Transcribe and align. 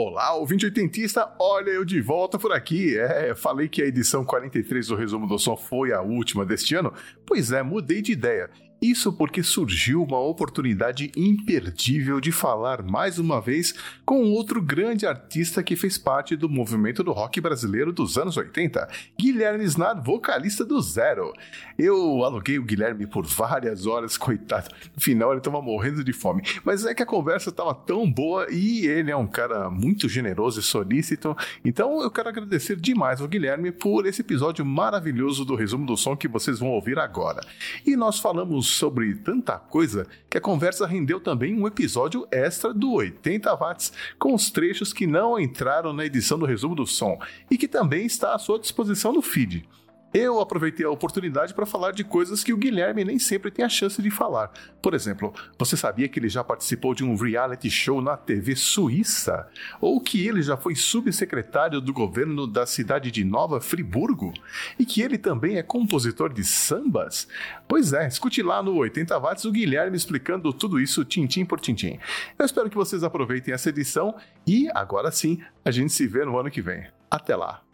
Olá, 0.00 0.32
ouvinte 0.32 0.64
oitentista, 0.64 1.28
olha 1.40 1.70
eu 1.70 1.84
de 1.84 2.00
volta 2.00 2.38
por 2.38 2.52
aqui. 2.52 2.96
É, 2.96 3.34
falei 3.34 3.68
que 3.68 3.82
a 3.82 3.84
edição 3.84 4.24
43 4.24 4.86
do 4.86 4.94
Resumo 4.94 5.26
do 5.26 5.40
Som 5.40 5.56
foi 5.56 5.92
a 5.92 6.00
última 6.00 6.46
deste 6.46 6.76
ano. 6.76 6.94
Pois 7.26 7.50
é, 7.50 7.64
mudei 7.64 8.00
de 8.00 8.12
ideia. 8.12 8.48
Isso 8.80 9.12
porque 9.12 9.42
surgiu 9.42 10.04
uma 10.04 10.20
oportunidade 10.20 11.10
imperdível 11.16 12.20
de 12.20 12.30
falar 12.30 12.80
mais 12.80 13.18
uma 13.18 13.40
vez 13.40 13.74
com 14.06 14.30
outro 14.30 14.62
grande 14.62 15.04
artista 15.04 15.64
que 15.64 15.74
fez 15.74 15.98
parte 15.98 16.36
do 16.36 16.48
movimento 16.48 17.02
do 17.02 17.10
rock 17.10 17.40
brasileiro 17.40 17.92
dos 17.92 18.16
anos 18.16 18.36
80, 18.36 18.88
Guilherme 19.18 19.64
Snar, 19.64 20.00
vocalista 20.00 20.64
do 20.64 20.80
Zero. 20.80 21.32
Eu 21.76 22.22
aluguei 22.22 22.56
o 22.56 22.62
Guilherme 22.62 23.04
por 23.04 23.26
várias 23.26 23.84
horas, 23.84 24.16
coitado. 24.16 24.70
No 24.94 25.02
final 25.02 25.32
ele 25.32 25.38
estava 25.38 25.60
morrendo 25.60 26.04
de 26.04 26.12
fome, 26.12 26.42
mas 26.64 26.86
é 26.86 26.94
que 26.94 27.02
a 27.02 27.06
conversa 27.06 27.50
estava 27.50 27.74
tão 27.74 28.08
boa 28.08 28.46
e 28.48 28.86
ele 28.86 29.10
é 29.10 29.16
um 29.16 29.26
cara 29.26 29.68
muito 29.68 30.08
generoso 30.08 30.60
e 30.60 30.62
solícito, 30.62 31.36
então 31.64 32.00
eu 32.00 32.12
quero 32.12 32.28
agradecer 32.28 32.76
demais 32.76 33.20
ao 33.20 33.26
Guilherme 33.26 33.72
por 33.72 34.06
esse 34.06 34.20
episódio 34.20 34.64
maravilhoso 34.64 35.44
do 35.44 35.56
resumo 35.56 35.84
do 35.84 35.96
som 35.96 36.16
que 36.16 36.28
vocês 36.28 36.60
vão 36.60 36.68
ouvir 36.68 36.96
agora. 37.00 37.40
E 37.84 37.96
nós 37.96 38.20
falamos 38.20 38.67
sobre 38.68 39.14
tanta 39.14 39.58
coisa 39.58 40.06
que 40.28 40.38
a 40.38 40.40
conversa 40.40 40.86
rendeu 40.86 41.20
também 41.20 41.54
um 41.54 41.66
episódio 41.66 42.26
extra 42.30 42.72
do 42.72 42.92
80 42.92 43.54
watts 43.54 43.92
com 44.18 44.34
os 44.34 44.50
trechos 44.50 44.92
que 44.92 45.06
não 45.06 45.38
entraram 45.38 45.92
na 45.92 46.04
edição 46.04 46.38
do 46.38 46.46
resumo 46.46 46.74
do 46.74 46.86
som 46.86 47.18
e 47.50 47.56
que 47.56 47.68
também 47.68 48.06
está 48.06 48.34
à 48.34 48.38
sua 48.38 48.58
disposição 48.58 49.12
no 49.12 49.22
feed. 49.22 49.68
Eu 50.12 50.40
aproveitei 50.40 50.86
a 50.86 50.90
oportunidade 50.90 51.52
para 51.52 51.66
falar 51.66 51.92
de 51.92 52.02
coisas 52.02 52.42
que 52.42 52.52
o 52.52 52.56
Guilherme 52.56 53.04
nem 53.04 53.18
sempre 53.18 53.50
tem 53.50 53.62
a 53.62 53.68
chance 53.68 54.00
de 54.00 54.10
falar. 54.10 54.50
Por 54.80 54.94
exemplo, 54.94 55.34
você 55.58 55.76
sabia 55.76 56.08
que 56.08 56.18
ele 56.18 56.30
já 56.30 56.42
participou 56.42 56.94
de 56.94 57.04
um 57.04 57.14
reality 57.14 57.68
show 57.70 58.00
na 58.00 58.16
TV 58.16 58.56
suíça? 58.56 59.46
Ou 59.82 60.00
que 60.00 60.26
ele 60.26 60.40
já 60.40 60.56
foi 60.56 60.74
subsecretário 60.74 61.78
do 61.78 61.92
governo 61.92 62.46
da 62.46 62.64
cidade 62.64 63.10
de 63.10 63.22
Nova 63.22 63.60
Friburgo? 63.60 64.32
E 64.78 64.86
que 64.86 65.02
ele 65.02 65.18
também 65.18 65.58
é 65.58 65.62
compositor 65.62 66.32
de 66.32 66.42
sambas? 66.42 67.28
Pois 67.68 67.92
é, 67.92 68.08
escute 68.08 68.42
lá 68.42 68.62
no 68.62 68.76
80 68.76 69.18
Watts 69.18 69.44
o 69.44 69.52
Guilherme 69.52 69.96
explicando 69.96 70.54
tudo 70.54 70.80
isso 70.80 71.04
tintim 71.04 71.44
por 71.44 71.60
tintim. 71.60 71.98
Eu 72.38 72.46
espero 72.46 72.70
que 72.70 72.76
vocês 72.76 73.04
aproveitem 73.04 73.52
essa 73.52 73.68
edição 73.68 74.14
e, 74.46 74.70
agora 74.74 75.10
sim, 75.10 75.38
a 75.62 75.70
gente 75.70 75.92
se 75.92 76.06
vê 76.06 76.24
no 76.24 76.38
ano 76.38 76.50
que 76.50 76.62
vem. 76.62 76.86
Até 77.10 77.36
lá! 77.36 77.67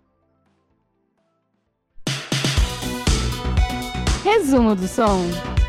Resumo 4.35 4.75
do 4.75 4.89
som. 4.89 5.64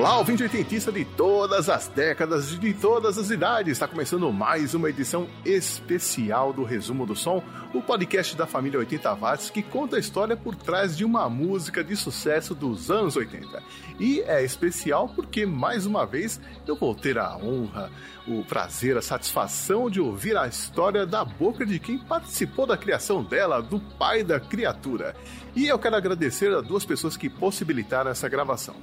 Olá, 0.00 0.16
ouvinte 0.16 0.42
oitentista 0.42 0.90
de 0.90 1.04
todas 1.04 1.68
as 1.68 1.86
décadas 1.86 2.54
e 2.54 2.58
de 2.58 2.72
todas 2.72 3.18
as 3.18 3.28
idades. 3.28 3.72
Está 3.72 3.86
começando 3.86 4.32
mais 4.32 4.72
uma 4.72 4.88
edição 4.88 5.28
especial 5.44 6.54
do 6.54 6.64
Resumo 6.64 7.04
do 7.04 7.14
Som, 7.14 7.42
o 7.74 7.82
podcast 7.82 8.34
da 8.34 8.46
família 8.46 8.78
80 8.78 9.14
Watts 9.16 9.50
que 9.50 9.62
conta 9.62 9.96
a 9.96 9.98
história 9.98 10.34
por 10.34 10.56
trás 10.56 10.96
de 10.96 11.04
uma 11.04 11.28
música 11.28 11.84
de 11.84 11.94
sucesso 11.96 12.54
dos 12.54 12.90
anos 12.90 13.14
80. 13.14 13.62
E 13.98 14.22
é 14.22 14.42
especial 14.42 15.06
porque, 15.06 15.44
mais 15.44 15.84
uma 15.84 16.06
vez, 16.06 16.40
eu 16.66 16.76
vou 16.76 16.94
ter 16.94 17.18
a 17.18 17.36
honra, 17.36 17.90
o 18.26 18.42
prazer, 18.42 18.96
a 18.96 19.02
satisfação 19.02 19.90
de 19.90 20.00
ouvir 20.00 20.34
a 20.34 20.48
história 20.48 21.04
da 21.04 21.26
boca 21.26 21.66
de 21.66 21.78
quem 21.78 21.98
participou 21.98 22.66
da 22.66 22.78
criação 22.78 23.22
dela, 23.22 23.60
do 23.60 23.78
pai 23.78 24.24
da 24.24 24.40
criatura. 24.40 25.14
E 25.54 25.68
eu 25.68 25.78
quero 25.78 25.96
agradecer 25.96 26.50
a 26.54 26.62
duas 26.62 26.86
pessoas 26.86 27.18
que 27.18 27.28
possibilitaram 27.28 28.10
essa 28.10 28.30
gravação 28.30 28.76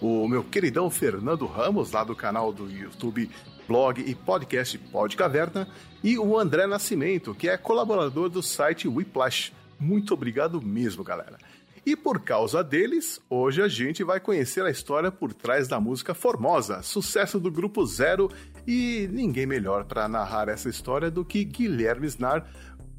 o 0.00 0.26
meu 0.26 0.42
queridão 0.42 0.90
Fernando 0.90 1.46
Ramos, 1.46 1.92
lá 1.92 2.02
do 2.02 2.16
canal 2.16 2.52
do 2.52 2.70
YouTube, 2.70 3.30
blog 3.68 4.00
e 4.00 4.14
podcast 4.14 4.76
Pod 4.78 5.16
Caverna, 5.16 5.68
e 6.02 6.18
o 6.18 6.38
André 6.38 6.66
Nascimento, 6.66 7.34
que 7.34 7.48
é 7.48 7.56
colaborador 7.56 8.28
do 8.28 8.42
site 8.42 8.88
Whiplash. 8.88 9.52
Muito 9.78 10.14
obrigado 10.14 10.60
mesmo, 10.60 11.04
galera. 11.04 11.38
E 11.84 11.96
por 11.96 12.20
causa 12.20 12.62
deles, 12.62 13.20
hoje 13.28 13.62
a 13.62 13.68
gente 13.68 14.04
vai 14.04 14.20
conhecer 14.20 14.64
a 14.64 14.70
história 14.70 15.10
por 15.10 15.32
trás 15.32 15.66
da 15.66 15.80
música 15.80 16.14
Formosa, 16.14 16.82
sucesso 16.82 17.40
do 17.40 17.50
Grupo 17.50 17.86
Zero, 17.86 18.30
e 18.66 19.08
ninguém 19.10 19.46
melhor 19.46 19.84
para 19.84 20.06
narrar 20.08 20.48
essa 20.48 20.68
história 20.68 21.10
do 21.10 21.24
que 21.24 21.42
Guilherme 21.44 22.06
Snar, 22.06 22.46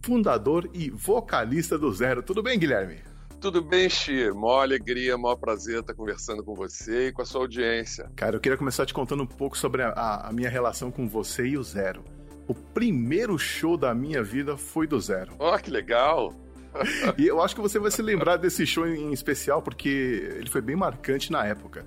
fundador 0.02 0.70
e 0.74 0.90
vocalista 0.90 1.78
do 1.78 1.92
Zero. 1.94 2.24
Tudo 2.24 2.42
bem, 2.42 2.58
Guilherme? 2.58 3.11
Tudo 3.42 3.60
bem, 3.60 3.90
Xi? 3.90 4.30
Mó 4.30 4.62
alegria, 4.62 5.18
mó 5.18 5.36
prazer 5.36 5.80
estar 5.80 5.96
conversando 5.96 6.44
com 6.44 6.54
você 6.54 7.08
e 7.08 7.12
com 7.12 7.24
a 7.24 7.26
sua 7.26 7.42
audiência. 7.42 8.08
Cara, 8.16 8.36
eu 8.36 8.40
queria 8.40 8.56
começar 8.56 8.86
te 8.86 8.94
contando 8.94 9.24
um 9.24 9.26
pouco 9.26 9.58
sobre 9.58 9.82
a, 9.82 10.28
a 10.28 10.32
minha 10.32 10.48
relação 10.48 10.92
com 10.92 11.10
você 11.10 11.48
e 11.48 11.58
o 11.58 11.64
Zero. 11.64 12.04
O 12.48 12.54
primeiro 12.54 13.40
show 13.40 13.76
da 13.76 13.96
minha 13.96 14.22
vida 14.22 14.56
foi 14.58 14.86
do 14.86 15.00
Zero. 15.00 15.34
Ó, 15.40 15.56
oh, 15.56 15.58
que 15.58 15.72
legal! 15.72 16.36
e 17.18 17.26
eu 17.26 17.42
acho 17.42 17.56
que 17.56 17.62
você 17.62 17.80
vai 17.80 17.90
se 17.90 18.04
lembrar 18.04 18.38
desse 18.38 18.64
show 18.64 18.88
em 18.88 19.12
especial 19.12 19.60
porque 19.60 19.90
ele 20.38 20.50
foi 20.50 20.62
bem 20.62 20.76
marcante 20.76 21.32
na 21.32 21.44
época. 21.44 21.84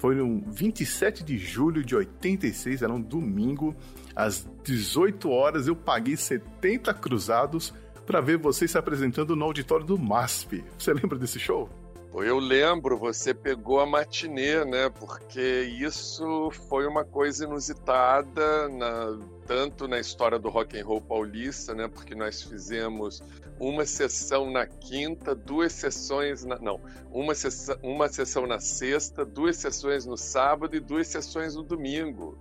Foi 0.00 0.16
no 0.16 0.42
27 0.50 1.22
de 1.22 1.38
julho 1.38 1.84
de 1.84 1.94
86, 1.94 2.82
era 2.82 2.92
um 2.92 3.00
domingo, 3.00 3.76
às 4.14 4.44
18 4.64 5.30
horas 5.30 5.68
eu 5.68 5.76
paguei 5.76 6.16
70 6.16 6.92
cruzados 6.94 7.72
para 8.06 8.20
ver 8.20 8.38
você 8.38 8.68
se 8.68 8.78
apresentando 8.78 9.34
no 9.34 9.44
auditório 9.44 9.84
do 9.84 9.98
MASP. 9.98 10.64
Você 10.78 10.94
lembra 10.94 11.18
desse 11.18 11.38
show? 11.38 11.68
Eu 12.14 12.38
lembro, 12.38 12.96
você 12.96 13.34
pegou 13.34 13.78
a 13.78 13.84
matinê, 13.84 14.64
né? 14.64 14.88
Porque 14.88 15.62
isso 15.78 16.50
foi 16.66 16.86
uma 16.86 17.04
coisa 17.04 17.44
inusitada, 17.44 18.68
na, 18.70 19.18
tanto 19.46 19.86
na 19.86 20.00
história 20.00 20.38
do 20.38 20.48
rock 20.48 20.80
and 20.80 20.86
roll 20.86 21.00
paulista, 21.00 21.74
né? 21.74 21.88
Porque 21.88 22.14
nós 22.14 22.42
fizemos 22.42 23.22
uma 23.60 23.84
sessão 23.84 24.50
na 24.50 24.66
quinta, 24.66 25.34
duas 25.34 25.72
sessões 25.74 26.42
na, 26.42 26.58
não, 26.58 26.80
uma 27.12 27.34
sessão, 27.34 27.76
uma 27.82 28.08
sessão 28.08 28.46
na 28.46 28.60
sexta, 28.60 29.22
duas 29.22 29.56
sessões 29.56 30.06
no 30.06 30.16
sábado 30.16 30.74
e 30.74 30.80
duas 30.80 31.08
sessões 31.08 31.54
no 31.54 31.62
domingo. 31.62 32.38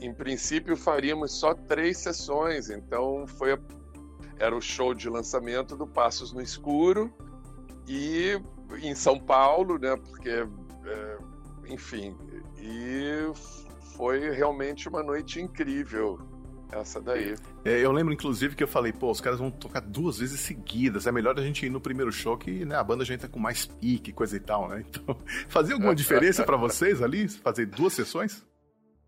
Em 0.00 0.12
princípio 0.12 0.76
faríamos 0.76 1.32
só 1.32 1.54
três 1.54 1.98
sessões, 1.98 2.70
então 2.70 3.24
foi 3.26 3.52
a 3.52 3.58
era 4.40 4.56
o 4.56 4.60
show 4.60 4.94
de 4.94 5.08
lançamento 5.08 5.76
do 5.76 5.86
Passos 5.86 6.32
no 6.32 6.40
Escuro 6.40 7.12
e 7.86 8.40
em 8.82 8.94
São 8.94 9.20
Paulo, 9.20 9.78
né? 9.78 9.94
Porque, 9.96 10.30
é, 10.30 11.18
enfim, 11.68 12.16
e 12.58 13.30
foi 13.96 14.30
realmente 14.30 14.88
uma 14.88 15.02
noite 15.02 15.40
incrível 15.40 16.18
essa 16.72 17.00
daí. 17.00 17.34
É, 17.64 17.84
eu 17.84 17.92
lembro, 17.92 18.14
inclusive, 18.14 18.54
que 18.54 18.62
eu 18.62 18.68
falei, 18.68 18.92
pô, 18.92 19.10
os 19.10 19.20
caras 19.20 19.38
vão 19.38 19.50
tocar 19.50 19.80
duas 19.80 20.18
vezes 20.18 20.40
seguidas. 20.40 21.06
É 21.06 21.12
melhor 21.12 21.38
a 21.38 21.42
gente 21.42 21.66
ir 21.66 21.70
no 21.70 21.80
primeiro 21.80 22.12
show 22.12 22.38
que 22.38 22.64
né, 22.64 22.76
a 22.76 22.84
banda 22.84 23.04
já 23.04 23.12
entra 23.12 23.28
com 23.28 23.38
mais 23.38 23.66
pique, 23.66 24.12
coisa 24.12 24.36
e 24.36 24.40
tal, 24.40 24.68
né? 24.68 24.84
Então, 24.90 25.16
fazia 25.48 25.74
alguma 25.74 25.94
diferença 25.96 26.44
para 26.44 26.56
vocês 26.56 27.02
ali? 27.02 27.28
Fazer 27.28 27.66
duas 27.66 27.92
sessões? 27.92 28.44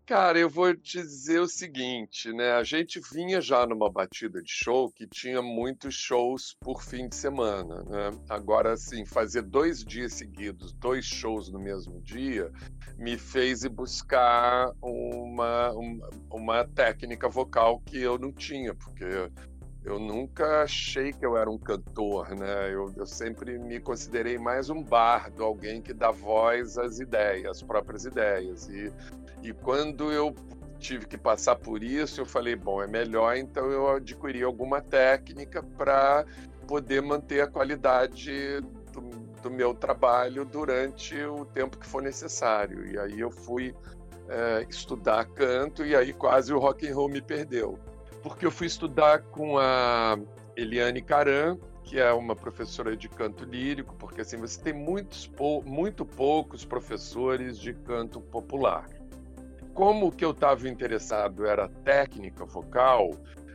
Cara, 0.05 0.37
eu 0.37 0.49
vou 0.49 0.75
dizer 0.75 1.39
o 1.39 1.47
seguinte, 1.47 2.33
né? 2.33 2.51
A 2.51 2.63
gente 2.63 2.99
vinha 3.13 3.39
já 3.39 3.65
numa 3.65 3.89
batida 3.89 4.43
de 4.43 4.51
show 4.51 4.91
que 4.91 5.07
tinha 5.07 5.41
muitos 5.41 5.95
shows 5.95 6.57
por 6.59 6.83
fim 6.83 7.07
de 7.07 7.15
semana, 7.15 7.83
né? 7.83 8.11
Agora, 8.27 8.73
assim, 8.73 9.05
fazer 9.05 9.43
dois 9.43 9.81
dias 9.81 10.11
seguidos, 10.11 10.73
dois 10.73 11.05
shows 11.05 11.49
no 11.49 11.57
mesmo 11.57 12.01
dia, 12.01 12.51
me 12.97 13.17
fez 13.17 13.63
ir 13.63 13.69
buscar 13.69 14.73
uma, 14.81 15.71
uma, 15.71 16.09
uma 16.29 16.67
técnica 16.67 17.29
vocal 17.29 17.79
que 17.85 18.01
eu 18.01 18.19
não 18.19 18.33
tinha, 18.33 18.75
porque 18.75 19.05
eu 19.85 19.99
nunca 19.99 20.63
achei 20.63 21.13
que 21.13 21.25
eu 21.25 21.37
era 21.37 21.49
um 21.49 21.57
cantor, 21.57 22.35
né? 22.35 22.73
Eu, 22.73 22.93
eu, 22.95 23.05
sempre 23.05 23.57
me 23.57 23.79
considerei 23.79 24.37
mais 24.37 24.69
um 24.69 24.83
bardo, 24.83 25.43
alguém 25.43 25.81
que 25.81 25.93
dá 25.93 26.11
voz 26.11 26.77
às 26.77 26.99
ideias, 26.99 27.57
às 27.57 27.63
próprias 27.63 28.03
ideias. 28.03 28.67
E 28.69 28.91
e 29.43 29.53
quando 29.53 30.11
eu 30.11 30.33
tive 30.79 31.05
que 31.05 31.17
passar 31.17 31.55
por 31.55 31.83
isso, 31.83 32.21
eu 32.21 32.25
falei, 32.25 32.55
bom, 32.55 32.81
é 32.81 32.87
melhor 32.87 33.35
então 33.35 33.69
eu 33.69 33.89
adquirir 33.89 34.43
alguma 34.43 34.81
técnica 34.81 35.61
para 35.61 36.25
poder 36.67 37.01
manter 37.01 37.41
a 37.41 37.47
qualidade 37.47 38.61
do, 38.91 39.01
do, 39.41 39.51
meu 39.51 39.73
trabalho 39.73 40.45
durante 40.45 41.15
o 41.25 41.45
tempo 41.45 41.77
que 41.77 41.85
for 41.85 42.01
necessário. 42.01 42.85
E 42.85 42.97
aí 42.97 43.19
eu 43.19 43.29
fui 43.29 43.75
é, 44.29 44.65
estudar 44.69 45.25
canto 45.25 45.85
e 45.85 45.95
aí 45.95 46.13
quase 46.13 46.53
o 46.53 46.59
rock 46.59 46.87
and 46.87 46.95
roll 46.95 47.09
me 47.09 47.21
perdeu. 47.21 47.77
Porque 48.21 48.45
eu 48.45 48.51
fui 48.51 48.67
estudar 48.67 49.21
com 49.23 49.57
a 49.57 50.17
Eliane 50.55 51.01
Caran, 51.01 51.57
que 51.83 51.99
é 51.99 52.11
uma 52.13 52.35
professora 52.35 52.95
de 52.95 53.09
canto 53.09 53.43
lírico, 53.43 53.93
porque 53.95 54.21
assim 54.21 54.37
você 54.37 54.59
tem 54.61 54.73
muitos, 54.73 55.29
muito 55.65 56.05
poucos 56.05 56.63
professores 56.63 57.59
de 57.59 57.73
canto 57.73 58.21
popular. 58.21 58.85
Como 59.73 60.07
o 60.07 60.11
que 60.11 60.23
eu 60.23 60.31
estava 60.31 60.67
interessado 60.69 61.45
era 61.45 61.67
técnica 61.67 62.45
vocal, 62.45 63.11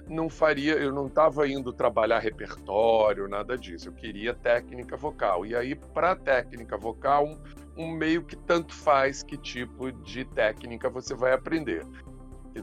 não 0.08 0.28
faria, 0.28 0.74
eu 0.74 0.92
não 0.92 1.06
estava 1.06 1.46
indo 1.46 1.72
trabalhar 1.72 2.18
repertório, 2.18 3.28
nada 3.28 3.56
disso. 3.56 3.88
Eu 3.88 3.92
queria 3.92 4.34
técnica 4.34 4.96
vocal. 4.96 5.44
E 5.44 5.54
aí, 5.54 5.74
para 5.74 6.16
técnica 6.16 6.76
vocal, 6.76 7.26
um, 7.26 7.38
um, 7.76 7.92
meio 7.92 8.24
que 8.24 8.36
tanto 8.36 8.74
faz 8.74 9.22
que 9.22 9.36
tipo 9.36 9.92
de 9.92 10.24
técnica 10.24 10.88
você 10.88 11.14
vai 11.14 11.32
aprender. 11.32 11.86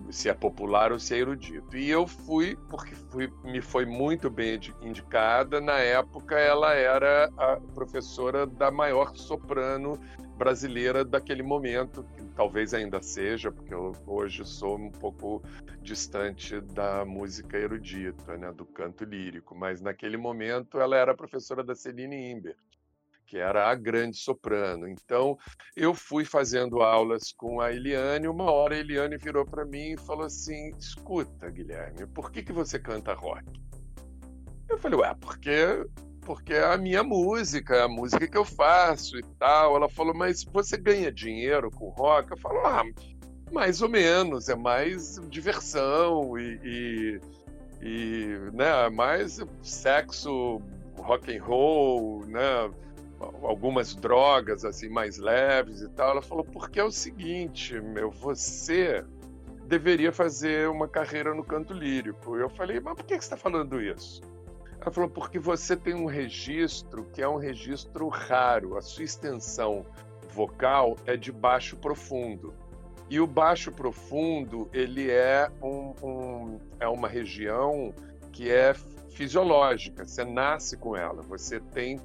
Se 0.10 0.28
é 0.28 0.34
popular 0.34 0.92
ou 0.92 1.00
se 1.00 1.13
é 1.13 1.19
erudito. 1.19 1.78
E 1.78 1.90
eu 1.90 2.06
fui, 2.06 2.58
porque 2.69 2.96
fui, 2.96 3.31
me 3.44 3.62
foi 3.62 3.86
muito 3.86 4.30
bem 4.30 4.60
indicada. 4.81 5.62
Na 5.62 5.78
época, 5.80 6.38
ela 6.38 6.74
era 6.74 7.30
a 7.38 7.58
professora 7.74 8.46
da 8.46 8.72
maior 8.72 9.16
soprano 9.16 9.98
brasileira 10.36 11.04
daquele 11.04 11.42
momento, 11.42 12.04
que 12.14 12.24
talvez 12.36 12.74
ainda 12.74 13.02
seja, 13.02 13.52
porque 13.52 13.74
eu 13.74 13.94
hoje 14.06 14.46
sou 14.46 14.78
um 14.78 14.92
pouco 14.92 15.42
distante 15.82 16.60
da 16.62 17.06
música 17.06 17.58
erudita, 17.58 18.38
né, 18.38 18.52
do 18.52 18.66
canto 18.66 19.06
lírico, 19.06 19.56
mas 19.56 19.82
naquele 19.82 20.18
momento 20.18 20.80
ela 20.80 20.98
era 20.98 21.16
professora 21.16 21.64
da 21.64 21.76
Celine 21.76 22.32
Imbert, 22.32 22.58
que 23.26 23.38
era 23.38 23.70
a 23.70 23.76
grande 23.76 24.18
soprano. 24.18 24.88
Então 24.88 25.38
eu 25.76 25.94
fui 25.94 26.26
fazendo 26.26 26.82
aulas 26.82 27.32
com 27.32 27.62
a 27.62 27.72
Eliane, 27.72 28.28
uma 28.28 28.52
hora 28.52 28.76
a 28.76 28.80
Eliane 28.80 29.18
virou 29.18 29.46
para 29.46 29.66
mim 29.66 29.94
e 29.94 29.98
falou 29.98 30.26
assim: 30.26 30.70
"Escuta, 30.78 31.50
Guilherme, 31.50 32.06
por 32.08 32.32
que 32.32 32.44
que 32.44 32.54
você 32.54 32.78
canta 32.78 33.14
rock?" 33.14 33.46
Eu 34.70 34.78
falei: 34.78 35.00
"Ué, 35.00 35.16
porque 35.20 35.86
porque 36.25 36.54
é 36.54 36.66
a 36.66 36.77
minha 36.77 37.04
música, 37.04 37.75
é 37.75 37.81
a 37.83 37.88
música 37.88 38.27
que 38.27 38.38
eu 38.38 38.44
faço 38.44 39.18
e 39.18 39.24
tal. 39.39 39.75
Ela 39.75 39.88
falou, 39.88 40.13
mas 40.13 40.44
você 40.44 40.75
ganha 40.75 41.12
dinheiro 41.12 41.69
com 41.69 41.89
rock? 41.89 42.31
Eu 42.31 42.38
falo, 42.38 42.60
ah, 42.66 42.83
mais 43.51 43.81
ou 43.81 43.88
menos, 43.88 44.50
é 44.50 44.56
mais 44.56 45.22
diversão 45.30 46.38
e, 46.38 46.60
e, 46.63 47.22
e 47.81 48.51
né, 48.51 48.89
mais 48.89 49.39
sexo, 49.62 50.62
rock 50.98 51.38
and 51.38 51.44
roll, 51.44 52.25
né, 52.25 52.72
algumas 53.44 53.95
drogas 53.95 54.66
assim 54.66 54.89
mais 54.89 55.18
leves 55.18 55.81
e 55.81 55.89
tal. 55.89 56.12
Ela 56.12 56.22
falou, 56.24 56.44
porque 56.44 56.80
é 56.80 56.83
o 56.83 56.92
seguinte, 56.92 57.80
meu, 57.80 58.10
você 58.10 59.06
deveria 59.68 60.12
fazer 60.12 60.69
uma 60.69 60.88
carreira 60.88 61.33
no 61.36 61.44
canto 61.44 61.72
lírico. 61.72 62.36
Eu 62.36 62.50
falei, 62.50 62.80
mas 62.80 62.95
por 62.95 63.06
que 63.06 63.13
você 63.13 63.19
está 63.19 63.38
falando 63.38 63.80
isso? 63.80 64.22
Ela 64.86 64.94
falou, 64.94 65.10
porque 65.10 65.40
você 65.40 65.76
tem 65.76 65.96
um 65.96 66.06
registro 66.06 67.06
que 67.12 67.20
é 67.20 67.28
um 67.28 67.38
registro 67.38 68.08
raro. 68.08 68.78
A 68.78 68.84
sua 68.84 69.04
extensão 69.04 69.84
vocal 70.30 70.96
é 71.08 71.18
de 71.18 71.32
baixo 71.32 71.76
profundo. 71.76 72.54
E 73.10 73.20
o 73.20 73.26
baixo 73.26 73.72
profundo, 73.72 74.70
ele 74.72 75.10
é, 75.10 75.50
um, 75.60 75.96
um, 76.04 76.60
é 76.80 76.88
uma 76.88 77.08
região 77.08 77.96
que 78.32 78.52
é 78.52 78.76
fisiológica, 79.10 80.06
você 80.06 80.24
nasce 80.24 80.78
com 80.78 80.96
ela. 80.96 81.24
Você 81.24 81.60
tem 81.60 82.00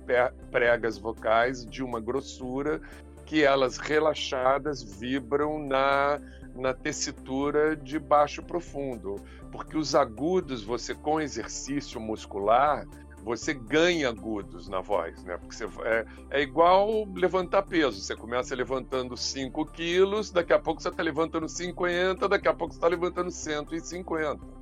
pregas 0.50 0.96
vocais 0.96 1.66
de 1.66 1.82
uma 1.82 2.00
grossura 2.00 2.80
que 3.26 3.44
elas 3.44 3.76
relaxadas 3.76 4.82
vibram 4.82 5.58
na, 5.58 6.18
na 6.54 6.74
tessitura 6.74 7.76
de 7.76 7.98
baixo 7.98 8.42
profundo 8.42 9.16
porque 9.50 9.76
os 9.76 9.94
agudos, 9.94 10.62
você 10.62 10.94
com 10.94 11.20
exercício 11.20 12.00
muscular, 12.00 12.86
você 13.22 13.52
ganha 13.52 14.08
agudos 14.08 14.68
na 14.68 14.80
voz, 14.80 15.22
né? 15.24 15.36
Porque 15.36 15.54
você, 15.54 15.66
é, 15.84 16.06
é 16.30 16.40
igual 16.40 17.04
levantar 17.14 17.62
peso. 17.62 18.00
Você 18.00 18.16
começa 18.16 18.54
levantando 18.54 19.16
5 19.16 19.66
quilos, 19.66 20.30
daqui 20.30 20.52
a 20.52 20.58
pouco 20.58 20.80
você 20.80 20.88
está 20.88 21.02
levantando 21.02 21.48
50, 21.48 22.28
daqui 22.28 22.48
a 22.48 22.54
pouco 22.54 22.72
você 22.72 22.78
está 22.78 22.88
levantando 22.88 23.30
150. 23.30 24.60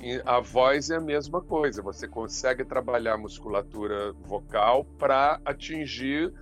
E 0.00 0.20
a 0.26 0.40
voz 0.40 0.90
é 0.90 0.96
a 0.96 1.00
mesma 1.00 1.40
coisa. 1.40 1.80
Você 1.82 2.08
consegue 2.08 2.64
trabalhar 2.64 3.14
a 3.14 3.18
musculatura 3.18 4.12
vocal 4.12 4.84
para 4.98 5.40
atingir 5.44 6.32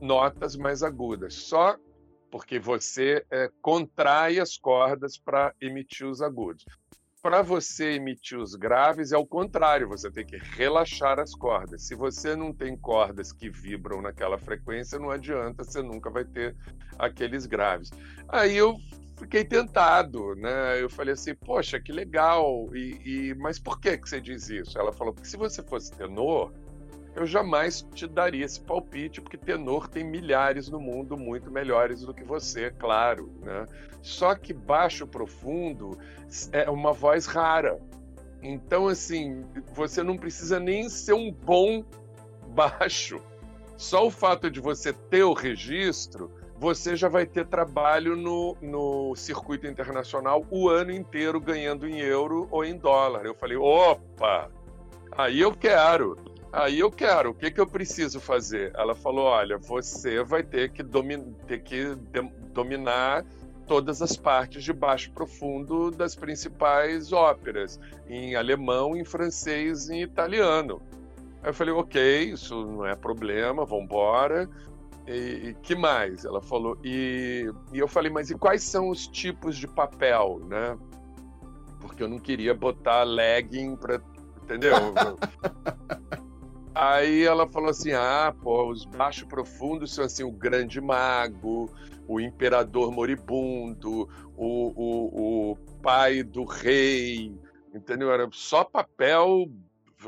notas 0.00 0.56
mais 0.56 0.82
agudas. 0.82 1.34
Só 1.34 1.76
porque 2.34 2.58
você 2.58 3.24
é, 3.30 3.48
contrai 3.62 4.40
as 4.40 4.58
cordas 4.58 5.16
para 5.16 5.54
emitir 5.60 6.04
os 6.04 6.20
agudos 6.20 6.64
para 7.22 7.42
você 7.42 7.92
emitir 7.92 8.36
os 8.38 8.56
graves 8.56 9.12
é 9.12 9.16
o 9.16 9.24
contrário, 9.24 9.88
você 9.88 10.10
tem 10.10 10.26
que 10.26 10.36
relaxar 10.36 11.18
as 11.18 11.34
cordas. 11.34 11.86
Se 11.86 11.94
você 11.94 12.36
não 12.36 12.52
tem 12.52 12.76
cordas 12.76 13.32
que 13.32 13.48
vibram 13.48 14.02
naquela 14.02 14.36
frequência, 14.36 14.98
não 14.98 15.08
adianta, 15.08 15.64
você 15.64 15.80
nunca 15.80 16.10
vai 16.10 16.22
ter 16.22 16.54
aqueles 16.98 17.46
graves. 17.46 17.90
Aí 18.28 18.54
eu 18.54 18.76
fiquei 19.16 19.42
tentado, 19.42 20.34
né? 20.34 20.82
Eu 20.82 20.90
falei 20.90 21.14
assim, 21.14 21.34
poxa, 21.34 21.80
que 21.80 21.92
legal. 21.92 22.68
E, 22.76 23.30
e, 23.30 23.34
mas 23.36 23.58
por 23.58 23.80
que 23.80 23.96
que 23.96 24.06
você 24.06 24.20
diz 24.20 24.50
isso? 24.50 24.78
Ela 24.78 24.92
falou 24.92 25.14
porque 25.14 25.28
se 25.28 25.38
você 25.38 25.62
fosse 25.62 25.92
tenor, 25.92 26.52
eu 27.14 27.26
jamais 27.26 27.82
te 27.94 28.06
daria 28.06 28.44
esse 28.44 28.60
palpite, 28.60 29.20
porque 29.20 29.36
tenor 29.36 29.88
tem 29.88 30.04
milhares 30.04 30.68
no 30.68 30.80
mundo 30.80 31.16
muito 31.16 31.50
melhores 31.50 32.00
do 32.00 32.12
que 32.12 32.24
você, 32.24 32.70
claro, 32.70 33.32
né? 33.40 33.66
Só 34.02 34.34
que 34.34 34.52
baixo 34.52 35.06
profundo 35.06 35.98
é 36.52 36.68
uma 36.68 36.92
voz 36.92 37.26
rara. 37.26 37.80
Então, 38.42 38.88
assim, 38.88 39.44
você 39.72 40.02
não 40.02 40.18
precisa 40.18 40.60
nem 40.60 40.88
ser 40.88 41.14
um 41.14 41.32
bom 41.32 41.84
baixo. 42.48 43.20
Só 43.76 44.06
o 44.06 44.10
fato 44.10 44.50
de 44.50 44.60
você 44.60 44.92
ter 44.92 45.24
o 45.24 45.32
registro, 45.32 46.30
você 46.56 46.94
já 46.94 47.08
vai 47.08 47.26
ter 47.26 47.46
trabalho 47.46 48.16
no, 48.16 48.56
no 48.60 49.16
circuito 49.16 49.66
internacional 49.66 50.44
o 50.50 50.68
ano 50.68 50.92
inteiro 50.92 51.40
ganhando 51.40 51.88
em 51.88 52.00
euro 52.00 52.46
ou 52.50 52.64
em 52.64 52.76
dólar. 52.76 53.24
Eu 53.24 53.34
falei, 53.34 53.56
opa, 53.56 54.50
aí 55.12 55.40
eu 55.40 55.52
quero. 55.52 56.16
Aí 56.56 56.78
eu 56.78 56.88
quero, 56.88 57.30
o 57.30 57.34
que, 57.34 57.50
que 57.50 57.60
eu 57.60 57.66
preciso 57.66 58.20
fazer? 58.20 58.70
Ela 58.76 58.94
falou: 58.94 59.24
olha, 59.24 59.58
você 59.58 60.22
vai 60.22 60.44
ter 60.44 60.70
que, 60.70 60.84
domin 60.84 61.34
ter 61.48 61.58
que 61.64 61.96
dominar 62.52 63.24
todas 63.66 64.00
as 64.00 64.16
partes 64.16 64.62
de 64.62 64.72
baixo 64.72 65.10
profundo 65.10 65.90
das 65.90 66.14
principais 66.14 67.12
óperas, 67.12 67.80
em 68.08 68.36
alemão, 68.36 68.96
em 68.96 69.04
francês 69.04 69.88
e 69.88 69.94
em 69.94 70.02
italiano. 70.02 70.80
Aí 71.42 71.50
eu 71.50 71.54
falei, 71.54 71.74
ok, 71.74 72.30
isso 72.30 72.64
não 72.64 72.86
é 72.86 72.94
problema, 72.94 73.64
vamos 73.64 73.86
embora. 73.86 74.48
E, 75.08 75.48
e, 75.48 75.54
que 75.60 75.74
mais? 75.74 76.24
Ela 76.24 76.40
falou. 76.40 76.78
E, 76.84 77.50
e 77.72 77.80
eu 77.80 77.88
falei, 77.88 78.12
mas 78.12 78.30
e 78.30 78.36
quais 78.36 78.62
são 78.62 78.90
os 78.90 79.08
tipos 79.08 79.56
de 79.56 79.66
papel, 79.66 80.40
né? 80.48 80.78
Porque 81.80 82.00
eu 82.00 82.08
não 82.08 82.20
queria 82.20 82.54
botar 82.54 83.02
legging 83.02 83.74
para, 83.74 84.00
entendeu? 84.40 84.72
Aí 86.74 87.22
ela 87.22 87.46
falou 87.46 87.70
assim: 87.70 87.92
ah, 87.92 88.34
pô, 88.42 88.70
os 88.70 88.84
baixo 88.84 89.26
profundos 89.26 89.94
são 89.94 90.04
assim 90.04 90.24
o 90.24 90.32
grande 90.32 90.80
mago, 90.80 91.70
o 92.08 92.20
imperador 92.20 92.90
moribundo, 92.90 94.08
o, 94.36 94.72
o, 94.74 95.52
o 95.52 95.56
pai 95.80 96.22
do 96.22 96.44
rei, 96.44 97.32
entendeu? 97.72 98.10
Era 98.12 98.28
só 98.32 98.64
papel 98.64 99.46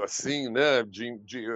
assim, 0.03 0.51
né? 0.51 0.83
De, 0.83 1.17
de, 1.19 1.47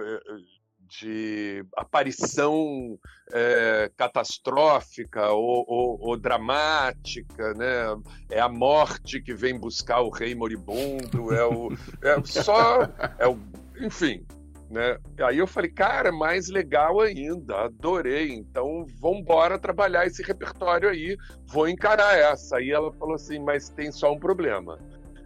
de 0.87 1.65
aparição 1.75 2.97
é, 3.33 3.91
catastrófica 3.97 5.29
ou, 5.31 5.65
ou, 5.67 5.99
ou, 6.01 6.17
dramática, 6.17 7.53
né? 7.53 8.01
É 8.29 8.39
a 8.39 8.49
morte 8.49 9.21
que 9.21 9.33
vem 9.33 9.59
buscar 9.59 9.99
o 9.99 10.09
rei 10.09 10.33
moribundo, 10.33 11.33
é 11.33 11.45
o 11.45 11.69
é 12.01 12.23
só 12.23 12.83
é 13.19 13.27
o, 13.27 13.37
enfim, 13.79 14.25
né? 14.71 14.97
Aí 15.19 15.37
eu 15.37 15.45
falei, 15.45 15.69
cara, 15.69 16.11
mais 16.11 16.47
legal 16.47 17.01
ainda, 17.01 17.65
adorei. 17.65 18.33
Então, 18.33 18.85
vamos 18.99 19.19
embora 19.19 19.59
trabalhar 19.59 20.07
esse 20.07 20.23
repertório 20.23 20.89
aí, 20.89 21.17
vou 21.47 21.67
encarar 21.67 22.17
essa. 22.17 22.57
Aí 22.57 22.71
ela 22.71 22.91
falou 22.93 23.15
assim, 23.15 23.39
mas 23.39 23.69
tem 23.69 23.91
só 23.91 24.13
um 24.13 24.19
problema. 24.19 24.79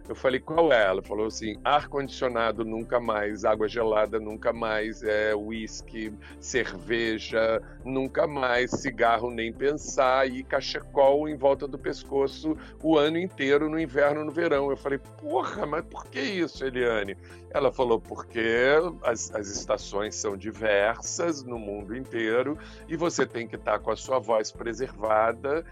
Eu 0.08 0.14
falei, 0.14 0.40
qual 0.40 0.72
é? 0.72 0.84
Ela 0.84 1.02
falou 1.02 1.26
assim: 1.26 1.56
ar-condicionado 1.64 2.64
nunca 2.64 3.00
mais, 3.00 3.44
água 3.44 3.68
gelada 3.68 4.20
nunca 4.20 4.52
mais, 4.52 5.02
é, 5.02 5.34
whisky, 5.34 6.12
cerveja 6.38 7.60
nunca 7.84 8.26
mais, 8.26 8.70
cigarro 8.70 9.30
nem 9.30 9.52
pensar 9.52 10.28
e 10.28 10.42
cachecol 10.42 11.28
em 11.28 11.36
volta 11.36 11.66
do 11.66 11.78
pescoço 11.78 12.56
o 12.82 12.96
ano 12.96 13.18
inteiro, 13.18 13.68
no 13.68 13.78
inverno 13.78 14.24
no 14.24 14.30
verão. 14.30 14.70
Eu 14.70 14.76
falei, 14.76 14.98
porra, 15.20 15.66
mas 15.66 15.84
por 15.84 16.06
que 16.06 16.20
isso, 16.20 16.64
Eliane? 16.64 17.16
Ela 17.50 17.72
falou, 17.72 18.00
porque 18.00 18.74
as, 19.02 19.34
as 19.34 19.48
estações 19.48 20.14
são 20.14 20.36
diversas 20.36 21.42
no 21.42 21.58
mundo 21.58 21.96
inteiro 21.96 22.58
e 22.88 22.96
você 22.96 23.26
tem 23.26 23.48
que 23.48 23.56
estar 23.56 23.78
com 23.78 23.90
a 23.90 23.96
sua 23.96 24.18
voz 24.18 24.52
preservada 24.52 25.64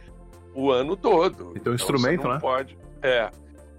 o 0.55 0.71
ano 0.71 0.97
todo. 0.97 1.35
Então, 1.35 1.53
então 1.57 1.75
instrumento, 1.75 2.29
né? 2.29 2.39
Pode. 2.41 2.79
É, 3.03 3.31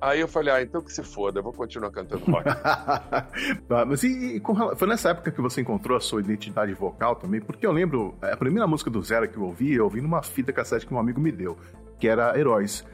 Aí 0.01 0.19
eu 0.19 0.27
falei, 0.27 0.53
ah, 0.53 0.61
então 0.61 0.81
que 0.81 0.91
se 0.91 1.03
foda, 1.03 1.39
eu 1.39 1.43
vou 1.43 1.53
continuar 1.53 1.89
cantando 1.91 2.25
rock. 2.25 2.47
Ah, 2.49 3.25
mas 3.87 4.03
e, 4.03 4.35
e 4.35 4.39
com, 4.39 4.75
foi 4.75 4.87
nessa 4.87 5.09
época 5.09 5.31
que 5.31 5.41
você 5.41 5.61
encontrou 5.61 5.97
a 5.97 6.01
sua 6.01 6.19
identidade 6.19 6.73
vocal 6.73 7.15
também? 7.15 7.41
Porque 7.41 7.65
eu 7.65 7.71
lembro, 7.71 8.15
é, 8.21 8.33
a 8.33 8.37
primeira 8.37 8.67
música 8.67 8.89
do 8.89 9.01
Zero 9.01 9.27
que 9.27 9.37
eu 9.37 9.43
ouvi, 9.43 9.73
eu 9.73 9.85
ouvi 9.85 10.01
numa 10.01 10.21
fita 10.21 10.51
cassete 10.51 10.85
que 10.85 10.93
um 10.93 10.99
amigo 10.99 11.19
me 11.19 11.31
deu, 11.31 11.57
que 11.99 12.07
era 12.07 12.37
Heróis. 12.37 12.85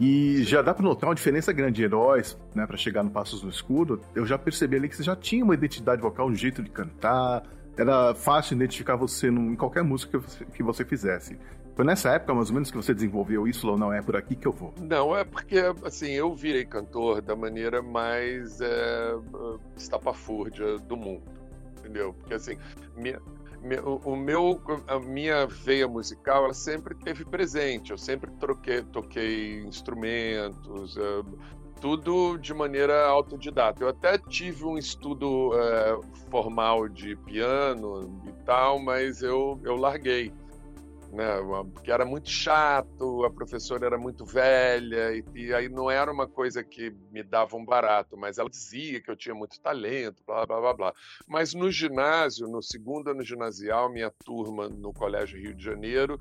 E 0.00 0.44
já 0.44 0.62
dá 0.62 0.72
para 0.72 0.84
notar 0.84 1.08
uma 1.08 1.14
diferença 1.14 1.52
grande 1.52 1.76
de 1.76 1.82
heróis, 1.82 2.38
né, 2.54 2.64
para 2.66 2.76
chegar 2.76 3.02
no 3.02 3.10
Passos 3.10 3.42
no 3.42 3.50
Escuro. 3.50 4.00
Eu 4.14 4.24
já 4.24 4.38
percebi 4.38 4.76
ali 4.76 4.88
que 4.88 4.94
você 4.94 5.02
já 5.02 5.16
tinha 5.16 5.44
uma 5.44 5.54
identidade 5.54 6.00
vocal, 6.00 6.28
um 6.28 6.34
jeito 6.34 6.62
de 6.62 6.70
cantar. 6.70 7.42
Era 7.76 8.14
fácil 8.14 8.54
identificar 8.54 8.94
você 8.94 9.28
em 9.28 9.56
qualquer 9.56 9.82
música 9.82 10.18
que 10.18 10.24
você, 10.24 10.44
que 10.44 10.62
você 10.62 10.84
fizesse. 10.84 11.36
Foi 11.78 11.84
nessa 11.84 12.10
época, 12.10 12.34
mais 12.34 12.48
ou 12.48 12.54
menos, 12.54 12.72
que 12.72 12.76
você 12.76 12.92
desenvolveu 12.92 13.46
isso, 13.46 13.70
ou 13.70 13.78
não, 13.78 13.92
é 13.92 14.02
por 14.02 14.16
aqui 14.16 14.34
que 14.34 14.48
eu 14.48 14.50
vou? 14.50 14.74
Não, 14.80 15.16
é 15.16 15.22
porque, 15.22 15.58
assim, 15.84 16.10
eu 16.10 16.34
virei 16.34 16.64
cantor 16.64 17.22
da 17.22 17.36
maneira 17.36 17.80
mais 17.80 18.60
é, 18.60 19.14
estapafúrdia 19.76 20.76
do 20.80 20.96
mundo, 20.96 21.22
entendeu? 21.78 22.12
Porque, 22.14 22.34
assim, 22.34 22.58
minha, 22.96 23.20
o 24.04 24.16
meu, 24.16 24.60
a 24.88 24.98
minha 24.98 25.46
veia 25.46 25.86
musical, 25.86 26.46
ela 26.46 26.52
sempre 26.52 26.96
teve 26.96 27.24
presente. 27.24 27.92
Eu 27.92 27.98
sempre 27.98 28.28
troquei, 28.40 28.82
toquei 28.82 29.60
instrumentos, 29.60 30.96
uh, 30.96 31.24
tudo 31.80 32.36
de 32.38 32.52
maneira 32.52 33.06
autodidata. 33.06 33.84
Eu 33.84 33.88
até 33.90 34.18
tive 34.18 34.64
um 34.64 34.76
estudo 34.76 35.50
uh, 35.50 36.02
formal 36.28 36.88
de 36.88 37.14
piano 37.14 38.20
e 38.26 38.32
tal, 38.44 38.80
mas 38.80 39.22
eu, 39.22 39.60
eu 39.62 39.76
larguei 39.76 40.32
né? 41.12 41.26
Porque 41.72 41.90
era 41.90 42.04
muito 42.04 42.28
chato, 42.28 43.24
a 43.24 43.30
professora 43.30 43.86
era 43.86 43.98
muito 43.98 44.24
velha, 44.24 45.14
e, 45.14 45.24
e, 45.34 45.54
aí 45.54 45.68
não 45.68 45.90
era 45.90 46.12
uma 46.12 46.26
coisa 46.26 46.62
que 46.62 46.90
me 47.10 47.22
dava 47.22 47.56
um 47.56 47.64
barato, 47.64 48.16
mas 48.16 48.38
ela 48.38 48.50
dizia 48.50 49.00
que 49.00 49.10
eu 49.10 49.16
tinha 49.16 49.34
muito 49.34 49.60
talento, 49.60 50.22
blá, 50.26 50.46
blá, 50.46 50.60
blá, 50.60 50.74
blá. 50.74 50.94
Mas 51.26 51.54
no 51.54 51.70
ginásio, 51.70 52.46
no 52.48 52.62
segundo 52.62 53.10
ano 53.10 53.22
ginasial, 53.22 53.90
minha 53.90 54.10
turma 54.24 54.68
no 54.68 54.92
Colégio 54.92 55.40
Rio 55.40 55.54
de 55.54 55.64
Janeiro 55.64 56.18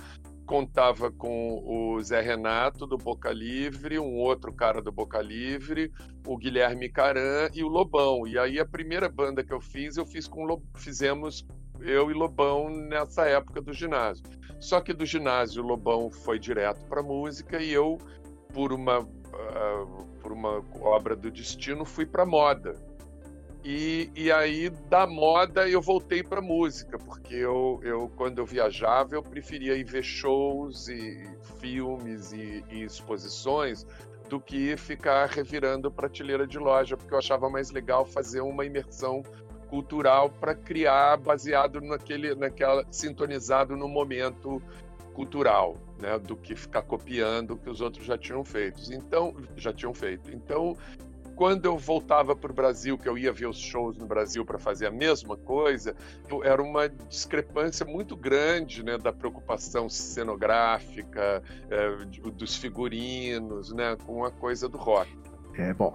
contava 0.48 1.12
com 1.12 1.62
o 1.66 2.02
Zé 2.02 2.22
Renato 2.22 2.88
do 2.88 2.98
Boca 2.98 3.30
Livre, 3.32 4.00
um 4.00 4.16
outro 4.16 4.54
cara 4.54 4.82
do 4.82 4.94
Boca 4.94 5.22
Livre, 5.22 5.92
o 6.26 6.38
Guilherme 6.38 6.90
Caran 6.90 7.50
e 7.54 7.64
o 7.64 7.68
Lobão. 7.68 8.26
E 8.26 8.40
aí 8.40 8.58
a 8.58 8.66
primeira 8.66 9.10
banda 9.10 9.44
que 9.44 9.54
eu 9.54 9.60
fiz, 9.60 9.98
eu 9.98 10.06
fiz 10.06 10.26
com 10.26 10.48
fizemos 10.76 11.46
eu 11.82 12.10
e 12.12 12.14
Lobão 12.14 12.70
nessa 12.70 13.26
época 13.26 13.62
do 13.62 13.74
ginásio. 13.74 14.24
Só 14.60 14.82
que 14.82 14.94
do 14.94 15.06
ginásio, 15.06 15.64
Lobão 15.64 16.10
foi 16.10 16.40
direto 16.40 16.84
para 16.86 17.04
música 17.04 17.62
e 17.62 17.72
eu, 17.72 17.98
por 18.54 18.74
uma, 18.74 19.00
uh, 19.00 20.06
por 20.22 20.32
uma 20.32 20.64
obra 20.82 21.16
do 21.16 21.30
destino, 21.30 21.86
fui 21.86 22.06
para 22.06 22.26
moda. 22.26 22.76
E, 23.64 24.10
e 24.16 24.32
aí, 24.32 24.70
da 24.70 25.06
moda, 25.06 25.68
eu 25.68 25.82
voltei 25.82 26.24
para 26.24 26.42
música, 26.42 26.98
porque 26.98 27.36
eu, 27.36 27.80
eu, 27.84 28.10
quando 28.16 28.40
eu 28.40 28.46
viajava, 28.46 29.16
eu 29.16 29.22
preferia 29.22 29.76
ir 29.76 29.84
ver 29.84 30.04
shows 30.04 30.88
e 30.88 31.28
filmes 31.60 32.32
e, 32.32 32.64
e 32.70 32.84
exposições 32.84 33.86
do 34.30 34.40
que 34.40 34.78
ficar 34.78 35.28
revirando 35.28 35.92
prateleira 35.92 36.48
de 36.48 36.58
loja, 36.58 36.96
porque 36.96 37.14
eu 37.14 37.18
achava 37.18 37.50
mais 37.50 37.72
legal 37.72 38.06
fazer 38.06 38.42
uma 38.42 38.66
imersão 38.66 39.22
cultural 39.70 40.30
para 40.30 40.56
criar 40.56 41.18
baseado 41.18 41.82
naquele, 41.82 42.36
naquela 42.36 42.86
sintonizado 42.92 43.76
no 43.76 43.88
momento 43.88 44.62
cultural, 45.14 45.78
né, 46.00 46.20
do 46.20 46.36
que 46.36 46.56
ficar 46.56 46.84
copiando 46.84 47.56
o 47.56 47.58
que 47.58 47.70
os 47.70 47.82
outros 47.82 48.06
já 48.06 48.18
tinham 48.18 48.46
feito. 48.46 48.82
Então, 48.94 49.36
já 49.56 49.74
tinham 49.74 49.94
feito. 49.94 50.32
Então, 50.32 50.78
quando 51.36 51.66
eu 51.66 51.78
voltava 51.78 52.36
para 52.36 52.52
o 52.52 52.54
Brasil, 52.54 52.98
que 52.98 53.08
eu 53.08 53.16
ia 53.16 53.32
ver 53.32 53.48
os 53.48 53.60
shows 53.60 53.96
no 53.96 54.08
Brasil 54.08 54.44
para 54.44 54.58
fazer 54.58 54.88
a 54.88 54.92
mesma 54.92 55.38
coisa, 55.38 55.96
era 56.44 56.62
uma 56.62 56.90
discrepância 56.90 57.86
muito 57.86 58.16
grande 58.16 58.84
né, 58.84 58.98
da 58.98 59.14
preocupação 59.14 59.88
cenográfica, 59.88 61.44
é, 61.70 62.06
dos 62.32 62.56
figurinos, 62.56 63.72
né, 63.72 63.96
com 64.04 64.26
a 64.26 64.32
coisa 64.32 64.68
do 64.68 64.80
rock. 64.80 65.16
É, 65.58 65.74
bom, 65.74 65.94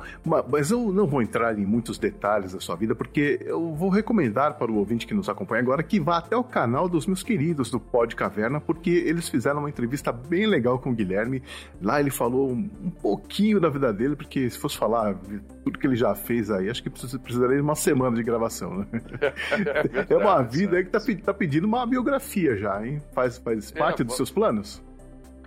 mas 0.50 0.72
eu 0.72 0.92
não 0.92 1.06
vou 1.06 1.22
entrar 1.22 1.56
em 1.56 1.64
muitos 1.64 1.96
detalhes 1.96 2.52
da 2.52 2.58
sua 2.58 2.74
vida, 2.74 2.96
porque 2.96 3.38
eu 3.44 3.72
vou 3.74 3.90
recomendar 3.90 4.54
para 4.58 4.72
o 4.72 4.76
ouvinte 4.76 5.06
que 5.06 5.14
nos 5.14 5.28
acompanha 5.28 5.62
agora 5.62 5.84
que 5.84 6.00
vá 6.00 6.18
até 6.18 6.36
o 6.36 6.42
canal 6.42 6.88
dos 6.88 7.06
meus 7.06 7.22
queridos 7.22 7.70
do 7.70 7.78
Pod 7.78 8.16
Caverna, 8.16 8.60
porque 8.60 8.90
eles 8.90 9.28
fizeram 9.28 9.60
uma 9.60 9.68
entrevista 9.68 10.10
bem 10.10 10.46
legal 10.46 10.80
com 10.80 10.90
o 10.90 10.92
Guilherme. 10.92 11.42
Lá 11.80 12.00
ele 12.00 12.10
falou 12.10 12.50
um, 12.50 12.90
pouquinho 13.00 13.60
da 13.60 13.68
vida 13.68 13.92
dele, 13.92 14.16
porque 14.16 14.50
se 14.50 14.58
fosse 14.58 14.76
falar 14.76 15.14
tudo 15.62 15.78
que 15.78 15.86
ele 15.86 15.96
já 15.96 16.12
fez 16.14 16.50
aí, 16.50 16.68
acho 16.68 16.82
que 16.82 16.90
precisaria 16.90 17.56
de 17.56 17.62
uma 17.62 17.76
semana 17.76 18.16
de 18.16 18.22
gravação, 18.22 18.78
né? 18.78 18.86
É, 19.52 20.14
é 20.14 20.16
uma 20.16 20.42
vida 20.42 20.76
aí 20.76 20.84
que 20.84 20.90
tá, 20.90 20.98
tá, 21.24 21.34
pedindo 21.34 21.66
uma 21.66 21.86
biografia 21.86 22.56
já, 22.56 22.84
hein? 22.84 23.00
Faz, 23.12 23.38
faz 23.38 23.72
é, 23.74 23.78
parte 23.78 24.02
é, 24.02 24.04
dos 24.04 24.16
seus 24.16 24.30
planos? 24.30 24.82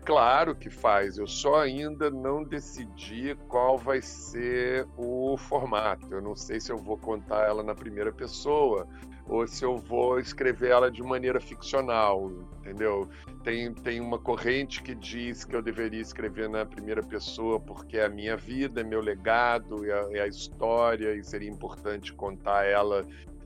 Claro 0.05 0.55
que 0.55 0.69
faz, 0.69 1.17
eu 1.17 1.25
só 1.25 1.55
ainda 1.55 2.12
não 2.12 2.43
decidi 2.43 3.35
qual 3.47 3.75
vai 3.75 4.03
ser 4.03 4.88
o 4.95 5.35
formato. 5.35 6.13
Eu 6.13 6.21
não 6.21 6.35
sei 6.35 6.59
se 6.59 6.71
eu 6.71 6.77
vou 6.77 6.95
contar 6.95 7.47
ela 7.47 7.63
na 7.63 7.74
primeira 7.74 8.13
pessoa 8.13 8.88
ou 9.27 9.47
se 9.47 9.65
eu 9.65 9.77
vou 9.77 10.19
escrever 10.19 10.69
ela 10.69 10.91
de 10.91 11.01
maneira 11.01 11.41
ficcional, 11.41 12.31
entendeu? 12.59 13.09
Tem, 13.43 13.74
tem 13.74 14.00
uma 14.00 14.19
corrente 14.19 14.83
que 14.83 14.93
diz 14.93 15.43
que 15.43 15.55
eu 15.55 15.62
deveria 15.63 16.01
escrever 16.01 16.47
na 16.47 16.63
primeira 16.67 17.01
pessoa 17.01 17.59
porque 17.59 17.97
é 17.97 18.05
a 18.05 18.09
minha 18.09 18.38
vida, 18.38 18.81
é 18.81 18.83
meu 18.83 19.01
legado, 19.01 19.83
é 19.85 19.91
a, 19.91 20.19
é 20.19 20.21
a 20.21 20.27
história 20.27 21.15
e 21.15 21.24
seria 21.24 21.50
importante 21.50 22.13
contar 22.13 22.65
ela 22.65 23.03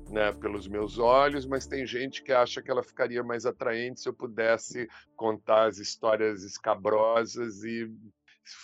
né, 0.10 0.32
pelos 0.32 0.68
meus 0.68 0.98
olhos, 0.98 1.46
mas 1.46 1.68
tem 1.68 1.86
gente 1.86 2.24
que 2.24 2.32
acha 2.32 2.62
que 2.62 2.70
ela 2.70 2.84
ficaria 2.84 3.24
mais 3.24 3.46
atraente 3.46 4.02
se 4.02 4.10
eu 4.10 4.14
pudesse 4.14 4.88
contar 5.16 5.68
as 5.68 5.78
histórias 5.78 6.44
escabrosas 6.44 7.64
e 7.64 7.90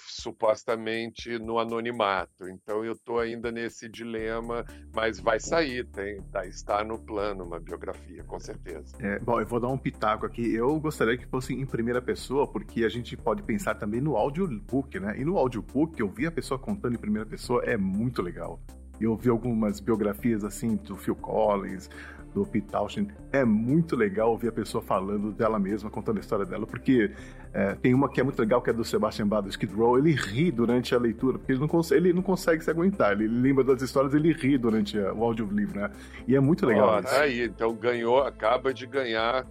supostamente 0.07 1.37
no 1.37 1.59
anonimato. 1.59 2.47
Então 2.49 2.83
eu 2.83 2.93
estou 2.93 3.19
ainda 3.19 3.51
nesse 3.51 3.87
dilema, 3.87 4.65
mas 4.93 5.19
vai 5.19 5.39
sair, 5.39 5.85
tem, 5.87 6.21
tá, 6.31 6.45
está 6.45 6.83
no 6.83 6.97
plano 6.97 7.43
uma 7.43 7.59
biografia, 7.59 8.23
com 8.23 8.39
certeza. 8.39 8.95
É, 8.99 9.19
bom, 9.19 9.39
eu 9.39 9.45
vou 9.45 9.59
dar 9.59 9.67
um 9.67 9.77
pitaco 9.77 10.25
aqui. 10.25 10.53
Eu 10.53 10.79
gostaria 10.79 11.17
que 11.17 11.25
fosse 11.25 11.53
em 11.53 11.65
primeira 11.65 12.01
pessoa, 12.01 12.47
porque 12.47 12.83
a 12.83 12.89
gente 12.89 13.15
pode 13.15 13.43
pensar 13.43 13.75
também 13.75 14.01
no 14.01 14.15
audiobook, 14.15 14.99
né? 14.99 15.19
E 15.19 15.25
no 15.25 15.37
audiobook, 15.37 15.99
eu 15.99 16.09
vi 16.09 16.25
a 16.25 16.31
pessoa 16.31 16.59
contando 16.59 16.95
em 16.95 16.99
primeira 16.99 17.27
pessoa, 17.27 17.63
é 17.63 17.77
muito 17.77 18.21
legal. 18.21 18.59
Eu 18.99 19.15
vi 19.15 19.29
algumas 19.29 19.79
biografias 19.79 20.43
assim 20.43 20.75
do 20.75 20.95
Phil 20.95 21.15
Collins, 21.15 21.89
do 22.35 22.45
Pete 22.45 22.67
Townshend. 22.67 23.13
É 23.31 23.45
muito 23.45 23.95
legal 23.95 24.31
ouvir 24.31 24.49
a 24.49 24.51
pessoa 24.51 24.83
falando 24.83 25.31
dela 25.31 25.57
mesma, 25.57 25.89
contando 25.89 26.17
a 26.17 26.19
história 26.19 26.45
dela, 26.45 26.67
porque 26.67 27.09
é, 27.53 27.73
tem 27.75 27.93
uma 27.93 28.09
que 28.09 28.19
é 28.19 28.23
muito 28.23 28.37
legal, 28.37 28.61
que 28.61 28.69
é 28.69 28.73
do 28.73 28.83
Sebastian 28.83 29.27
Bach, 29.27 29.41
do 29.41 29.49
Skid 29.49 29.73
Row. 29.73 29.97
Ele 29.97 30.11
ri 30.11 30.51
durante 30.51 30.93
a 30.93 30.99
leitura, 30.99 31.39
porque 31.39 31.53
ele 31.53 31.61
não, 31.61 31.67
consegue, 31.67 32.01
ele 32.01 32.13
não 32.13 32.21
consegue 32.21 32.63
se 32.63 32.69
aguentar. 32.69 33.13
Ele 33.13 33.27
lembra 33.27 33.63
das 33.63 33.81
histórias, 33.81 34.13
ele 34.13 34.33
ri 34.33 34.57
durante 34.57 34.97
o 34.97 35.23
audiolivro, 35.23 35.79
né? 35.79 35.89
E 36.27 36.35
é 36.35 36.39
muito 36.39 36.65
legal. 36.65 36.97
Oh, 36.97 36.99
isso. 36.99 37.15
Aí, 37.15 37.45
então 37.45 37.73
ganhou, 37.73 38.21
acaba 38.21 38.73
de 38.73 38.85
ganhar 38.85 39.47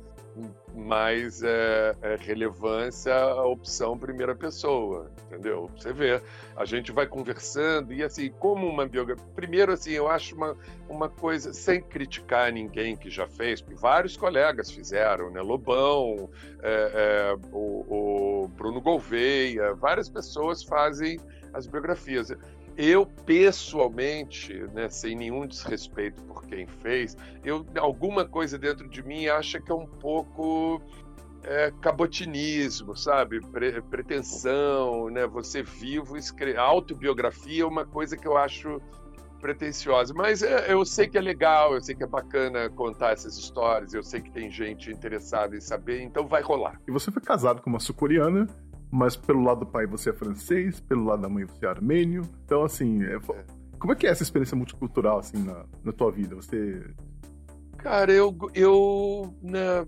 mais 0.74 1.42
é, 1.42 1.94
é, 2.02 2.16
relevância 2.16 3.14
a 3.14 3.46
opção 3.46 3.96
primeira 3.96 4.34
pessoa, 4.34 5.10
entendeu? 5.26 5.70
Você 5.76 5.92
vê, 5.92 6.20
a 6.56 6.64
gente 6.64 6.90
vai 6.90 7.06
conversando 7.06 7.92
e 7.92 8.02
assim, 8.02 8.30
como 8.38 8.66
uma 8.66 8.86
biografia. 8.86 9.24
Primeiro, 9.34 9.72
assim, 9.72 9.92
eu 9.92 10.08
acho 10.08 10.34
uma, 10.34 10.56
uma 10.88 11.08
coisa, 11.08 11.52
sem 11.52 11.80
criticar 11.80 12.52
ninguém 12.52 12.96
que 12.96 13.08
já 13.08 13.26
fez, 13.26 13.60
porque 13.60 13.78
vários 13.78 14.16
colegas 14.16 14.70
fizeram, 14.70 15.30
né? 15.30 15.40
Lobão, 15.40 16.28
é, 16.62 17.32
é 17.32 17.36
o, 17.52 18.44
o 18.44 18.48
Bruno 18.48 18.80
Gouveia, 18.80 19.74
várias 19.74 20.08
pessoas 20.08 20.62
fazem 20.62 21.18
as 21.54 21.66
biografias. 21.66 22.32
Eu, 22.76 23.06
pessoalmente, 23.06 24.52
né, 24.72 24.88
sem 24.88 25.14
nenhum 25.14 25.46
desrespeito 25.46 26.20
por 26.22 26.44
quem 26.44 26.66
fez, 26.66 27.16
eu 27.44 27.64
alguma 27.78 28.24
coisa 28.24 28.58
dentro 28.58 28.88
de 28.88 29.02
mim 29.02 29.26
acha 29.28 29.60
que 29.60 29.70
é 29.70 29.74
um 29.74 29.86
pouco 29.86 30.82
é, 31.44 31.72
cabotinismo, 31.80 32.96
sabe? 32.96 33.40
Pre 33.40 33.80
pretensão, 33.82 35.08
né? 35.08 35.26
Você 35.26 35.62
vivo, 35.62 36.16
escrever 36.16 36.58
autobiografia 36.58 37.62
é 37.62 37.66
uma 37.66 37.84
coisa 37.84 38.16
que 38.16 38.26
eu 38.26 38.36
acho 38.36 38.80
pretensiosa, 39.40 40.14
mas 40.14 40.42
é, 40.42 40.72
eu 40.72 40.86
sei 40.86 41.06
que 41.06 41.18
é 41.18 41.20
legal, 41.20 41.74
eu 41.74 41.80
sei 41.82 41.94
que 41.94 42.02
é 42.02 42.06
bacana 42.06 42.70
contar 42.70 43.12
essas 43.12 43.36
histórias, 43.36 43.92
eu 43.92 44.02
sei 44.02 44.22
que 44.22 44.30
tem 44.30 44.50
gente 44.50 44.90
interessada 44.90 45.54
em 45.54 45.60
saber, 45.60 46.00
então 46.00 46.26
vai 46.26 46.40
rolar. 46.40 46.80
E 46.88 46.90
você 46.90 47.10
foi 47.10 47.20
casado 47.20 47.60
com 47.60 47.68
uma 47.68 47.78
sul-coreana, 47.78 48.48
mas 48.94 49.16
pelo 49.16 49.42
lado 49.42 49.60
do 49.60 49.66
pai 49.66 49.86
você 49.86 50.10
é 50.10 50.12
francês, 50.12 50.78
pelo 50.78 51.04
lado 51.04 51.22
da 51.22 51.28
mãe 51.28 51.44
você 51.44 51.66
é 51.66 51.68
armênio. 51.68 52.22
Então, 52.44 52.62
assim, 52.62 53.02
é... 53.02 53.18
como 53.78 53.92
é 53.92 53.96
que 53.96 54.06
é 54.06 54.10
essa 54.10 54.22
experiência 54.22 54.56
multicultural, 54.56 55.18
assim, 55.18 55.42
na, 55.42 55.64
na 55.82 55.92
tua 55.92 56.12
vida? 56.12 56.36
Você... 56.36 56.80
Cara, 57.76 58.12
eu, 58.12 58.36
eu 58.54 59.34
né, 59.42 59.84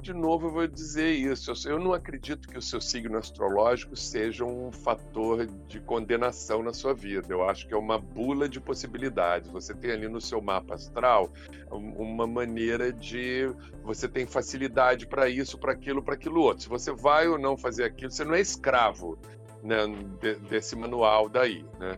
de 0.00 0.12
novo, 0.12 0.48
eu 0.48 0.50
vou 0.50 0.66
dizer 0.66 1.10
isso. 1.12 1.52
Eu 1.68 1.78
não 1.78 1.92
acredito 1.92 2.48
que 2.48 2.58
o 2.58 2.62
seu 2.62 2.80
signo 2.80 3.16
astrológico 3.16 3.96
seja 3.96 4.44
um 4.44 4.72
fator 4.72 5.46
de 5.66 5.80
condenação 5.80 6.62
na 6.62 6.72
sua 6.72 6.94
vida. 6.94 7.26
Eu 7.30 7.48
acho 7.48 7.66
que 7.66 7.74
é 7.74 7.76
uma 7.76 7.98
bula 7.98 8.48
de 8.48 8.60
possibilidades. 8.60 9.50
Você 9.50 9.74
tem 9.74 9.92
ali 9.92 10.08
no 10.08 10.20
seu 10.20 10.40
mapa 10.40 10.74
astral 10.74 11.30
uma 11.70 12.26
maneira 12.26 12.92
de. 12.92 13.50
Você 13.82 14.08
tem 14.08 14.26
facilidade 14.26 15.06
para 15.06 15.28
isso, 15.28 15.58
para 15.58 15.72
aquilo, 15.72 16.02
para 16.02 16.14
aquilo 16.14 16.40
outro. 16.40 16.64
Se 16.64 16.68
você 16.68 16.92
vai 16.92 17.28
ou 17.28 17.38
não 17.38 17.56
fazer 17.56 17.84
aquilo, 17.84 18.10
você 18.10 18.24
não 18.24 18.34
é 18.34 18.40
escravo 18.40 19.18
né, 19.62 19.86
desse 20.48 20.76
manual 20.76 21.28
daí, 21.28 21.64
né? 21.78 21.96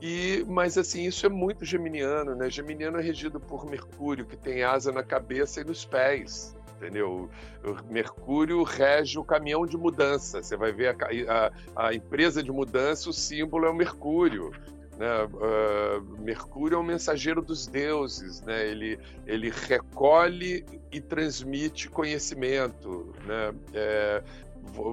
E, 0.00 0.44
mas 0.46 0.78
assim, 0.78 1.04
isso 1.04 1.26
é 1.26 1.28
muito 1.28 1.64
geminiano, 1.64 2.34
né? 2.34 2.48
Geminiano 2.48 2.98
é 2.98 3.02
regido 3.02 3.40
por 3.40 3.68
Mercúrio, 3.68 4.24
que 4.24 4.36
tem 4.36 4.62
asa 4.62 4.92
na 4.92 5.02
cabeça 5.02 5.60
e 5.60 5.64
nos 5.64 5.84
pés, 5.84 6.56
entendeu? 6.78 7.28
O 7.64 7.92
Mercúrio 7.92 8.62
rege 8.62 9.18
o 9.18 9.24
caminhão 9.24 9.66
de 9.66 9.76
mudança. 9.76 10.42
Você 10.42 10.56
vai 10.56 10.72
ver 10.72 10.96
a, 10.96 11.50
a, 11.76 11.88
a 11.88 11.94
empresa 11.94 12.42
de 12.42 12.52
mudança, 12.52 13.10
o 13.10 13.12
símbolo 13.12 13.66
é 13.66 13.70
o 13.70 13.74
Mercúrio. 13.74 14.52
Né? 14.96 15.06
Uh, 15.24 16.22
Mercúrio 16.22 16.76
é 16.76 16.78
um 16.78 16.84
mensageiro 16.84 17.42
dos 17.42 17.66
deuses, 17.66 18.40
né? 18.42 18.66
ele, 18.68 18.98
ele 19.26 19.50
recolhe 19.50 20.64
e 20.90 21.00
transmite 21.00 21.88
conhecimento. 21.88 23.14
Né? 23.24 23.54
É, 23.74 24.22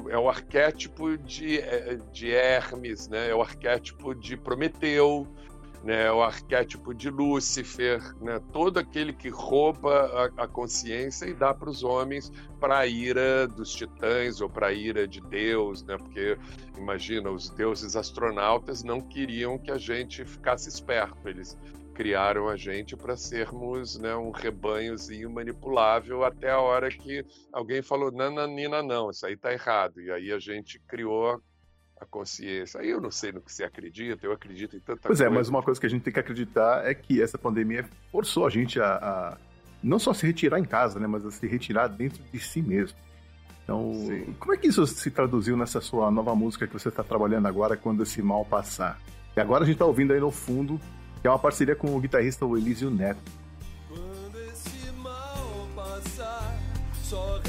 é 0.09 0.17
o 0.17 0.29
arquétipo 0.29 1.17
de, 1.17 1.59
é, 1.59 1.97
de 2.11 2.31
Hermes, 2.31 3.07
né? 3.07 3.29
é 3.29 3.35
o 3.35 3.41
arquétipo 3.41 4.13
de 4.13 4.37
Prometeu, 4.37 5.27
né? 5.85 6.11
o 6.11 6.23
arquétipo 6.23 6.95
de 6.95 7.11
Lúcifer, 7.11 8.01
né? 8.19 8.41
todo 8.51 8.79
aquele 8.79 9.13
que 9.13 9.29
rouba 9.29 10.31
a, 10.37 10.43
a 10.43 10.47
consciência 10.47 11.27
e 11.27 11.33
dá 11.33 11.53
para 11.53 11.69
os 11.69 11.83
homens 11.83 12.31
para 12.59 12.79
a 12.79 12.87
ira 12.87 13.47
dos 13.47 13.71
titãs 13.73 14.41
ou 14.41 14.49
para 14.49 14.67
a 14.67 14.73
ira 14.73 15.07
de 15.07 15.21
Deus, 15.21 15.83
né? 15.83 15.95
porque 15.95 16.37
imagina, 16.75 17.29
os 17.29 17.51
deuses 17.51 17.95
astronautas 17.95 18.83
não 18.83 18.99
queriam 18.99 19.59
que 19.59 19.69
a 19.69 19.77
gente 19.77 20.25
ficasse 20.25 20.67
esperto, 20.67 21.29
eles 21.29 21.55
criaram 21.93 22.49
a 22.49 22.57
gente 22.57 22.97
para 22.97 23.15
sermos 23.15 23.97
né, 23.97 24.13
um 24.15 24.29
rebanhozinho 24.29 25.29
manipulável 25.29 26.25
até 26.25 26.51
a 26.51 26.59
hora 26.59 26.89
que 26.89 27.23
alguém 27.53 27.81
falou, 27.81 28.11
nananina, 28.11 28.83
não, 28.83 29.11
isso 29.11 29.25
aí 29.25 29.35
está 29.35 29.53
errado. 29.53 30.01
E 30.01 30.11
aí 30.11 30.29
a 30.33 30.37
gente 30.37 30.77
criou 30.89 31.41
a 31.99 32.05
consciência. 32.05 32.79
Aí 32.79 32.89
eu 32.89 32.99
não 32.99 33.11
sei 33.11 33.31
no 33.31 33.41
que 33.41 33.51
você 33.51 33.63
acredita, 33.63 34.25
eu 34.25 34.31
acredito 34.31 34.75
em 34.75 34.79
tanta 34.79 35.01
pois 35.01 35.19
coisa. 35.19 35.23
Pois 35.23 35.33
é, 35.33 35.37
mas 35.37 35.49
uma 35.49 35.63
coisa 35.63 35.79
que 35.79 35.85
a 35.85 35.89
gente 35.89 36.03
tem 36.03 36.13
que 36.13 36.19
acreditar 36.19 36.85
é 36.85 36.93
que 36.93 37.21
essa 37.21 37.37
pandemia 37.37 37.85
forçou 38.11 38.45
a 38.45 38.49
gente 38.49 38.79
a, 38.79 38.95
a 38.95 39.37
não 39.81 39.99
só 39.99 40.13
se 40.13 40.25
retirar 40.25 40.59
em 40.59 40.65
casa, 40.65 40.99
né, 40.99 41.07
mas 41.07 41.25
a 41.25 41.31
se 41.31 41.47
retirar 41.47 41.87
dentro 41.87 42.21
de 42.31 42.39
si 42.39 42.61
mesmo. 42.61 42.97
Então, 43.63 43.93
Sim. 43.93 44.35
como 44.39 44.53
é 44.53 44.57
que 44.57 44.67
isso 44.67 44.85
se 44.85 45.09
traduziu 45.09 45.57
nessa 45.57 45.81
sua 45.81 46.11
nova 46.11 46.35
música 46.35 46.67
que 46.67 46.73
você 46.73 46.89
está 46.89 47.03
trabalhando 47.03 47.47
agora, 47.47 47.75
Quando 47.75 48.03
Esse 48.03 48.21
Mal 48.21 48.45
Passar? 48.45 48.99
E 49.35 49.39
agora 49.39 49.63
a 49.63 49.65
gente 49.65 49.75
está 49.75 49.85
ouvindo 49.85 50.13
aí 50.13 50.19
no 50.19 50.31
fundo 50.31 50.79
que 51.25 51.27
é 51.27 51.31
uma 51.31 51.39
parceria 51.39 51.75
com 51.75 51.95
o 51.95 51.99
guitarrista 51.99 52.45
Elísio 52.45 52.91
Neto. 52.91 53.19
Quando 53.89 54.39
esse 54.51 54.91
mal 54.91 55.67
passar, 55.75 56.55
só 57.01 57.39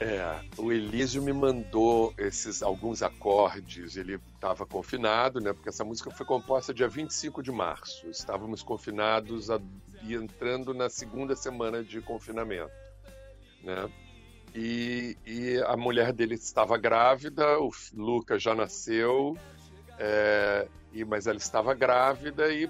É, 0.00 0.40
o 0.56 0.72
Elísio 0.72 1.22
me 1.22 1.32
mandou 1.32 2.14
esses 2.16 2.62
alguns 2.62 3.02
acordes. 3.02 3.96
Ele 3.96 4.18
estava 4.34 4.64
confinado, 4.64 5.40
né? 5.40 5.52
Porque 5.52 5.68
essa 5.68 5.84
música 5.84 6.10
foi 6.10 6.24
composta 6.24 6.72
dia 6.72 6.88
25 6.88 7.42
de 7.42 7.52
março. 7.52 8.08
Estávamos 8.08 8.62
confinados 8.62 9.50
a, 9.50 9.60
e 10.02 10.14
entrando 10.14 10.72
na 10.72 10.88
segunda 10.88 11.36
semana 11.36 11.84
de 11.84 12.00
confinamento, 12.00 12.72
né? 13.62 13.90
E, 14.54 15.18
e 15.26 15.62
a 15.66 15.76
mulher 15.76 16.12
dele 16.14 16.34
estava 16.34 16.78
grávida, 16.78 17.60
o 17.60 17.70
Lucas 17.94 18.42
já 18.42 18.54
nasceu, 18.54 19.36
é, 19.98 20.66
e, 20.92 21.04
mas 21.04 21.26
ela 21.26 21.38
estava 21.38 21.74
grávida 21.74 22.50
e 22.52 22.68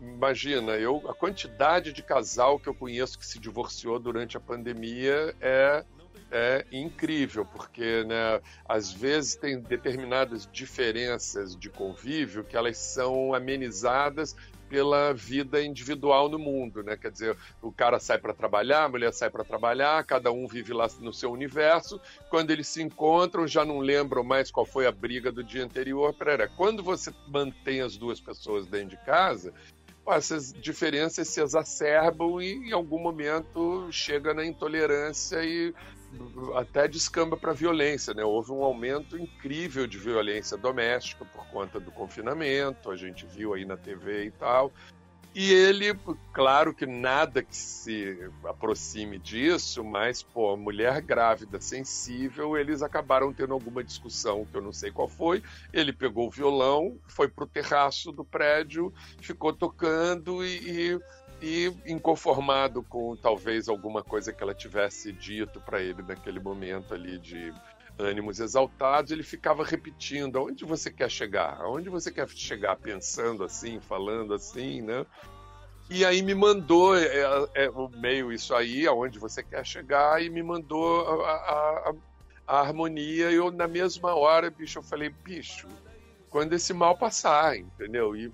imagina, 0.00 0.72
eu 0.72 1.02
a 1.08 1.14
quantidade 1.14 1.92
de 1.92 2.02
casal 2.02 2.58
que 2.58 2.68
eu 2.68 2.74
conheço 2.74 3.18
que 3.18 3.26
se 3.26 3.38
divorciou 3.38 3.98
durante 3.98 4.36
a 4.36 4.40
pandemia 4.40 5.34
é 5.40 5.84
é 6.34 6.66
incrível, 6.72 7.44
porque 7.44 8.02
né, 8.04 8.40
às 8.68 8.92
vezes 8.92 9.36
tem 9.36 9.60
determinadas 9.60 10.48
diferenças 10.52 11.56
de 11.56 11.70
convívio 11.70 12.42
que 12.42 12.56
elas 12.56 12.76
são 12.76 13.32
amenizadas 13.32 14.34
pela 14.68 15.12
vida 15.12 15.62
individual 15.62 16.28
no 16.28 16.38
mundo, 16.38 16.82
né? 16.82 16.96
Quer 16.96 17.12
dizer, 17.12 17.36
o 17.62 17.70
cara 17.70 18.00
sai 18.00 18.18
para 18.18 18.34
trabalhar, 18.34 18.84
a 18.84 18.88
mulher 18.88 19.12
sai 19.12 19.30
para 19.30 19.44
trabalhar, 19.44 20.02
cada 20.04 20.32
um 20.32 20.48
vive 20.48 20.72
lá 20.72 20.88
no 20.98 21.12
seu 21.12 21.30
universo. 21.30 22.00
Quando 22.28 22.50
eles 22.50 22.66
se 22.66 22.82
encontram, 22.82 23.46
já 23.46 23.64
não 23.64 23.78
lembram 23.78 24.24
mais 24.24 24.50
qual 24.50 24.66
foi 24.66 24.86
a 24.86 24.92
briga 24.92 25.30
do 25.30 25.44
dia 25.44 25.64
anterior. 25.64 26.12
Pera, 26.14 26.48
quando 26.48 26.82
você 26.82 27.12
mantém 27.28 27.82
as 27.82 27.96
duas 27.96 28.20
pessoas 28.20 28.66
dentro 28.66 28.96
de 28.96 29.04
casa, 29.04 29.52
essas 30.12 30.52
diferenças 30.52 31.28
se 31.28 31.40
exacerbam 31.40 32.40
e 32.40 32.68
em 32.68 32.72
algum 32.72 32.98
momento 32.98 33.88
chega 33.90 34.34
na 34.34 34.44
intolerância 34.44 35.42
e 35.44 35.72
até 36.54 36.86
descamba 36.88 37.36
para 37.36 37.52
violência, 37.52 38.14
né? 38.14 38.24
Houve 38.24 38.52
um 38.52 38.62
aumento 38.62 39.18
incrível 39.18 39.86
de 39.86 39.98
violência 39.98 40.56
doméstica 40.56 41.24
por 41.24 41.46
conta 41.48 41.80
do 41.80 41.90
confinamento, 41.90 42.90
a 42.90 42.96
gente 42.96 43.26
viu 43.26 43.54
aí 43.54 43.64
na 43.64 43.76
TV 43.76 44.26
e 44.26 44.30
tal. 44.30 44.72
E 45.34 45.52
ele, 45.52 45.98
claro 46.32 46.72
que 46.72 46.86
nada 46.86 47.42
que 47.42 47.56
se 47.56 48.16
aproxime 48.44 49.18
disso, 49.18 49.82
mas, 49.82 50.22
pô, 50.22 50.56
mulher 50.56 51.00
grávida, 51.00 51.60
sensível, 51.60 52.56
eles 52.56 52.82
acabaram 52.82 53.32
tendo 53.32 53.52
alguma 53.52 53.82
discussão 53.82 54.44
que 54.44 54.56
eu 54.56 54.62
não 54.62 54.72
sei 54.72 54.92
qual 54.92 55.08
foi. 55.08 55.42
Ele 55.72 55.92
pegou 55.92 56.28
o 56.28 56.30
violão, 56.30 56.96
foi 57.08 57.26
pro 57.26 57.48
terraço 57.48 58.12
do 58.12 58.24
prédio, 58.24 58.94
ficou 59.20 59.52
tocando 59.52 60.44
e, 60.44 60.92
e 60.92 61.00
e 61.44 61.66
inconformado 61.84 62.82
com 62.82 63.14
talvez 63.14 63.68
alguma 63.68 64.02
coisa 64.02 64.32
que 64.32 64.42
ela 64.42 64.54
tivesse 64.54 65.12
dito 65.12 65.60
para 65.60 65.82
ele 65.82 66.02
naquele 66.02 66.40
momento 66.40 66.94
ali 66.94 67.18
de 67.18 67.52
ânimos 67.98 68.40
exaltados, 68.40 69.12
ele 69.12 69.22
ficava 69.22 69.62
repetindo: 69.62 70.38
aonde 70.38 70.64
você 70.64 70.90
quer 70.90 71.10
chegar? 71.10 71.60
Aonde 71.60 71.90
você 71.90 72.10
quer 72.10 72.26
chegar? 72.30 72.76
Pensando 72.76 73.44
assim, 73.44 73.78
falando 73.78 74.32
assim, 74.32 74.80
né? 74.80 75.04
E 75.90 76.02
aí 76.02 76.22
me 76.22 76.34
mandou 76.34 76.96
é, 76.96 77.04
é, 77.04 77.48
é, 77.66 77.70
o 77.70 77.90
meio 77.90 78.32
isso 78.32 78.54
aí, 78.54 78.86
aonde 78.86 79.18
você 79.18 79.42
quer 79.42 79.66
chegar, 79.66 80.22
e 80.22 80.30
me 80.30 80.42
mandou 80.42 81.26
a, 81.26 81.30
a, 81.30 81.94
a, 82.46 82.60
harmonia. 82.60 83.30
E 83.30 83.34
eu, 83.34 83.50
na 83.50 83.68
mesma 83.68 84.14
hora, 84.14 84.50
bicho, 84.50 84.78
eu 84.78 84.82
falei: 84.82 85.10
bicho, 85.10 85.68
quando 86.30 86.54
esse 86.54 86.72
mal 86.72 86.96
passar, 86.96 87.54
entendeu? 87.58 88.16
E 88.16 88.32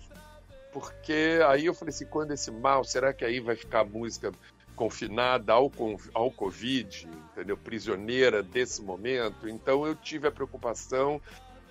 porque 0.73 1.41
aí 1.47 1.67
eu 1.67 1.75
falei 1.75 1.93
assim, 1.93 2.07
quando 2.07 2.33
esse 2.33 2.51
mal, 2.51 2.85
será 2.85 3.13
que 3.13 3.25
aí 3.25 3.41
vai 3.41 3.57
ficar 3.57 3.81
a 3.81 3.85
música 3.85 4.33
confinada 4.77 5.53
ao, 5.53 5.71
ao 6.15 6.31
Covid, 6.31 7.09
entendeu? 7.33 7.57
Prisioneira 7.57 8.43
desse 8.43 8.81
momento? 8.83 9.49
Então 9.49 9.87
eu 9.87 9.95
tive 9.95 10.29
a 10.29 10.33
preocupação 10.33 11.21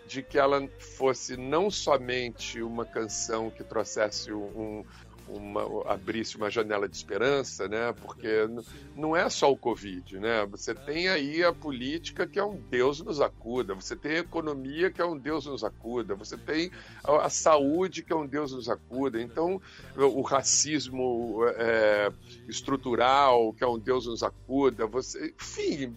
de 0.06 0.24
que 0.24 0.38
ela 0.38 0.68
fosse 0.98 1.38
não 1.38 1.70
somente 1.70 2.62
uma 2.62 2.86
canção 2.86 3.50
que 3.50 3.64
trouxesse 3.64 4.34
um, 4.34 4.84
uma, 5.30 5.92
abrisse 5.92 6.38
uma 6.38 6.50
janela 6.50 6.88
de 6.88 6.96
esperança, 6.96 7.68
né? 7.68 7.94
Porque 8.02 8.48
não 8.96 9.16
é 9.16 9.30
só 9.30 9.52
o 9.52 9.58
Covid, 9.58 10.20
né? 10.20 10.46
Você 10.48 10.74
tem 10.74 11.08
aí 11.08 11.44
a 11.44 11.54
política 11.54 12.28
que 12.28 12.40
é 12.40 12.44
um 12.44 12.56
Deus 12.70 13.02
nos 13.02 13.22
acuda, 13.22 13.74
você 13.74 13.96
tem 13.96 14.14
a 14.14 14.20
economia 14.20 14.92
que 14.92 15.02
é 15.02 15.06
um 15.06 15.18
Deus 15.18 15.46
nos 15.46 15.64
acuda, 15.64 16.16
você 16.16 16.38
tem 16.38 16.72
a, 17.04 17.26
a 17.26 17.30
saúde 17.30 18.04
que 18.04 18.14
é 18.14 18.16
um 18.16 18.28
Deus 18.28 18.52
nos 18.54 18.70
acuda. 18.70 19.22
Então, 19.22 19.62
o 19.96 20.22
racismo 20.22 21.42
é, 21.56 22.12
estrutural 22.48 23.54
que 23.54 23.64
é 23.64 23.68
um 23.68 23.80
Deus 23.80 24.06
nos 24.06 24.24
acuda, 24.24 24.86
você, 24.86 25.34
enfim, 25.40 25.96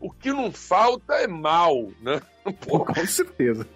o 0.00 0.10
que 0.10 0.32
não 0.32 0.52
falta 0.52 1.14
é 1.14 1.26
mal, 1.26 1.90
né? 2.00 2.20
Pô, 2.66 2.84
com 2.84 3.06
certeza. 3.06 3.66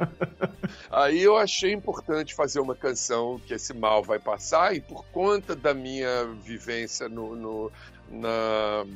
Aí 0.90 1.22
eu 1.22 1.36
achei 1.36 1.72
importante 1.72 2.34
fazer 2.34 2.60
uma 2.60 2.74
canção 2.74 3.40
que 3.46 3.54
esse 3.54 3.74
mal 3.74 4.02
vai 4.02 4.18
passar, 4.18 4.74
e 4.74 4.80
por 4.80 5.04
conta 5.06 5.54
da 5.54 5.74
minha 5.74 6.24
vivência 6.42 7.08
no, 7.08 7.36
no, 7.36 7.72
na, 8.10 8.86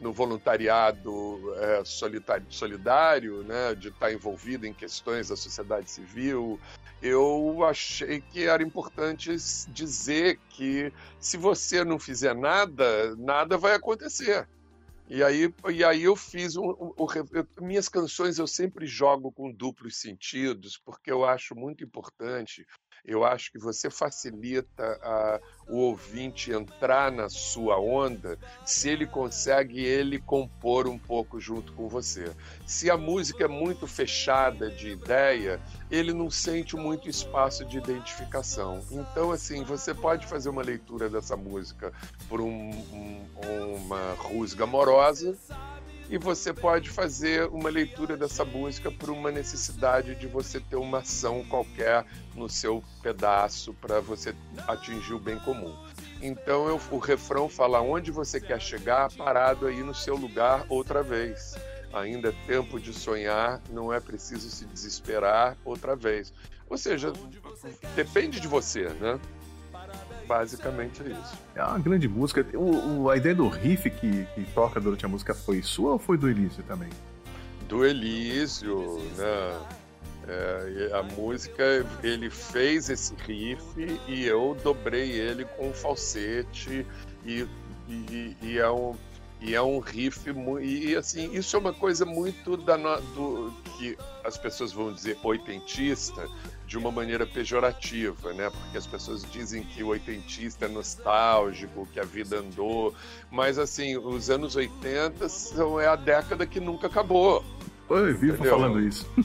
no 0.00 0.12
voluntariado 0.12 1.54
é, 1.56 1.82
solitário, 1.84 2.46
solidário, 2.50 3.42
né, 3.42 3.74
de 3.74 3.88
estar 3.88 4.12
envolvido 4.12 4.66
em 4.66 4.72
questões 4.72 5.28
da 5.28 5.36
sociedade 5.36 5.90
civil, 5.90 6.60
eu 7.02 7.64
achei 7.64 8.20
que 8.20 8.44
era 8.44 8.62
importante 8.62 9.30
dizer 9.68 10.38
que 10.50 10.92
se 11.20 11.36
você 11.36 11.84
não 11.84 11.98
fizer 11.98 12.34
nada, 12.34 13.14
nada 13.16 13.58
vai 13.58 13.74
acontecer. 13.74 14.48
E 15.08 15.22
aí, 15.22 15.54
e 15.72 15.84
aí 15.84 16.02
eu 16.02 16.16
fiz 16.16 16.56
um, 16.56 16.74
minhas 17.60 17.88
canções 17.88 18.38
eu 18.38 18.46
sempre 18.46 18.86
jogo 18.86 19.30
com 19.30 19.52
duplos 19.52 20.00
sentidos 20.00 20.76
porque 20.84 21.12
eu 21.12 21.24
acho 21.24 21.54
muito 21.54 21.84
importante 21.84 22.66
Eu 23.06 23.24
acho 23.24 23.52
que 23.52 23.58
você 23.58 23.88
facilita 23.88 24.98
a, 25.00 25.40
o 25.68 25.76
ouvinte 25.76 26.50
entrar 26.50 27.12
na 27.12 27.28
sua 27.28 27.78
onda 27.78 28.36
se 28.64 28.88
ele 28.88 29.06
consegue 29.06 29.84
ele 29.84 30.18
compor 30.18 30.88
um 30.88 30.98
pouco 30.98 31.38
junto 31.38 31.72
com 31.72 31.88
você. 31.88 32.32
Se 32.66 32.90
a 32.90 32.96
música 32.96 33.44
é 33.44 33.48
muito 33.48 33.86
fechada 33.86 34.68
de 34.68 34.90
ideia, 34.90 35.60
ele 35.88 36.12
não 36.12 36.28
sente 36.28 36.74
muito 36.74 37.08
espaço 37.08 37.64
de 37.64 37.78
identificação. 37.78 38.84
Então, 38.90 39.30
assim, 39.30 39.62
você 39.62 39.94
pode 39.94 40.26
fazer 40.26 40.48
uma 40.48 40.62
leitura 40.62 41.08
dessa 41.08 41.36
música 41.36 41.92
por 42.28 42.40
um, 42.40 42.70
um, 42.70 43.26
uma 43.76 44.14
rusga 44.14 44.64
amorosa 44.64 45.36
e 46.08 46.18
você 46.18 46.52
pode 46.52 46.88
fazer 46.90 47.48
uma 47.48 47.68
leitura 47.68 48.16
dessa 48.16 48.44
música 48.44 48.90
por 48.90 49.10
uma 49.10 49.30
necessidade 49.30 50.14
de 50.14 50.26
você 50.26 50.60
ter 50.60 50.76
uma 50.76 50.98
ação 50.98 51.44
qualquer 51.44 52.04
no 52.34 52.48
seu 52.48 52.82
pedaço 53.02 53.74
para 53.74 54.00
você 54.00 54.34
atingir 54.68 55.14
o 55.14 55.18
bem 55.18 55.38
comum. 55.40 55.74
Então 56.22 56.68
eu, 56.68 56.80
o 56.90 56.98
refrão 56.98 57.48
fala 57.48 57.80
onde 57.80 58.10
você 58.10 58.40
quer 58.40 58.60
chegar, 58.60 59.12
parado 59.12 59.66
aí 59.66 59.82
no 59.82 59.94
seu 59.94 60.16
lugar 60.16 60.64
outra 60.68 61.02
vez. 61.02 61.56
Ainda 61.92 62.28
é 62.28 62.46
tempo 62.46 62.78
de 62.78 62.92
sonhar, 62.92 63.60
não 63.70 63.92
é 63.92 64.00
preciso 64.00 64.50
se 64.50 64.64
desesperar 64.66 65.56
outra 65.64 65.96
vez. 65.96 66.32
Ou 66.68 66.76
seja, 66.76 67.12
depende 67.94 68.40
de 68.40 68.48
você, 68.48 68.88
né? 69.00 69.20
Basicamente 70.26 71.02
é 71.02 71.08
isso. 71.08 71.38
É 71.54 71.62
uma 71.62 71.78
grande 71.78 72.08
música. 72.08 72.44
O, 72.54 73.02
o, 73.02 73.10
a 73.10 73.16
ideia 73.16 73.34
do 73.34 73.48
riff 73.48 73.88
que, 73.90 74.26
que 74.34 74.44
toca 74.54 74.80
durante 74.80 75.04
a 75.04 75.08
música 75.08 75.34
foi 75.34 75.62
sua 75.62 75.92
ou 75.92 75.98
foi 75.98 76.18
do 76.18 76.28
Elísio 76.28 76.62
também? 76.64 76.90
Do 77.68 77.84
Elísio, 77.84 79.00
né? 79.16 79.60
É, 80.28 80.90
a 80.92 81.04
música, 81.04 81.86
ele 82.02 82.28
fez 82.28 82.90
esse 82.90 83.14
riff 83.14 83.62
e 84.08 84.24
eu 84.24 84.56
dobrei 84.62 85.12
ele 85.12 85.44
com 85.44 85.72
falsete 85.72 86.84
e, 87.24 87.46
e, 87.88 88.36
e 88.42 88.58
é 88.58 88.68
um 88.68 88.96
e 89.40 89.54
é 89.54 89.62
um 89.62 89.78
riff 89.78 90.24
e 90.62 90.96
assim 90.96 91.32
isso 91.32 91.56
é 91.56 91.58
uma 91.58 91.72
coisa 91.72 92.04
muito 92.04 92.56
da 92.56 92.76
do 93.14 93.52
que 93.76 93.96
as 94.24 94.38
pessoas 94.38 94.72
vão 94.72 94.92
dizer 94.92 95.16
oitentista 95.22 96.26
de 96.66 96.76
uma 96.76 96.90
maneira 96.90 97.26
pejorativa, 97.26 98.32
né? 98.32 98.50
Porque 98.50 98.76
as 98.76 98.86
pessoas 98.86 99.24
dizem 99.30 99.62
que 99.62 99.82
o 99.82 99.88
oitentista 99.88 100.66
é 100.66 100.68
nostálgico, 100.68 101.86
que 101.92 102.00
a 102.00 102.04
vida 102.04 102.38
andou, 102.38 102.94
mas 103.30 103.58
assim, 103.58 103.96
os 103.96 104.30
anos 104.30 104.56
80 104.56 105.28
são 105.28 105.80
é 105.80 105.86
a 105.86 105.96
década 105.96 106.46
que 106.46 106.58
nunca 106.58 106.86
acabou. 106.86 107.44
Oi, 107.88 108.12
vivo 108.12 108.44
falando 108.44 108.80
isso. 108.80 109.08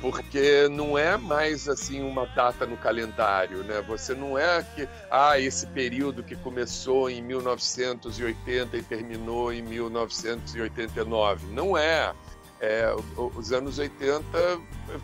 porque 0.00 0.68
não 0.68 0.96
é 0.96 1.16
mais 1.16 1.68
assim 1.68 2.02
uma 2.02 2.26
data 2.26 2.66
no 2.66 2.76
calendário, 2.76 3.64
né? 3.64 3.82
Você 3.88 4.14
não 4.14 4.38
é 4.38 4.62
que 4.62 4.88
ah, 5.10 5.38
esse 5.38 5.66
período 5.66 6.22
que 6.22 6.36
começou 6.36 7.10
em 7.10 7.20
1980 7.22 8.76
e 8.76 8.82
terminou 8.82 9.52
em 9.52 9.62
1989. 9.62 11.52
Não 11.52 11.76
é. 11.76 12.14
É, 12.60 12.92
os 13.36 13.52
anos 13.52 13.78
80 13.78 14.22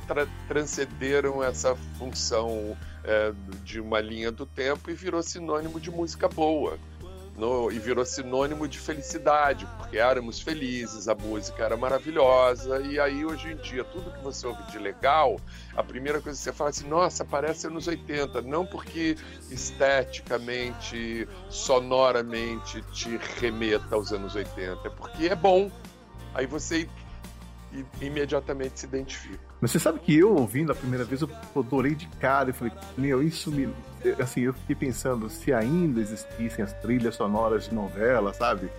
tra 0.08 0.26
transcenderam 0.48 1.42
essa 1.42 1.76
função 1.98 2.76
é, 3.04 3.32
de 3.62 3.80
uma 3.80 4.00
linha 4.00 4.32
do 4.32 4.44
tempo 4.44 4.90
e 4.90 4.94
virou 4.94 5.22
sinônimo 5.22 5.78
de 5.78 5.90
música 5.90 6.28
boa. 6.28 6.78
No, 7.36 7.70
e 7.70 7.80
virou 7.80 8.04
sinônimo 8.04 8.68
de 8.68 8.78
felicidade, 8.78 9.66
porque 9.76 9.98
éramos 9.98 10.40
felizes, 10.40 11.08
a 11.08 11.16
música 11.16 11.64
era 11.64 11.76
maravilhosa, 11.76 12.80
e 12.80 13.00
aí 13.00 13.24
hoje 13.24 13.50
em 13.50 13.56
dia, 13.56 13.82
tudo 13.82 14.12
que 14.12 14.22
você 14.22 14.46
ouve 14.46 14.62
de 14.70 14.78
legal, 14.78 15.40
a 15.76 15.82
primeira 15.82 16.20
coisa 16.20 16.38
que 16.38 16.44
você 16.44 16.52
fala 16.52 16.70
é 16.70 16.72
assim, 16.72 16.86
nossa, 16.86 17.24
parece 17.24 17.66
anos 17.66 17.88
80, 17.88 18.40
não 18.42 18.64
porque 18.64 19.16
esteticamente, 19.50 21.26
sonoramente 21.50 22.80
te 22.92 23.18
remeta 23.40 23.96
aos 23.96 24.12
anos 24.12 24.36
80, 24.36 24.86
é 24.86 24.90
porque 24.90 25.26
é 25.26 25.34
bom. 25.34 25.72
Aí 26.32 26.46
você 26.46 26.88
imediatamente 28.00 28.80
se 28.80 28.86
identifica. 28.86 29.38
Mas 29.60 29.70
você 29.70 29.78
sabe 29.78 29.98
que 29.98 30.16
eu, 30.16 30.34
ouvindo 30.34 30.72
a 30.72 30.74
primeira 30.74 31.04
vez, 31.04 31.22
eu 31.22 31.30
adorei 31.56 31.94
de 31.94 32.06
cara. 32.20 32.50
Eu 32.50 32.54
falei, 32.54 32.72
meu, 32.96 33.22
isso 33.22 33.50
me. 33.50 33.68
Assim, 34.18 34.42
eu 34.42 34.52
fiquei 34.52 34.76
pensando 34.76 35.30
se 35.30 35.52
ainda 35.52 36.00
existissem 36.00 36.64
as 36.64 36.72
trilhas 36.74 37.14
sonoras 37.14 37.68
de 37.68 37.74
novela, 37.74 38.32
sabe? 38.34 38.70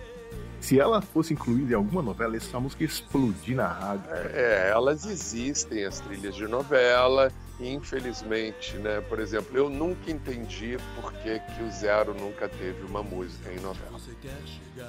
Se 0.60 0.80
ela 0.80 1.00
fosse 1.02 1.34
incluída 1.34 1.72
em 1.72 1.76
alguma 1.76 2.02
novela, 2.02 2.36
essa 2.36 2.58
música 2.58 2.82
ia 2.82 2.88
explodir 2.88 3.56
na 3.56 3.66
rádio. 3.66 4.04
É, 4.32 4.70
elas 4.70 5.04
existem, 5.04 5.84
as 5.84 6.00
trilhas 6.00 6.34
de 6.34 6.46
novela. 6.46 7.30
Infelizmente, 7.58 8.76
né? 8.76 9.00
Por 9.00 9.18
exemplo, 9.18 9.56
eu 9.56 9.70
nunca 9.70 10.10
entendi 10.10 10.76
por 10.94 11.10
que, 11.14 11.38
que 11.38 11.62
o 11.62 11.70
Zero 11.70 12.12
nunca 12.14 12.48
teve 12.48 12.84
uma 12.84 13.02
música 13.02 13.50
em 13.50 13.58
novela. 13.60 13.98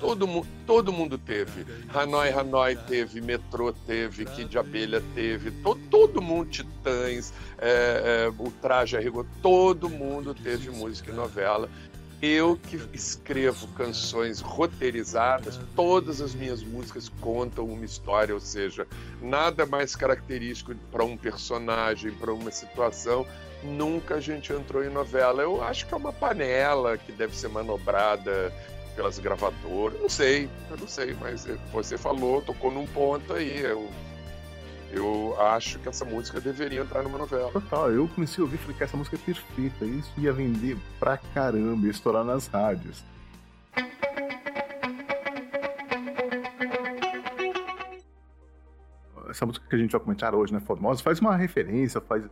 Todo, 0.01 0.27
mu 0.27 0.45
todo 0.65 0.91
mundo 0.91 1.17
teve. 1.17 1.65
Hanoi 1.93 2.29
Hanoi 2.29 2.75
teve, 2.75 3.21
Metrô 3.21 3.71
teve, 3.71 4.25
Kid 4.25 4.49
de 4.49 4.57
Abelha 4.57 5.01
teve, 5.15 5.51
to 5.63 5.75
todo 5.89 6.21
mundo, 6.21 6.49
Titãs, 6.49 7.33
é, 7.57 8.27
é, 8.27 8.33
o 8.37 8.51
Traje 8.51 8.97
Rigor, 8.99 9.25
todo 9.41 9.89
mundo 9.89 10.33
teve 10.33 10.69
música 10.69 11.09
em 11.09 11.15
novela. 11.15 11.69
Eu 12.19 12.57
que 12.57 12.81
escrevo 12.93 13.67
canções 13.69 14.39
roteirizadas, 14.39 15.59
todas 15.75 16.19
as 16.19 16.33
minhas 16.33 16.63
músicas 16.63 17.09
contam 17.21 17.65
uma 17.65 17.85
história, 17.85 18.33
ou 18.33 18.39
seja, 18.39 18.87
nada 19.21 19.67
mais 19.67 19.95
característico 19.95 20.73
para 20.91 21.03
um 21.03 21.15
personagem, 21.15 22.11
para 22.11 22.33
uma 22.33 22.49
situação. 22.49 23.25
Nunca 23.63 24.15
a 24.15 24.19
gente 24.19 24.51
entrou 24.51 24.83
em 24.83 24.89
novela. 24.89 25.43
Eu 25.43 25.63
acho 25.63 25.85
que 25.85 25.93
é 25.93 25.97
uma 25.97 26.11
panela 26.11 26.97
que 26.97 27.11
deve 27.11 27.35
ser 27.35 27.49
manobrada 27.49 28.51
pelas 28.95 29.19
gravadoras. 29.19 30.01
Não 30.01 30.09
sei, 30.09 30.49
eu 30.71 30.77
não 30.77 30.87
sei, 30.87 31.15
mas 31.21 31.47
você 31.71 31.99
falou, 31.99 32.41
tocou 32.41 32.71
num 32.71 32.87
ponto 32.87 33.31
aí. 33.33 33.61
Eu 33.61 33.87
eu 34.91 35.35
acho 35.39 35.79
que 35.79 35.89
essa 35.89 36.05
música 36.05 36.39
deveria 36.39 36.81
entrar 36.81 37.03
numa 37.03 37.17
novela. 37.17 37.51
Total, 37.51 37.91
eu 37.91 38.07
comecei 38.07 38.41
a 38.41 38.45
ouvir 38.45 38.55
e 38.55 38.59
falei 38.59 38.77
que 38.77 38.83
essa 38.83 38.97
música 38.97 39.15
é 39.15 39.19
perfeita. 39.19 39.85
Isso 39.85 40.11
ia 40.17 40.31
vender 40.31 40.77
pra 40.99 41.17
caramba, 41.17 41.85
ia 41.85 41.91
estourar 41.91 42.23
nas 42.23 42.47
rádios. 42.47 43.03
Essa 49.29 49.45
música 49.45 49.67
que 49.69 49.75
a 49.75 49.79
gente 49.79 49.91
vai 49.91 49.99
comentar 49.99 50.33
hoje, 50.33 50.53
né, 50.53 50.59
Formosa, 50.59 51.03
faz 51.03 51.19
uma 51.19 51.35
referência, 51.35 52.01
faz 52.01 52.23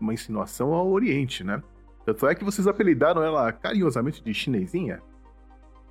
uma 0.00 0.14
insinuação 0.14 0.72
ao 0.72 0.88
Oriente, 0.88 1.44
né? 1.44 1.62
Tanto 2.04 2.26
é 2.26 2.34
que 2.34 2.42
vocês 2.42 2.66
apelidaram 2.66 3.22
ela 3.22 3.52
carinhosamente 3.52 4.22
de 4.22 4.32
chinesinha. 4.32 5.02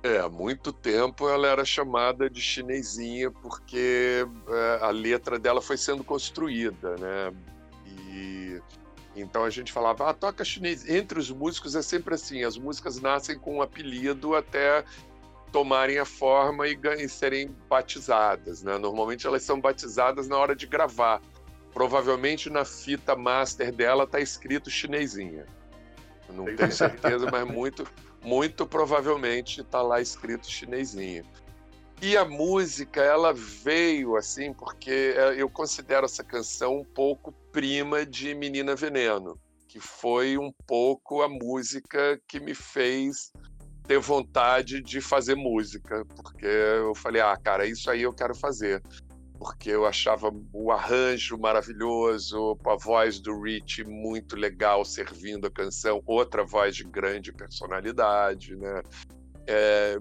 É, 0.02 0.18
há 0.18 0.28
muito 0.28 0.72
tempo 0.72 1.28
ela 1.28 1.48
era 1.48 1.64
chamada 1.64 2.30
de 2.30 2.40
chinesinha 2.40 3.30
porque 3.30 4.24
é, 4.48 4.78
a 4.84 4.90
letra 4.90 5.38
dela 5.38 5.60
foi 5.60 5.76
sendo 5.76 6.04
construída, 6.04 6.96
né? 6.96 7.34
E 7.84 8.60
então 9.16 9.42
a 9.42 9.50
gente 9.50 9.72
falava, 9.72 10.08
ah, 10.08 10.14
toca 10.14 10.44
chinês. 10.44 10.88
Entre 10.88 11.18
os 11.18 11.30
músicos 11.30 11.74
é 11.74 11.82
sempre 11.82 12.14
assim, 12.14 12.44
as 12.44 12.56
músicas 12.56 13.00
nascem 13.00 13.36
com 13.36 13.56
um 13.56 13.62
apelido 13.62 14.36
até 14.36 14.84
tomarem 15.50 15.98
a 15.98 16.04
forma 16.04 16.68
e, 16.68 16.78
e 16.98 17.08
serem 17.08 17.54
batizadas, 17.68 18.62
né? 18.62 18.78
Normalmente 18.78 19.26
elas 19.26 19.42
são 19.42 19.60
batizadas 19.60 20.28
na 20.28 20.36
hora 20.36 20.54
de 20.54 20.66
gravar. 20.66 21.20
Provavelmente 21.72 22.48
na 22.48 22.64
fita 22.64 23.16
master 23.16 23.72
dela 23.72 24.06
tá 24.06 24.20
escrito 24.20 24.70
chinesinha. 24.70 25.46
não 26.28 26.44
tenho 26.44 26.70
certeza, 26.72 27.28
mas 27.30 27.46
muito 27.46 27.84
muito 28.22 28.66
provavelmente 28.66 29.60
está 29.60 29.82
lá 29.82 30.00
escrito 30.00 30.50
chinesinho. 30.50 31.24
E 32.00 32.16
a 32.16 32.24
música, 32.24 33.02
ela 33.02 33.32
veio 33.34 34.16
assim, 34.16 34.52
porque 34.52 35.14
é, 35.16 35.34
eu 35.36 35.50
considero 35.50 36.06
essa 36.06 36.22
canção 36.22 36.78
um 36.78 36.84
pouco 36.84 37.32
prima 37.50 38.06
de 38.06 38.34
Menina 38.34 38.76
Veneno, 38.76 39.36
que 39.66 39.80
foi 39.80 40.38
um 40.38 40.52
pouco 40.66 41.22
a 41.22 41.28
música 41.28 42.20
que 42.28 42.38
me 42.38 42.54
fez 42.54 43.32
ter 43.84 43.98
vontade 43.98 44.80
de 44.80 45.00
fazer 45.00 45.34
música, 45.34 46.04
porque 46.14 46.46
eu 46.46 46.94
falei, 46.94 47.20
ah, 47.20 47.36
cara, 47.36 47.66
isso 47.66 47.90
aí 47.90 48.02
eu 48.02 48.12
quero 48.12 48.34
fazer 48.34 48.82
porque 49.38 49.70
eu 49.70 49.86
achava 49.86 50.34
o 50.52 50.72
arranjo 50.72 51.38
maravilhoso, 51.38 52.58
a 52.66 52.76
voz 52.76 53.20
do 53.20 53.40
Rich 53.40 53.84
muito 53.84 54.34
legal 54.34 54.84
servindo 54.84 55.46
a 55.46 55.50
canção, 55.50 56.02
outra 56.04 56.44
voz 56.44 56.74
de 56.74 56.84
grande 56.84 57.32
personalidade, 57.32 58.56
né? 58.56 58.82
É, 59.46 59.98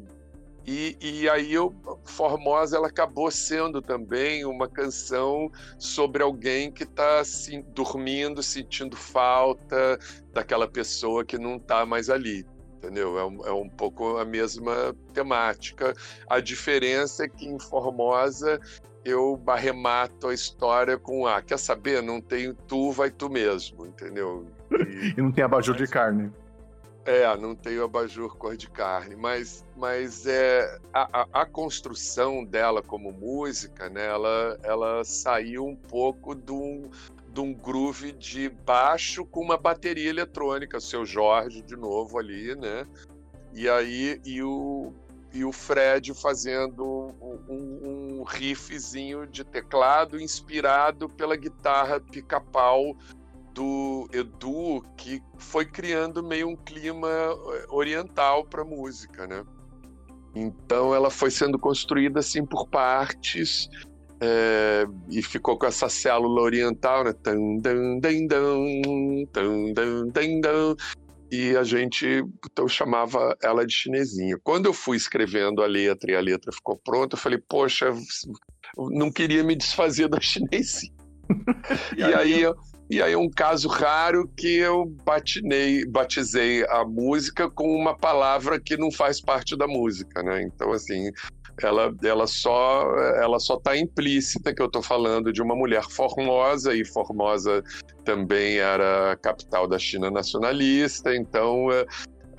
e, 0.65 0.97
e, 0.99 1.29
aí 1.29 1.53
eu, 1.53 1.73
Formosa 2.03 2.75
ela 2.75 2.87
acabou 2.87 3.31
sendo 3.31 3.81
também 3.81 4.43
uma 4.43 4.67
canção 4.67 5.49
sobre 5.79 6.21
alguém 6.21 6.69
que 6.69 6.83
está 6.83 7.21
assim, 7.21 7.61
dormindo, 7.69 8.43
sentindo 8.43 8.97
falta 8.97 9.97
daquela 10.33 10.67
pessoa 10.67 11.23
que 11.23 11.37
não 11.37 11.55
está 11.55 11.85
mais 11.85 12.09
ali. 12.09 12.45
Entendeu? 12.75 13.17
É 13.17 13.25
um, 13.25 13.47
é 13.47 13.51
um 13.53 13.69
pouco 13.69 14.17
a 14.17 14.25
mesma 14.25 14.93
temática. 15.13 15.93
A 16.29 16.41
diferença 16.41 17.23
é 17.23 17.29
que 17.29 17.47
em 17.47 17.57
Formosa 17.57 18.59
eu 19.07 19.41
arremato 19.47 20.27
a 20.27 20.33
história 20.33 20.97
com 20.97 21.25
ah, 21.25 21.41
quer 21.41 21.57
saber? 21.57 22.03
Não 22.03 22.19
tenho 22.19 22.53
tu, 22.53 22.91
vai 22.91 23.09
tu 23.09 23.29
mesmo, 23.29 23.85
entendeu? 23.85 24.45
E, 24.69 25.13
e 25.17 25.21
não 25.21 25.31
tem 25.31 25.45
abajur 25.45 25.75
mas, 25.75 25.87
de 25.87 25.93
carne. 25.93 26.31
É, 27.05 27.37
não 27.37 27.55
tem 27.55 27.79
o 27.79 27.85
abajur 27.85 28.35
cor 28.35 28.57
de 28.57 28.69
carne, 28.69 29.15
mas, 29.15 29.63
mas 29.77 30.27
é, 30.27 30.77
a, 30.93 31.21
a, 31.21 31.41
a, 31.41 31.45
construção 31.45 32.43
dela 32.43 32.83
como 32.83 33.13
música, 33.13 33.89
né, 33.89 34.07
ela, 34.07 34.59
ela 34.61 35.03
saiu 35.05 35.65
um 35.65 35.75
pouco 35.75 36.35
de 36.35 36.51
um, 36.51 36.89
de 37.31 37.39
um 37.39 37.53
groove 37.53 38.11
de 38.11 38.49
baixo 38.49 39.23
com 39.23 39.39
uma 39.39 39.55
bateria 39.55 40.09
eletrônica, 40.09 40.77
o 40.77 40.81
seu 40.81 41.05
Jorge 41.05 41.61
de 41.61 41.77
novo 41.77 42.19
ali, 42.19 42.53
né? 42.55 42.85
E 43.53 43.69
aí 43.69 44.19
e 44.25 44.43
o, 44.43 44.91
e 45.33 45.45
o 45.45 45.51
Fred 45.53 46.13
fazendo 46.13 47.15
um, 47.21 47.39
um 47.47 48.06
riffzinho 48.23 49.25
de 49.27 49.43
teclado 49.43 50.19
inspirado 50.19 51.09
pela 51.09 51.35
guitarra 51.35 51.99
pica-pau 51.99 52.95
do 53.53 54.07
Edu, 54.13 54.83
que 54.95 55.21
foi 55.37 55.65
criando 55.65 56.23
meio 56.23 56.47
um 56.47 56.55
clima 56.55 57.09
eh, 57.09 57.65
oriental 57.69 58.45
para 58.45 58.61
a 58.61 58.65
música, 58.65 59.25
né? 59.25 59.43
Então 60.35 60.93
ela 60.93 61.09
foi 61.09 61.31
sendo 61.31 61.57
construída 61.57 62.19
assim 62.19 62.45
por 62.45 62.67
partes 62.67 63.67
é, 64.19 64.85
e 65.09 65.21
ficou 65.21 65.57
com 65.57 65.65
essa 65.65 65.89
célula 65.89 66.41
oriental, 66.41 67.03
né? 67.03 67.13
E 71.31 71.57
a 71.57 71.63
gente 71.63 72.23
então 72.49 72.67
chamava 72.67 73.35
ela 73.43 73.65
de 73.65 73.73
chinesinha. 73.73 74.37
Quando 74.43 74.67
eu 74.67 74.73
fui 74.73 74.95
escrevendo 74.95 75.61
a 75.61 75.67
letra 75.67 76.11
e 76.11 76.15
a 76.15 76.21
letra 76.21 76.51
ficou 76.51 76.77
pronta, 76.77 77.15
eu 77.15 77.19
falei, 77.19 77.37
poxa, 77.37 77.93
não 78.77 79.11
queria 79.11 79.43
me 79.43 79.55
desfazer 79.55 80.07
da 80.07 80.21
chinesinha. 80.21 80.93
e 81.97 82.03
aí 82.03 82.41
eu, 82.41 82.55
e 82.89 83.01
aí 83.01 83.15
um 83.17 83.29
caso 83.29 83.67
raro 83.67 84.31
que 84.37 84.47
eu 84.47 84.85
batinei, 85.03 85.85
batizei 85.85 86.65
a 86.69 86.85
música 86.85 87.49
com 87.49 87.69
uma 87.75 87.97
palavra 87.97 88.59
que 88.59 88.77
não 88.77 88.89
faz 88.89 89.19
parte 89.19 89.57
da 89.57 89.67
música, 89.67 90.23
né? 90.23 90.43
Então 90.43 90.71
assim, 90.71 91.11
ela, 91.61 91.93
ela 92.03 92.27
só 92.27 92.95
ela 93.15 93.39
só 93.39 93.55
está 93.55 93.75
implícita 93.75 94.53
que 94.53 94.61
eu 94.61 94.67
estou 94.67 94.81
falando 94.81 95.31
de 95.33 95.41
uma 95.41 95.55
mulher 95.55 95.83
formosa 95.89 96.75
e 96.75 96.85
Formosa 96.85 97.63
também 98.03 98.57
era 98.57 99.11
a 99.11 99.15
capital 99.15 99.67
da 99.67 99.77
China 99.77 100.09
nacionalista, 100.09 101.13
então 101.15 101.71
é, 101.71 101.85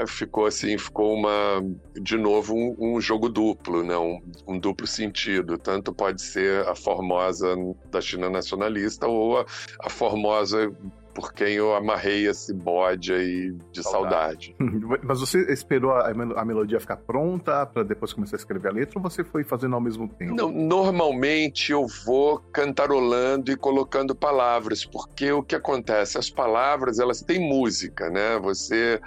ficou 0.06 0.46
assim, 0.46 0.78
ficou 0.78 1.14
uma 1.14 1.62
de 2.00 2.16
novo 2.16 2.54
um, 2.54 2.76
um 2.78 3.00
jogo 3.00 3.28
duplo, 3.28 3.82
né? 3.82 3.96
Um, 3.96 4.20
um, 4.46 4.58
duplo 4.58 4.86
sentido. 4.86 5.58
Tanto 5.58 5.92
pode 5.92 6.22
ser 6.22 6.66
a 6.68 6.74
Formosa 6.74 7.56
da 7.90 8.00
China 8.00 8.30
nacionalista 8.30 9.06
ou 9.06 9.38
a, 9.38 9.46
a 9.80 9.90
Formosa 9.90 10.72
por 11.18 11.32
quem 11.32 11.54
eu 11.54 11.74
amarrei 11.74 12.28
esse 12.28 12.54
bode 12.54 13.12
aí 13.12 13.52
de 13.72 13.82
saudade. 13.82 14.54
saudade. 14.56 15.02
Mas 15.02 15.18
você 15.18 15.52
esperou 15.52 15.90
a, 15.90 16.10
a 16.10 16.44
melodia 16.44 16.78
ficar 16.78 16.96
pronta 16.96 17.66
para 17.66 17.82
depois 17.82 18.12
começar 18.12 18.36
a 18.36 18.38
escrever 18.38 18.68
a 18.68 18.72
letra 18.72 19.00
ou 19.00 19.02
você 19.02 19.24
foi 19.24 19.42
fazendo 19.42 19.74
ao 19.74 19.80
mesmo 19.80 20.06
tempo? 20.06 20.32
Não, 20.32 20.48
normalmente 20.48 21.72
eu 21.72 21.88
vou 22.06 22.38
cantarolando 22.52 23.50
e 23.50 23.56
colocando 23.56 24.14
palavras, 24.14 24.84
porque 24.84 25.32
o 25.32 25.42
que 25.42 25.56
acontece? 25.56 26.16
As 26.16 26.30
palavras, 26.30 27.00
elas 27.00 27.20
têm 27.20 27.40
música, 27.40 28.08
né? 28.08 28.38
Você 28.38 29.00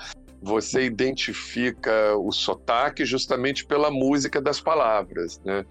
você 0.44 0.84
identifica 0.86 2.16
o 2.18 2.32
sotaque 2.32 3.06
justamente 3.06 3.64
pela 3.64 3.92
música 3.92 4.42
das 4.42 4.60
palavras, 4.60 5.40
né? 5.46 5.64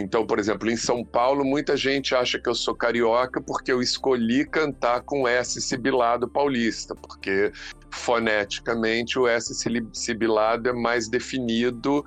Então, 0.00 0.26
por 0.26 0.38
exemplo, 0.38 0.70
em 0.70 0.76
São 0.76 1.04
Paulo, 1.04 1.44
muita 1.44 1.76
gente 1.76 2.14
acha 2.14 2.38
que 2.38 2.48
eu 2.48 2.54
sou 2.54 2.74
carioca 2.74 3.40
porque 3.40 3.70
eu 3.70 3.82
escolhi 3.82 4.46
cantar 4.46 5.02
com 5.02 5.28
S 5.28 5.60
sibilado 5.60 6.28
paulista, 6.28 6.94
porque 6.94 7.52
foneticamente 7.90 9.18
o 9.18 9.28
S 9.28 9.54
sibilado 9.92 10.70
é 10.70 10.72
mais 10.72 11.08
definido 11.08 12.02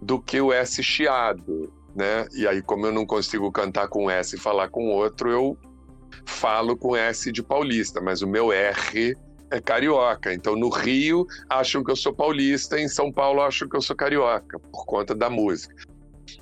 do 0.00 0.20
que 0.20 0.40
o 0.40 0.52
S 0.52 0.82
chiado, 0.82 1.72
né? 1.96 2.26
E 2.34 2.46
aí, 2.46 2.62
como 2.62 2.86
eu 2.86 2.92
não 2.92 3.04
consigo 3.04 3.50
cantar 3.50 3.88
com 3.88 4.08
S 4.08 4.36
e 4.36 4.38
falar 4.38 4.68
com 4.68 4.88
outro, 4.88 5.30
eu 5.30 5.58
falo 6.24 6.76
com 6.76 6.96
S 6.96 7.32
de 7.32 7.42
paulista, 7.42 8.00
mas 8.00 8.22
o 8.22 8.26
meu 8.26 8.52
R 8.52 9.16
é 9.50 9.60
carioca. 9.60 10.32
Então, 10.32 10.54
no 10.54 10.68
Rio, 10.68 11.26
acham 11.48 11.82
que 11.82 11.90
eu 11.90 11.96
sou 11.96 12.14
paulista, 12.14 12.80
em 12.80 12.88
São 12.88 13.10
Paulo, 13.12 13.42
acham 13.42 13.68
que 13.68 13.76
eu 13.76 13.82
sou 13.82 13.96
carioca, 13.96 14.58
por 14.58 14.86
conta 14.86 15.14
da 15.14 15.28
música. 15.28 15.74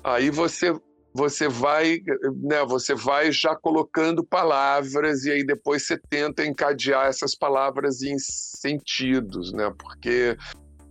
Aí 0.03 0.29
você 0.29 0.73
você 1.13 1.47
vai, 1.47 1.99
né, 2.41 2.63
você 2.65 2.95
vai 2.95 3.31
já 3.31 3.55
colocando 3.55 4.23
palavras 4.23 5.25
e 5.25 5.31
aí 5.31 5.45
depois 5.45 5.85
você 5.85 5.97
tenta 6.09 6.45
encadear 6.45 7.07
essas 7.07 7.35
palavras 7.35 8.01
em 8.01 8.17
sentidos, 8.17 9.51
né? 9.51 9.73
Porque 9.77 10.37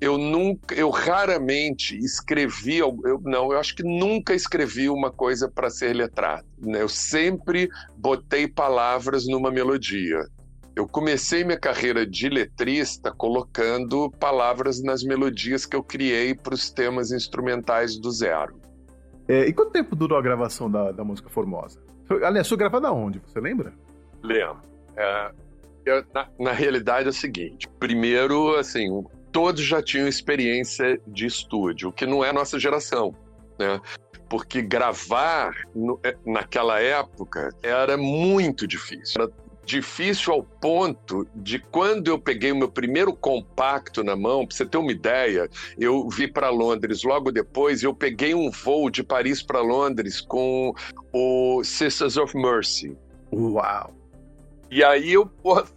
eu 0.00 0.16
nunca, 0.16 0.74
eu 0.74 0.88
raramente 0.88 1.96
escrevi, 1.98 2.78
eu, 2.78 2.98
não, 3.22 3.52
eu 3.52 3.58
acho 3.58 3.74
que 3.76 3.82
nunca 3.82 4.34
escrevi 4.34 4.88
uma 4.88 5.10
coisa 5.10 5.48
para 5.48 5.68
ser 5.68 5.94
letrado. 5.94 6.46
Né? 6.58 6.80
Eu 6.80 6.88
sempre 6.88 7.68
botei 7.96 8.48
palavras 8.48 9.26
numa 9.26 9.50
melodia. 9.50 10.26
Eu 10.74 10.86
comecei 10.86 11.44
minha 11.44 11.58
carreira 11.58 12.06
de 12.06 12.28
letrista 12.30 13.12
colocando 13.12 14.10
palavras 14.12 14.82
nas 14.82 15.02
melodias 15.02 15.66
que 15.66 15.76
eu 15.76 15.82
criei 15.82 16.34
para 16.34 16.54
os 16.54 16.70
temas 16.70 17.10
instrumentais 17.10 17.98
do 17.98 18.10
zero. 18.10 18.58
É, 19.30 19.46
e 19.46 19.52
quanto 19.52 19.70
tempo 19.70 19.94
durou 19.94 20.18
a 20.18 20.20
gravação 20.20 20.68
da, 20.68 20.90
da 20.90 21.04
música 21.04 21.28
Formosa? 21.28 21.80
Aliás, 22.24 22.48
foi 22.48 22.58
gravada 22.58 22.90
onde? 22.90 23.20
Você 23.20 23.38
lembra? 23.38 23.72
Lembro. 24.24 24.60
É, 24.96 25.30
na, 26.12 26.28
na 26.36 26.52
realidade 26.52 27.06
é 27.06 27.10
o 27.10 27.12
seguinte: 27.12 27.68
primeiro, 27.78 28.56
assim, 28.56 28.88
todos 29.30 29.62
já 29.62 29.80
tinham 29.80 30.08
experiência 30.08 31.00
de 31.06 31.26
estúdio, 31.26 31.90
o 31.90 31.92
que 31.92 32.06
não 32.06 32.24
é 32.24 32.32
nossa 32.32 32.58
geração, 32.58 33.14
né? 33.56 33.80
Porque 34.28 34.60
gravar 34.62 35.54
no, 35.76 36.00
é, 36.02 36.16
naquela 36.26 36.80
época 36.80 37.50
era 37.62 37.96
muito 37.96 38.66
difícil. 38.66 39.22
Era 39.22 39.32
difícil 39.64 40.32
ao 40.32 40.42
ponto 40.42 41.26
de 41.34 41.58
quando 41.58 42.08
eu 42.08 42.18
peguei 42.18 42.52
o 42.52 42.56
meu 42.56 42.68
primeiro 42.68 43.14
compacto 43.14 44.02
na 44.02 44.16
mão, 44.16 44.46
para 44.46 44.56
você 44.56 44.66
ter 44.66 44.78
uma 44.78 44.92
ideia, 44.92 45.48
eu 45.78 46.08
vi 46.08 46.26
para 46.26 46.50
Londres 46.50 47.02
logo 47.02 47.30
depois, 47.30 47.82
eu 47.82 47.94
peguei 47.94 48.34
um 48.34 48.50
voo 48.50 48.90
de 48.90 49.02
Paris 49.02 49.42
para 49.42 49.60
Londres 49.60 50.20
com 50.20 50.74
o 51.12 51.62
Sisters 51.64 52.16
of 52.16 52.36
Mercy. 52.36 52.96
Uau! 53.32 53.94
E 54.70 54.84
aí 54.84 55.12
eu 55.12 55.28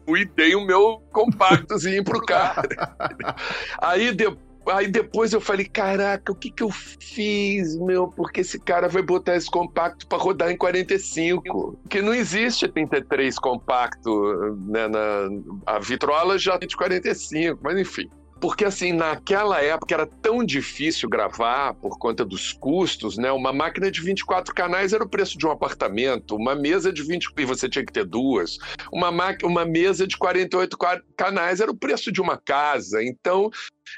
fui 0.06 0.26
dei 0.26 0.56
o 0.56 0.64
meu 0.64 1.02
compactozinho 1.12 2.04
pro 2.04 2.22
cara. 2.22 2.96
aí 3.82 4.12
depois 4.12 4.53
Aí 4.72 4.88
depois 4.88 5.34
eu 5.34 5.42
falei, 5.42 5.66
caraca, 5.66 6.32
o 6.32 6.36
que 6.36 6.50
que 6.50 6.64
eu 6.64 6.70
fiz, 6.70 7.76
meu? 7.78 8.08
Porque 8.08 8.42
esse 8.42 8.60
cara 8.60 8.88
vai 8.88 9.02
botar 9.02 9.36
esse 9.36 9.50
compacto 9.50 10.08
para 10.08 10.18
rodar 10.18 10.52
em 10.52 10.58
45. 10.58 11.78
Porque 11.82 12.02
não 12.02 12.14
existe 12.14 12.68
33 12.68 13.38
compacto, 13.40 14.56
né? 14.68 14.88
Na, 14.88 15.30
a 15.66 15.80
vitrola 15.80 16.38
já 16.38 16.58
de 16.58 16.76
45, 16.76 17.60
mas 17.62 17.78
enfim. 17.78 18.10
Porque, 18.44 18.66
assim, 18.66 18.92
naquela 18.92 19.62
época 19.62 19.96
era 19.96 20.06
tão 20.06 20.44
difícil 20.44 21.08
gravar 21.08 21.74
por 21.76 21.98
conta 21.98 22.26
dos 22.26 22.52
custos, 22.52 23.18
né? 23.18 23.32
Uma 23.32 23.54
máquina 23.54 23.90
de 23.90 24.02
24 24.02 24.54
canais 24.54 24.92
era 24.92 25.02
o 25.02 25.08
preço 25.08 25.38
de 25.38 25.48
um 25.48 25.50
apartamento, 25.52 26.36
uma 26.36 26.54
mesa 26.54 26.92
de 26.92 27.02
20 27.02 27.30
e 27.38 27.46
você 27.46 27.70
tinha 27.70 27.86
que 27.86 27.94
ter 27.94 28.04
duas. 28.04 28.58
Uma, 28.92 29.12
uma 29.46 29.64
mesa 29.64 30.06
de 30.06 30.18
48 30.18 30.78
canais 31.16 31.62
era 31.62 31.72
o 31.72 31.78
preço 31.78 32.12
de 32.12 32.20
uma 32.20 32.36
casa. 32.36 33.02
Então, 33.02 33.50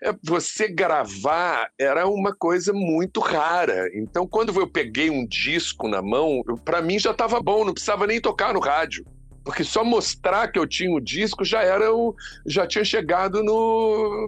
é, 0.03 0.13
você 0.23 0.67
gravar 0.67 1.67
era 1.79 2.07
uma 2.07 2.31
coisa 2.31 2.71
muito 2.71 3.21
rara. 3.21 3.89
Então, 3.95 4.27
quando 4.27 4.53
eu 4.59 4.67
peguei 4.67 5.09
um 5.09 5.25
disco 5.25 5.87
na 5.87 6.03
mão, 6.03 6.43
para 6.63 6.83
mim 6.83 6.99
já 6.99 7.09
estava 7.09 7.41
bom, 7.41 7.65
não 7.65 7.73
precisava 7.73 8.05
nem 8.05 8.21
tocar 8.21 8.53
no 8.53 8.59
rádio 8.59 9.03
porque 9.45 9.63
só 9.63 9.83
mostrar 9.83 10.47
que 10.47 10.57
eu 10.57 10.65
tinha 10.65 10.91
o 10.91 10.99
disco 10.99 11.45
já 11.45 11.61
era 11.61 11.93
o, 11.93 12.15
já 12.47 12.65
tinha 12.65 12.83
chegado 12.83 13.43
no, 13.43 14.27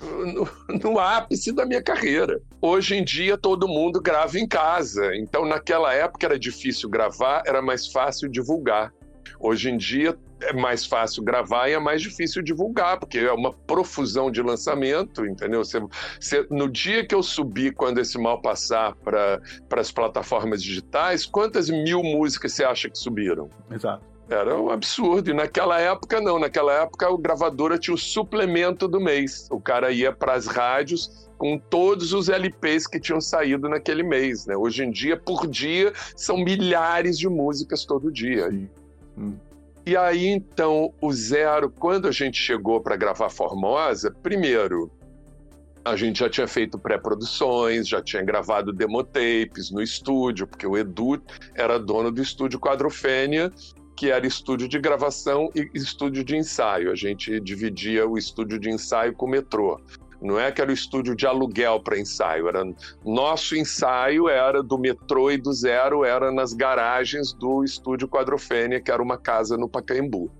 no, 0.00 0.48
no, 0.82 0.98
ápice 0.98 1.52
da 1.52 1.66
minha 1.66 1.82
carreira. 1.82 2.40
Hoje 2.60 2.96
em 2.96 3.04
dia 3.04 3.36
todo 3.36 3.68
mundo 3.68 4.00
grava 4.00 4.38
em 4.38 4.48
casa, 4.48 5.14
então 5.14 5.44
naquela 5.44 5.92
época 5.92 6.26
era 6.26 6.38
difícil 6.38 6.88
gravar, 6.88 7.42
era 7.46 7.60
mais 7.60 7.86
fácil 7.86 8.30
divulgar. 8.30 8.92
Hoje 9.38 9.70
em 9.70 9.76
dia 9.76 10.18
é 10.42 10.54
mais 10.54 10.86
fácil 10.86 11.22
gravar 11.22 11.68
e 11.68 11.72
é 11.72 11.78
mais 11.78 12.00
difícil 12.00 12.42
divulgar, 12.42 12.98
porque 12.98 13.18
é 13.18 13.32
uma 13.32 13.52
profusão 13.52 14.30
de 14.30 14.42
lançamento, 14.42 15.26
entendeu? 15.26 15.62
Você, 15.62 15.80
você, 16.18 16.46
no 16.50 16.66
dia 16.66 17.06
que 17.06 17.14
eu 17.14 17.22
subi, 17.22 17.70
quando 17.70 17.98
esse 17.98 18.18
mal 18.18 18.40
passar 18.40 18.94
para 18.96 19.40
as 19.76 19.92
plataformas 19.92 20.62
digitais, 20.62 21.26
quantas 21.26 21.68
mil 21.68 22.02
músicas 22.02 22.54
você 22.54 22.64
acha 22.64 22.88
que 22.88 22.98
subiram? 22.98 23.50
Exato. 23.70 24.09
Era 24.30 24.56
um 24.56 24.70
absurdo. 24.70 25.30
E 25.30 25.34
naquela 25.34 25.80
época, 25.80 26.20
não. 26.20 26.38
Naquela 26.38 26.72
época, 26.72 27.10
o 27.10 27.18
gravadora 27.18 27.76
tinha 27.76 27.94
o 27.94 27.98
suplemento 27.98 28.86
do 28.86 29.00
mês. 29.00 29.48
O 29.50 29.60
cara 29.60 29.90
ia 29.90 30.12
para 30.12 30.34
as 30.34 30.46
rádios 30.46 31.28
com 31.36 31.58
todos 31.58 32.12
os 32.12 32.28
LPs 32.28 32.86
que 32.86 33.00
tinham 33.00 33.20
saído 33.20 33.68
naquele 33.68 34.04
mês. 34.04 34.46
Né? 34.46 34.56
Hoje 34.56 34.84
em 34.84 34.90
dia, 34.90 35.16
por 35.16 35.48
dia, 35.48 35.92
são 36.14 36.36
milhares 36.36 37.18
de 37.18 37.28
músicas 37.28 37.84
todo 37.84 38.12
dia. 38.12 38.48
Hum. 39.18 39.34
E 39.84 39.96
aí, 39.96 40.28
então, 40.28 40.94
o 41.00 41.12
Zero, 41.12 41.70
quando 41.70 42.06
a 42.06 42.12
gente 42.12 42.38
chegou 42.38 42.80
para 42.80 42.94
gravar 42.94 43.30
Formosa, 43.30 44.14
primeiro, 44.22 44.90
a 45.84 45.96
gente 45.96 46.20
já 46.20 46.28
tinha 46.28 46.46
feito 46.46 46.78
pré-produções, 46.78 47.88
já 47.88 48.02
tinha 48.02 48.22
gravado 48.22 48.72
demotapes 48.72 49.70
no 49.70 49.82
estúdio, 49.82 50.46
porque 50.46 50.66
o 50.66 50.76
Edu 50.76 51.20
era 51.54 51.78
dono 51.78 52.12
do 52.12 52.20
estúdio 52.20 52.60
Quadrofênia, 52.60 53.50
que 54.00 54.10
era 54.10 54.26
estúdio 54.26 54.66
de 54.66 54.78
gravação 54.78 55.50
e 55.54 55.68
estúdio 55.74 56.24
de 56.24 56.34
ensaio. 56.34 56.90
A 56.90 56.94
gente 56.94 57.38
dividia 57.38 58.08
o 58.08 58.16
estúdio 58.16 58.58
de 58.58 58.70
ensaio 58.70 59.12
com 59.12 59.26
o 59.26 59.28
metrô. 59.28 59.78
Não 60.22 60.40
é 60.40 60.50
que 60.50 60.62
era 60.62 60.70
o 60.70 60.72
estúdio 60.72 61.14
de 61.14 61.26
aluguel 61.26 61.78
para 61.80 61.98
ensaio, 61.98 62.48
era 62.48 62.64
nosso 63.04 63.54
ensaio 63.54 64.26
era 64.26 64.62
do 64.62 64.78
metrô 64.78 65.30
e 65.30 65.36
do 65.36 65.52
zero 65.52 66.02
era 66.02 66.32
nas 66.32 66.54
garagens 66.54 67.34
do 67.34 67.62
estúdio 67.62 68.08
Quadrofênia, 68.08 68.80
que 68.80 68.90
era 68.90 69.02
uma 69.02 69.18
casa 69.18 69.58
no 69.58 69.68
Pacaembu. 69.68 70.30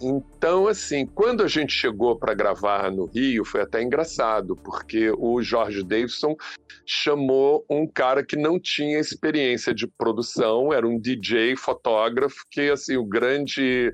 Então, 0.00 0.68
assim, 0.68 1.06
quando 1.06 1.42
a 1.42 1.48
gente 1.48 1.72
chegou 1.72 2.16
para 2.16 2.34
gravar 2.34 2.90
no 2.90 3.06
Rio, 3.06 3.44
foi 3.44 3.62
até 3.62 3.82
engraçado, 3.82 4.54
porque 4.56 5.10
o 5.16 5.40
Jorge 5.42 5.82
Davidson 5.82 6.36
chamou 6.84 7.64
um 7.68 7.86
cara 7.86 8.24
que 8.24 8.36
não 8.36 8.60
tinha 8.60 8.98
experiência 8.98 9.74
de 9.74 9.86
produção, 9.86 10.72
era 10.72 10.86
um 10.86 10.98
DJ, 10.98 11.56
fotógrafo, 11.56 12.44
que, 12.50 12.70
assim, 12.70 12.96
o 12.96 13.04
grande 13.04 13.92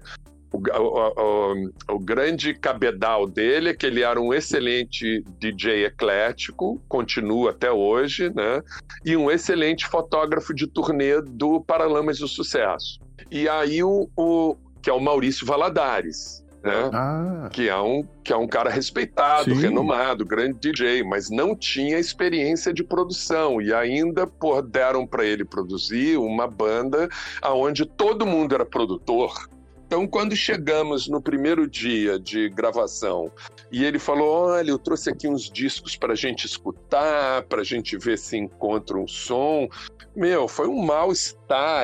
o, 0.52 0.58
o, 0.58 1.54
o, 1.54 1.94
o, 1.94 1.98
grande 1.98 2.52
cabedal 2.52 3.26
dele 3.26 3.70
é 3.70 3.74
que 3.74 3.86
ele 3.86 4.02
era 4.02 4.20
um 4.20 4.34
excelente 4.34 5.24
DJ 5.38 5.86
eclético, 5.86 6.78
continua 6.88 7.52
até 7.52 7.72
hoje, 7.72 8.28
né? 8.34 8.60
E 9.02 9.16
um 9.16 9.30
excelente 9.30 9.86
fotógrafo 9.86 10.54
de 10.54 10.66
turnê 10.66 11.22
do 11.22 11.62
Paralamas 11.62 12.18
do 12.18 12.28
Sucesso. 12.28 13.00
E 13.30 13.48
aí 13.48 13.82
o, 13.82 14.10
o 14.14 14.56
que 14.82 14.90
é 14.90 14.92
o 14.92 15.00
Maurício 15.00 15.46
Valadares, 15.46 16.42
né? 16.62 16.90
Ah. 16.92 17.48
Que, 17.50 17.68
é 17.68 17.76
um, 17.76 18.06
que 18.22 18.32
é 18.32 18.36
um 18.36 18.46
cara 18.46 18.70
respeitado, 18.70 19.54
Sim. 19.54 19.60
renomado, 19.60 20.24
grande 20.24 20.58
DJ, 20.58 21.02
mas 21.02 21.30
não 21.30 21.56
tinha 21.56 21.98
experiência 21.98 22.72
de 22.72 22.84
produção 22.84 23.60
e 23.60 23.72
ainda 23.72 24.26
pô, 24.26 24.60
deram 24.62 25.06
para 25.06 25.24
ele 25.24 25.44
produzir 25.44 26.16
uma 26.18 26.46
banda 26.46 27.08
aonde 27.40 27.84
todo 27.84 28.26
mundo 28.26 28.54
era 28.54 28.64
produtor. 28.64 29.48
Então, 29.86 30.06
quando 30.06 30.34
chegamos 30.34 31.06
no 31.06 31.20
primeiro 31.20 31.68
dia 31.68 32.18
de 32.18 32.48
gravação 32.48 33.30
e 33.70 33.84
ele 33.84 33.98
falou: 33.98 34.46
Olha, 34.46 34.70
eu 34.70 34.78
trouxe 34.78 35.10
aqui 35.10 35.28
uns 35.28 35.50
discos 35.50 35.96
para 35.96 36.14
a 36.14 36.16
gente 36.16 36.46
escutar, 36.46 37.42
para 37.42 37.60
a 37.60 37.64
gente 37.64 37.98
ver 37.98 38.16
se 38.16 38.38
encontra 38.38 38.96
um 38.96 39.06
som 39.06 39.68
meu, 40.14 40.46
foi 40.46 40.68
um 40.68 40.84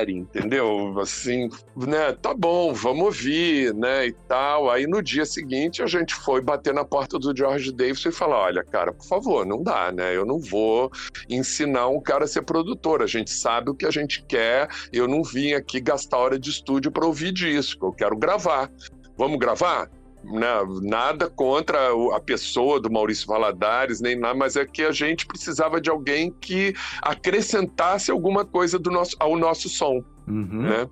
entendeu? 0.09 0.99
Assim, 1.01 1.49
né? 1.77 2.13
Tá 2.13 2.35
bom, 2.35 2.73
vamos 2.73 3.05
ouvir, 3.05 3.75
né? 3.75 4.07
E 4.07 4.13
tal. 4.13 4.71
Aí 4.71 4.87
no 4.87 5.03
dia 5.03 5.25
seguinte 5.25 5.83
a 5.83 5.87
gente 5.87 6.15
foi 6.15 6.41
bater 6.41 6.73
na 6.73 6.85
porta 6.85 7.19
do 7.19 7.37
George 7.37 7.73
Davis 7.73 8.05
e 8.05 8.13
falar: 8.13 8.39
olha, 8.39 8.65
cara, 8.65 8.93
por 8.93 9.07
favor, 9.07 9.47
não 9.47 9.63
dá, 9.63 9.93
né? 9.93 10.17
Eu 10.17 10.25
não 10.25 10.39
vou 10.39 10.91
ensinar 11.29 11.89
um 11.89 12.01
cara 12.01 12.25
a 12.25 12.29
ser 12.29 12.43
produtor. 12.43 13.03
A 13.03 13.07
gente 13.07 13.31
sabe 13.31 13.71
o 13.71 13.75
que 13.75 13.87
a 13.87 13.91
gente 13.91 14.25
quer. 14.25 14.69
Eu 14.93 15.07
não 15.07 15.23
vim 15.23 15.53
aqui 15.53 15.81
gastar 15.81 16.19
hora 16.19 16.39
de 16.39 16.51
estúdio 16.51 16.91
para 16.91 17.07
ouvir 17.07 17.33
disco. 17.33 17.87
Eu 17.87 17.93
quero 17.93 18.17
gravar. 18.17 18.71
Vamos 19.17 19.39
gravar? 19.39 19.91
Né, 20.25 20.49
nada 20.83 21.29
contra 21.29 21.79
a 22.15 22.21
pessoa 22.21 22.81
do 22.81 22.91
Maurício 22.91 23.27
Valadares, 23.27 24.01
nem 24.01 24.17
nada, 24.17 24.35
mas 24.35 24.57
é 24.57 24.67
que 24.67 24.83
a 24.83 24.93
gente 24.93 25.27
precisava 25.27 25.81
de 25.81 25.91
alguém 25.91 26.31
que 26.41 26.75
acrescentasse 27.03 28.11
alguma 28.11 28.45
coisa 28.45 28.79
do 28.79 28.91
nosso, 28.91 29.17
ao 29.19 29.37
nosso 29.37 29.69
som. 29.69 30.03
Uhum. 30.27 30.63
Né? 30.63 30.89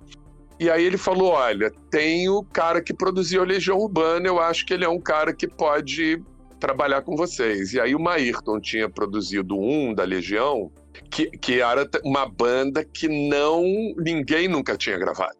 E 0.59 0.69
aí 0.69 0.83
ele 0.83 0.97
falou: 0.97 1.31
olha, 1.31 1.71
tem 1.91 2.29
o 2.29 2.43
cara 2.43 2.81
que 2.81 2.93
produziu 2.93 3.41
a 3.41 3.45
Legião 3.45 3.77
Urbana, 3.77 4.27
eu 4.27 4.39
acho 4.39 4.65
que 4.65 4.73
ele 4.73 4.85
é 4.85 4.89
um 4.89 4.99
cara 4.99 5.33
que 5.33 5.47
pode 5.47 6.21
trabalhar 6.59 7.03
com 7.03 7.15
vocês. 7.15 7.73
E 7.73 7.79
aí 7.79 7.95
o 7.95 7.99
Maírton 7.99 8.59
tinha 8.59 8.89
produzido 8.89 9.55
um 9.57 9.93
da 9.93 10.03
Legião, 10.03 10.71
que, 11.11 11.29
que 11.29 11.61
era 11.61 11.87
uma 12.03 12.27
banda 12.27 12.83
que 12.83 13.07
não 13.07 13.63
ninguém 13.97 14.47
nunca 14.47 14.75
tinha 14.75 14.97
gravado. 14.97 15.37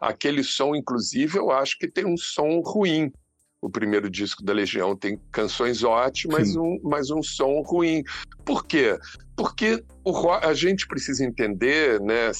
Aquele 0.00 0.42
som, 0.42 0.74
inclusive, 0.74 1.38
eu 1.38 1.50
acho 1.50 1.78
que 1.78 1.88
tem 1.88 2.06
um 2.06 2.16
som 2.16 2.60
ruim. 2.60 3.12
O 3.60 3.68
primeiro 3.68 4.08
disco 4.08 4.44
da 4.44 4.52
Legião 4.52 4.94
tem 4.94 5.20
canções 5.32 5.82
ótimas, 5.82 6.54
um, 6.54 6.78
mas 6.84 7.10
um 7.10 7.22
som 7.22 7.60
ruim. 7.62 8.04
Por 8.44 8.64
quê? 8.64 8.96
Porque 9.36 9.82
o 10.04 10.30
a 10.30 10.54
gente 10.54 10.86
precisa 10.86 11.24
entender, 11.24 12.00
né, 12.00 12.30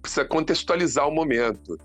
precisa 0.00 0.24
contextualizar 0.24 1.06
o 1.06 1.14
momento. 1.14 1.76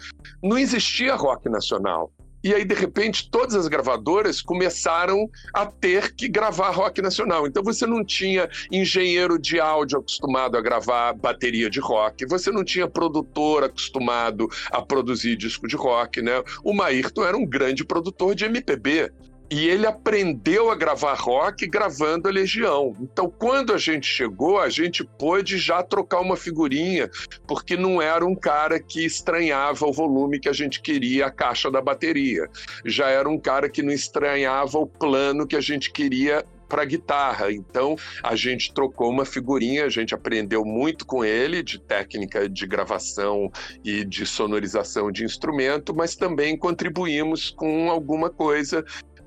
Não 0.41 0.57
existia 0.57 1.13
rock 1.15 1.49
nacional. 1.49 2.09
E 2.43 2.53
aí, 2.53 2.65
de 2.65 2.75
repente, 2.75 3.29
todas 3.29 3.55
as 3.55 3.67
gravadoras 3.67 4.41
começaram 4.41 5.29
a 5.53 5.65
ter 5.65 6.13
que 6.13 6.27
gravar 6.27 6.71
rock 6.71 7.01
nacional. 7.01 7.47
Então, 7.47 7.63
você 7.63 7.85
não 7.85 8.03
tinha 8.03 8.49
engenheiro 8.71 9.39
de 9.39 9.59
áudio 9.59 9.99
acostumado 9.99 10.57
a 10.57 10.61
gravar 10.61 11.13
bateria 11.13 11.69
de 11.69 11.79
rock, 11.79 12.25
você 12.25 12.51
não 12.51 12.63
tinha 12.63 12.87
produtor 12.87 13.63
acostumado 13.63 14.49
a 14.71 14.81
produzir 14.81 15.37
disco 15.37 15.67
de 15.67 15.75
rock, 15.75 16.21
né? 16.21 16.43
O 16.63 16.73
Maírton 16.73 17.23
era 17.23 17.37
um 17.37 17.45
grande 17.45 17.85
produtor 17.85 18.35
de 18.35 18.45
MPB. 18.45 19.11
E 19.53 19.69
ele 19.69 19.85
aprendeu 19.85 20.71
a 20.71 20.75
gravar 20.75 21.13
rock 21.13 21.67
gravando 21.67 22.27
a 22.27 22.31
Legião. 22.31 22.97
Então, 22.99 23.29
quando 23.29 23.71
a 23.71 23.77
gente 23.77 24.07
chegou, 24.07 24.59
a 24.59 24.67
gente 24.67 25.03
pôde 25.03 25.59
já 25.59 25.83
trocar 25.83 26.21
uma 26.21 26.35
figurinha, 26.35 27.07
porque 27.45 27.77
não 27.77 28.01
era 28.01 28.25
um 28.25 28.33
cara 28.33 28.79
que 28.79 29.05
estranhava 29.05 29.85
o 29.85 29.93
volume 29.93 30.39
que 30.39 30.49
a 30.49 30.53
gente 30.53 30.81
queria, 30.81 31.27
a 31.27 31.31
caixa 31.31 31.69
da 31.69 31.79
bateria. 31.79 32.49
Já 32.83 33.09
era 33.09 33.29
um 33.29 33.37
cara 33.37 33.69
que 33.69 33.83
não 33.83 33.93
estranhava 33.93 34.79
o 34.79 34.87
plano 34.87 35.45
que 35.45 35.55
a 35.55 35.61
gente 35.61 35.91
queria 35.91 36.43
para 36.73 36.85
guitarra. 36.85 37.51
Então 37.51 37.95
a 38.23 38.35
gente 38.35 38.73
trocou 38.73 39.11
uma 39.11 39.25
figurinha, 39.25 39.85
a 39.85 39.89
gente 39.89 40.15
aprendeu 40.15 40.65
muito 40.65 41.05
com 41.05 41.23
ele 41.23 41.61
de 41.61 41.79
técnica 41.79 42.49
de 42.49 42.65
gravação 42.65 43.51
e 43.83 44.03
de 44.03 44.25
sonorização 44.25 45.11
de 45.11 45.23
instrumento, 45.23 45.95
mas 45.95 46.15
também 46.15 46.57
contribuímos 46.57 47.51
com 47.51 47.91
alguma 47.91 48.27
coisa 48.27 48.83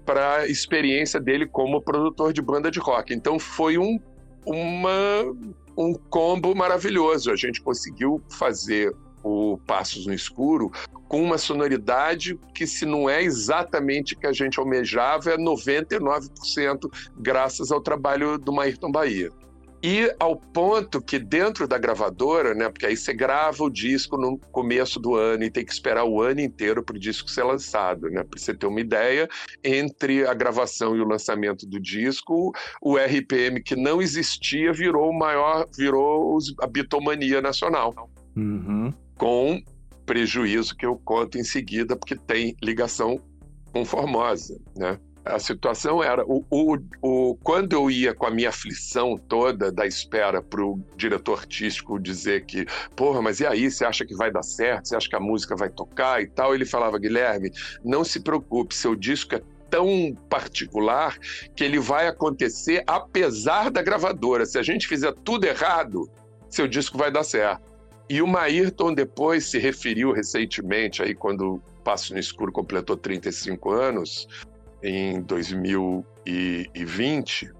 para 0.06 0.36
a 0.36 0.46
experiência 0.46 1.20
dele 1.20 1.46
como 1.46 1.82
produtor 1.82 2.32
de 2.32 2.40
banda 2.40 2.70
de 2.70 2.78
rock. 2.78 3.12
Então 3.12 3.38
foi 3.38 3.76
um, 3.76 4.00
uma, 4.46 5.34
um 5.76 5.92
combo 6.08 6.54
maravilhoso. 6.54 7.30
A 7.30 7.36
gente 7.36 7.60
conseguiu 7.60 8.22
fazer 8.30 8.94
o 9.22 9.58
Passos 9.66 10.06
no 10.06 10.14
Escuro 10.14 10.70
com 11.08 11.22
uma 11.22 11.36
sonoridade 11.36 12.38
que, 12.54 12.66
se 12.66 12.86
não 12.86 13.10
é 13.10 13.22
exatamente 13.22 14.14
o 14.14 14.18
que 14.18 14.26
a 14.26 14.32
gente 14.32 14.58
almejava, 14.58 15.30
é 15.30 15.36
99% 15.36 16.90
graças 17.18 17.72
ao 17.72 17.80
trabalho 17.80 18.38
do 18.38 18.52
Maírton 18.52 18.90
Bahia. 18.90 19.30
E 19.88 20.12
ao 20.18 20.34
ponto 20.34 21.00
que 21.00 21.16
dentro 21.16 21.68
da 21.68 21.78
gravadora, 21.78 22.56
né, 22.56 22.68
porque 22.68 22.86
aí 22.86 22.96
você 22.96 23.14
grava 23.14 23.62
o 23.62 23.70
disco 23.70 24.16
no 24.18 24.36
começo 24.50 24.98
do 24.98 25.14
ano 25.14 25.44
e 25.44 25.50
tem 25.50 25.64
que 25.64 25.72
esperar 25.72 26.04
o 26.04 26.20
ano 26.20 26.40
inteiro 26.40 26.82
para 26.82 26.96
o 26.96 26.98
disco 26.98 27.30
ser 27.30 27.44
lançado, 27.44 28.10
né? 28.10 28.24
Para 28.24 28.36
você 28.36 28.52
ter 28.52 28.66
uma 28.66 28.80
ideia, 28.80 29.28
entre 29.62 30.26
a 30.26 30.34
gravação 30.34 30.96
e 30.96 31.00
o 31.00 31.06
lançamento 31.06 31.64
do 31.68 31.78
disco, 31.78 32.52
o 32.82 32.96
RPM 32.96 33.62
que 33.62 33.76
não 33.76 34.02
existia 34.02 34.72
virou 34.72 35.08
o 35.08 35.16
maior, 35.16 35.64
virou 35.78 36.36
a 36.60 36.66
bitomania 36.66 37.40
nacional. 37.40 37.94
Uhum. 38.36 38.92
Com 39.16 39.62
prejuízo 40.04 40.74
que 40.74 40.84
eu 40.84 40.96
conto 40.96 41.38
em 41.38 41.44
seguida, 41.44 41.94
porque 41.94 42.16
tem 42.16 42.56
ligação 42.60 43.20
com 43.72 43.84
Formosa, 43.84 44.60
né? 44.76 44.98
A 45.26 45.38
situação 45.40 46.02
era 46.02 46.24
o, 46.24 46.44
o, 46.48 46.78
o, 47.02 47.34
quando 47.42 47.72
eu 47.72 47.90
ia 47.90 48.14
com 48.14 48.26
a 48.26 48.30
minha 48.30 48.48
aflição 48.48 49.18
toda 49.18 49.72
da 49.72 49.84
espera 49.84 50.40
para 50.40 50.64
o 50.64 50.80
diretor 50.96 51.40
artístico 51.40 51.98
dizer 51.98 52.44
que, 52.46 52.64
porra, 52.94 53.20
mas 53.20 53.40
e 53.40 53.46
aí, 53.46 53.68
você 53.70 53.84
acha 53.84 54.06
que 54.06 54.14
vai 54.14 54.30
dar 54.30 54.44
certo? 54.44 54.86
Você 54.86 54.96
acha 54.96 55.08
que 55.08 55.16
a 55.16 55.20
música 55.20 55.56
vai 55.56 55.68
tocar 55.68 56.22
e 56.22 56.28
tal? 56.28 56.54
Ele 56.54 56.64
falava, 56.64 56.98
Guilherme, 56.98 57.50
não 57.84 58.04
se 58.04 58.20
preocupe, 58.20 58.74
seu 58.74 58.94
disco 58.94 59.34
é 59.34 59.42
tão 59.68 60.16
particular 60.30 61.18
que 61.56 61.64
ele 61.64 61.80
vai 61.80 62.06
acontecer 62.06 62.84
apesar 62.86 63.70
da 63.70 63.82
gravadora. 63.82 64.46
Se 64.46 64.58
a 64.58 64.62
gente 64.62 64.86
fizer 64.86 65.12
tudo 65.24 65.44
errado, 65.44 66.08
seu 66.48 66.68
disco 66.68 66.96
vai 66.96 67.10
dar 67.10 67.24
certo. 67.24 67.74
E 68.08 68.22
o 68.22 68.26
Maírton 68.28 68.94
depois 68.94 69.46
se 69.46 69.58
referiu 69.58 70.12
recentemente, 70.12 71.02
aí 71.02 71.12
quando 71.12 71.60
Passo 71.82 72.12
no 72.12 72.20
Escuro 72.20 72.52
completou 72.52 72.96
35 72.96 73.72
anos, 73.72 74.28
em 74.82 75.20
2020, 75.22 77.52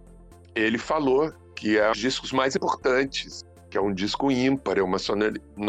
ele 0.54 0.78
falou 0.78 1.32
que 1.54 1.78
é 1.78 1.88
um 1.88 1.92
dos 1.92 2.00
discos 2.00 2.32
mais 2.32 2.56
importantes, 2.56 3.44
que 3.70 3.78
é 3.78 3.80
um 3.80 3.92
disco 3.92 4.30
ímpar, 4.30 4.78
é 4.78 4.82
uma 4.82 4.98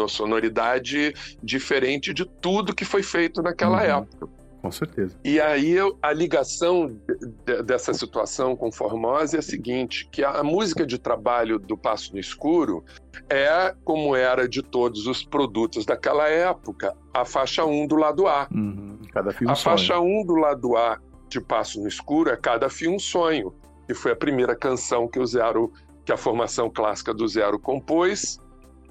sonoridade 0.08 1.12
diferente 1.42 2.14
de 2.14 2.24
tudo 2.24 2.74
que 2.74 2.84
foi 2.84 3.02
feito 3.02 3.42
naquela 3.42 3.78
uhum. 3.78 4.02
época. 4.02 4.28
Com 4.60 4.72
certeza. 4.72 5.16
E 5.24 5.40
aí 5.40 5.76
a 6.02 6.12
ligação 6.12 6.98
de, 7.46 7.62
dessa 7.62 7.94
situação 7.94 8.56
com 8.56 8.72
Formosa 8.72 9.36
é 9.36 9.38
a 9.38 9.42
seguinte, 9.42 10.08
que 10.10 10.24
a, 10.24 10.42
música 10.42 10.84
de 10.84 10.98
trabalho 10.98 11.58
do 11.58 11.76
Passo 11.76 12.12
no 12.12 12.18
Escuro 12.18 12.84
é 13.30 13.74
como 13.84 14.16
era 14.16 14.48
de 14.48 14.62
todos 14.62 15.06
os 15.06 15.24
produtos 15.24 15.86
daquela 15.86 16.28
época, 16.28 16.94
a 17.14 17.24
faixa 17.24 17.64
1 17.64 17.86
do 17.86 17.96
lado 17.96 18.26
A. 18.26 18.48
Uhum. 18.52 18.98
Cada 19.12 19.32
filme 19.32 19.52
a 19.52 19.56
faixa 19.56 20.00
1 20.00 20.26
do 20.26 20.34
lado 20.34 20.76
A 20.76 20.98
de 21.28 21.40
Passo 21.40 21.80
no 21.80 21.88
Escuro 21.88 22.30
é 22.30 22.36
Cada 22.36 22.68
Fio 22.68 22.92
um 22.92 22.98
Sonho, 22.98 23.54
que 23.86 23.94
foi 23.94 24.12
a 24.12 24.16
primeira 24.16 24.56
canção 24.56 25.08
que 25.08 25.18
o 25.18 25.26
Zero, 25.26 25.72
que 26.04 26.12
a 26.12 26.16
formação 26.16 26.70
clássica 26.70 27.12
do 27.12 27.26
Zero 27.26 27.58
compôs 27.58 28.38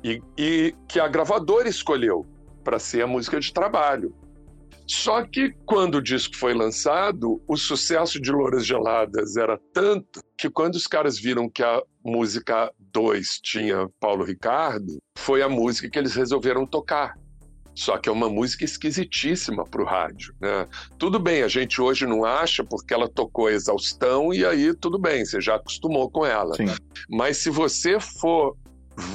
e, 0.04 0.22
e 0.38 0.76
que 0.88 1.00
a 1.00 1.08
gravadora 1.08 1.68
escolheu 1.68 2.26
para 2.64 2.80
ser 2.80 3.02
a 3.02 3.08
música 3.08 3.40
de 3.40 3.54
trabalho. 3.54 4.14
Só 4.86 5.22
que 5.24 5.54
quando 5.66 5.96
o 5.96 6.02
disco 6.02 6.38
foi 6.38 6.54
lançado, 6.54 7.42
o 7.46 7.58
sucesso 7.58 8.22
de 8.22 8.32
Louras 8.32 8.66
Geladas 8.66 9.36
era 9.36 9.60
tanto 9.74 10.22
que 10.38 10.50
quando 10.50 10.76
os 10.76 10.88
caras 10.88 11.20
viram 11.20 11.50
que 11.50 11.62
a 11.62 11.82
música 12.06 12.72
2 12.80 13.40
tinha 13.42 13.90
Paulo 14.00 14.24
Ricardo, 14.24 14.98
foi 15.18 15.42
a 15.42 15.50
música 15.50 15.90
que 15.90 16.00
eles 16.00 16.16
resolveram 16.16 16.66
tocar. 16.66 17.16
Só 17.78 17.96
que 17.96 18.10
é 18.10 18.12
uma 18.12 18.28
música 18.28 18.66
esquisitíssima 18.66 19.64
para 19.64 19.84
o 19.84 19.86
rádio. 19.86 20.34
Né? 20.42 20.68
Tudo 20.98 21.20
bem, 21.20 21.44
a 21.44 21.48
gente 21.48 21.80
hoje 21.80 22.08
não 22.08 22.26
acha 22.26 22.64
porque 22.64 22.92
ela 22.92 23.08
tocou 23.08 23.52
exaustão 23.52 24.34
e 24.34 24.44
aí 24.44 24.74
tudo 24.74 24.98
bem, 24.98 25.24
você 25.24 25.40
já 25.40 25.58
acostumou 25.58 26.10
com 26.10 26.26
ela. 26.26 26.56
Sim. 26.56 26.66
Mas 27.08 27.38
se 27.38 27.52
você 27.52 28.00
for 28.00 28.58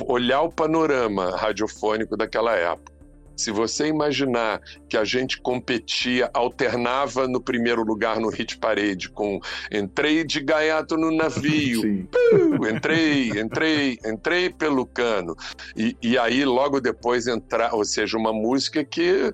olhar 0.07 0.43
o 0.43 0.49
panorama 0.49 1.37
radiofônico 1.37 2.17
daquela 2.17 2.55
época, 2.55 2.91
se 3.43 3.51
você 3.51 3.88
imaginar 3.88 4.61
que 4.88 4.97
a 4.97 5.05
gente 5.05 5.40
competia, 5.40 6.30
alternava 6.32 7.26
no 7.26 7.40
primeiro 7.40 7.82
lugar 7.82 8.20
no 8.20 8.28
hit 8.28 8.57
parade 8.57 9.09
com 9.09 9.40
entrei 9.70 10.24
de 10.24 10.40
gaiato 10.40 10.97
no 10.97 11.11
navio, 11.11 11.82
entrei, 12.70 13.30
entrei, 13.30 13.99
entrei 14.07 14.51
pelo 14.51 14.86
cano. 14.86 15.36
E, 15.76 15.97
e 16.01 16.16
aí 16.16 16.45
logo 16.45 16.80
depois 16.80 17.26
entrar, 17.26 17.74
ou 17.74 17.84
seja, 17.84 18.16
uma 18.16 18.32
música 18.32 18.84
que 18.84 19.32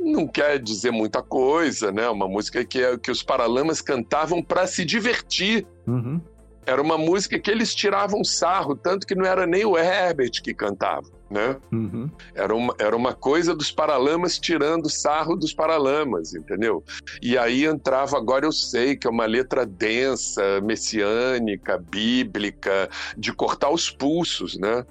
não 0.00 0.26
quer 0.26 0.58
dizer 0.58 0.90
muita 0.90 1.22
coisa, 1.22 1.92
né? 1.92 2.08
Uma 2.08 2.28
música 2.28 2.64
que, 2.64 2.98
que 2.98 3.10
os 3.10 3.22
Paralamas 3.22 3.80
cantavam 3.80 4.42
para 4.42 4.66
se 4.66 4.84
divertir. 4.84 5.64
Uhum. 5.86 6.20
Era 6.66 6.80
uma 6.80 6.96
música 6.98 7.38
que 7.38 7.50
eles 7.50 7.74
tiravam 7.74 8.24
sarro, 8.24 8.74
tanto 8.74 9.06
que 9.06 9.14
não 9.14 9.24
era 9.24 9.46
nem 9.46 9.64
o 9.64 9.76
Herbert 9.76 10.42
que 10.42 10.54
cantava 10.54 11.14
né? 11.34 11.56
Uhum. 11.72 12.08
Era, 12.34 12.54
uma, 12.54 12.74
era 12.78 12.96
uma 12.96 13.12
coisa 13.12 13.54
dos 13.54 13.70
paralamas 13.72 14.38
tirando 14.38 14.88
sarro 14.88 15.34
dos 15.34 15.52
paralamas, 15.52 16.32
entendeu? 16.32 16.84
E 17.20 17.36
aí 17.36 17.64
entrava, 17.64 18.16
agora 18.16 18.46
eu 18.46 18.52
sei, 18.52 18.96
que 18.96 19.06
é 19.06 19.10
uma 19.10 19.26
letra 19.26 19.66
densa, 19.66 20.60
messiânica, 20.62 21.76
bíblica, 21.76 22.88
de 23.18 23.32
cortar 23.32 23.70
os 23.70 23.90
pulsos, 23.90 24.56
né? 24.56 24.86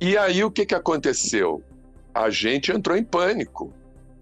E 0.00 0.16
aí 0.16 0.42
o 0.42 0.50
que, 0.50 0.64
que 0.64 0.74
aconteceu? 0.74 1.62
A 2.14 2.30
gente 2.30 2.72
entrou 2.72 2.96
em 2.96 3.04
pânico. 3.04 3.72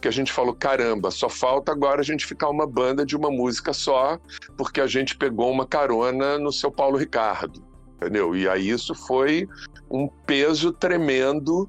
Que 0.00 0.08
a 0.08 0.10
gente 0.10 0.32
falou, 0.32 0.54
caramba, 0.54 1.10
só 1.10 1.28
falta 1.28 1.72
agora 1.72 2.00
a 2.00 2.04
gente 2.04 2.26
ficar 2.26 2.48
uma 2.48 2.66
banda 2.66 3.04
de 3.04 3.16
uma 3.16 3.30
música 3.30 3.72
só, 3.72 4.18
porque 4.56 4.80
a 4.80 4.86
gente 4.86 5.16
pegou 5.16 5.50
uma 5.50 5.66
carona 5.66 6.38
no 6.38 6.52
seu 6.52 6.70
Paulo 6.70 6.96
Ricardo 6.96 7.70
entendeu? 8.00 8.34
E 8.34 8.48
aí 8.48 8.70
isso 8.70 8.94
foi 8.94 9.46
um 9.90 10.08
peso 10.08 10.72
tremendo 10.72 11.68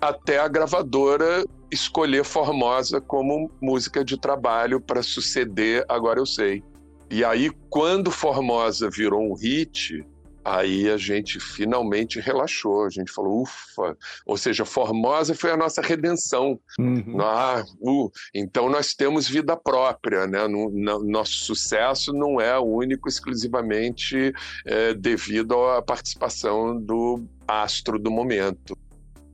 até 0.00 0.38
a 0.38 0.48
gravadora 0.48 1.44
escolher 1.70 2.24
Formosa 2.24 3.00
como 3.00 3.50
música 3.60 4.02
de 4.04 4.18
trabalho 4.18 4.80
para 4.80 5.02
suceder 5.02 5.84
Agora 5.88 6.18
Eu 6.18 6.26
Sei. 6.26 6.62
E 7.10 7.24
aí, 7.24 7.50
quando 7.68 8.10
Formosa 8.10 8.88
virou 8.90 9.20
um 9.20 9.34
hit, 9.34 10.04
Aí 10.48 10.88
a 10.88 10.96
gente 10.96 11.40
finalmente 11.40 12.20
relaxou, 12.20 12.84
a 12.84 12.88
gente 12.88 13.10
falou, 13.10 13.42
ufa, 13.42 13.96
ou 14.24 14.36
seja, 14.36 14.64
Formosa 14.64 15.34
foi 15.34 15.50
a 15.50 15.56
nossa 15.56 15.82
redenção. 15.82 16.60
Uhum. 16.78 17.20
Ah, 17.20 17.64
uh, 17.80 18.08
então 18.32 18.70
nós 18.70 18.94
temos 18.94 19.28
vida 19.28 19.56
própria, 19.56 20.24
né? 20.24 20.46
No, 20.46 20.70
no, 20.70 21.02
nosso 21.02 21.32
sucesso 21.32 22.12
não 22.12 22.40
é 22.40 22.56
único 22.60 23.08
exclusivamente 23.08 24.32
é, 24.64 24.94
devido 24.94 25.60
à 25.66 25.82
participação 25.82 26.80
do 26.80 27.24
astro 27.48 27.98
do 27.98 28.08
momento. 28.12 28.78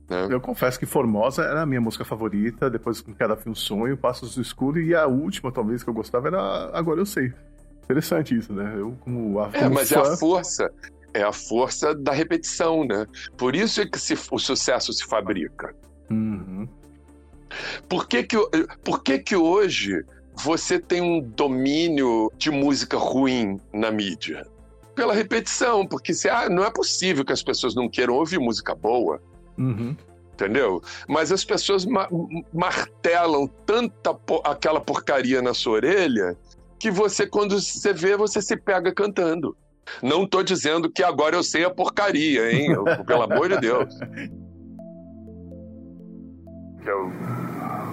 Né? 0.09 0.29
Eu 0.31 0.41
confesso 0.41 0.79
que 0.79 0.87
Formosa 0.87 1.43
era 1.43 1.61
a 1.61 1.65
minha 1.67 1.79
música 1.79 2.03
favorita, 2.03 2.71
depois 2.71 3.01
com 3.01 3.13
cada 3.13 3.35
fim 3.35 3.51
um 3.51 3.55
sonho, 3.55 3.95
Passos 3.95 4.33
do 4.33 4.41
Escuro, 4.41 4.81
e 4.81 4.95
a 4.95 5.05
última, 5.05 5.51
talvez, 5.51 5.83
que 5.83 5.89
eu 5.91 5.93
gostava 5.93 6.29
era 6.29 6.71
Agora 6.73 6.99
Eu 6.99 7.05
Sei. 7.05 7.31
Interessante 7.83 8.35
isso, 8.35 8.51
né? 8.51 8.73
Eu, 8.77 8.97
como, 9.01 9.39
a, 9.39 9.51
como 9.51 9.57
é, 9.57 9.69
mas 9.69 9.89
fã... 9.89 9.99
é 9.99 10.13
a 10.13 10.17
força 10.17 10.71
é 11.13 11.23
a 11.23 11.31
força 11.31 11.93
da 11.93 12.11
repetição, 12.11 12.83
né? 12.83 13.05
Por 13.37 13.55
isso 13.55 13.81
é 13.81 13.85
que 13.85 13.99
se, 13.99 14.17
o 14.31 14.39
sucesso 14.39 14.91
se 14.93 15.05
fabrica. 15.05 15.75
Uhum. 16.09 16.67
Por, 17.87 18.07
que, 18.07 18.23
que, 18.23 18.37
por 18.83 19.03
que, 19.03 19.19
que 19.19 19.35
hoje 19.35 20.03
você 20.35 20.79
tem 20.79 21.01
um 21.01 21.21
domínio 21.21 22.31
de 22.37 22.49
música 22.49 22.97
ruim 22.97 23.59
na 23.71 23.91
mídia? 23.91 24.45
Pela 24.95 25.13
repetição, 25.13 25.85
porque 25.87 26.13
se, 26.13 26.29
ah, 26.29 26.49
não 26.49 26.63
é 26.63 26.71
possível 26.71 27.25
que 27.25 27.33
as 27.33 27.43
pessoas 27.43 27.75
não 27.75 27.89
queiram 27.89 28.15
ouvir 28.15 28.39
música 28.39 28.75
boa. 28.75 29.21
Uhum. 29.57 29.95
Entendeu? 30.33 30.81
Mas 31.07 31.31
as 31.31 31.45
pessoas 31.45 31.85
ma 31.85 32.07
martelam 32.51 33.47
tanta 33.65 34.15
po 34.15 34.41
aquela 34.43 34.81
porcaria 34.81 35.43
na 35.43 35.53
sua 35.53 35.73
orelha 35.73 36.35
que 36.79 36.89
você, 36.91 37.27
quando 37.27 37.61
você 37.61 37.93
vê, 37.93 38.17
você 38.17 38.41
se 38.41 38.57
pega 38.57 38.91
cantando. 38.91 39.55
Não 40.01 40.23
estou 40.23 40.43
dizendo 40.43 40.89
que 40.89 41.03
agora 41.03 41.35
eu 41.35 41.43
sei 41.43 41.65
a 41.65 41.69
porcaria, 41.69 42.51
hein? 42.51 42.69
pelo 43.05 43.23
amor 43.23 43.49
de 43.49 43.59
Deus. 43.59 43.93
Eu 46.85 47.42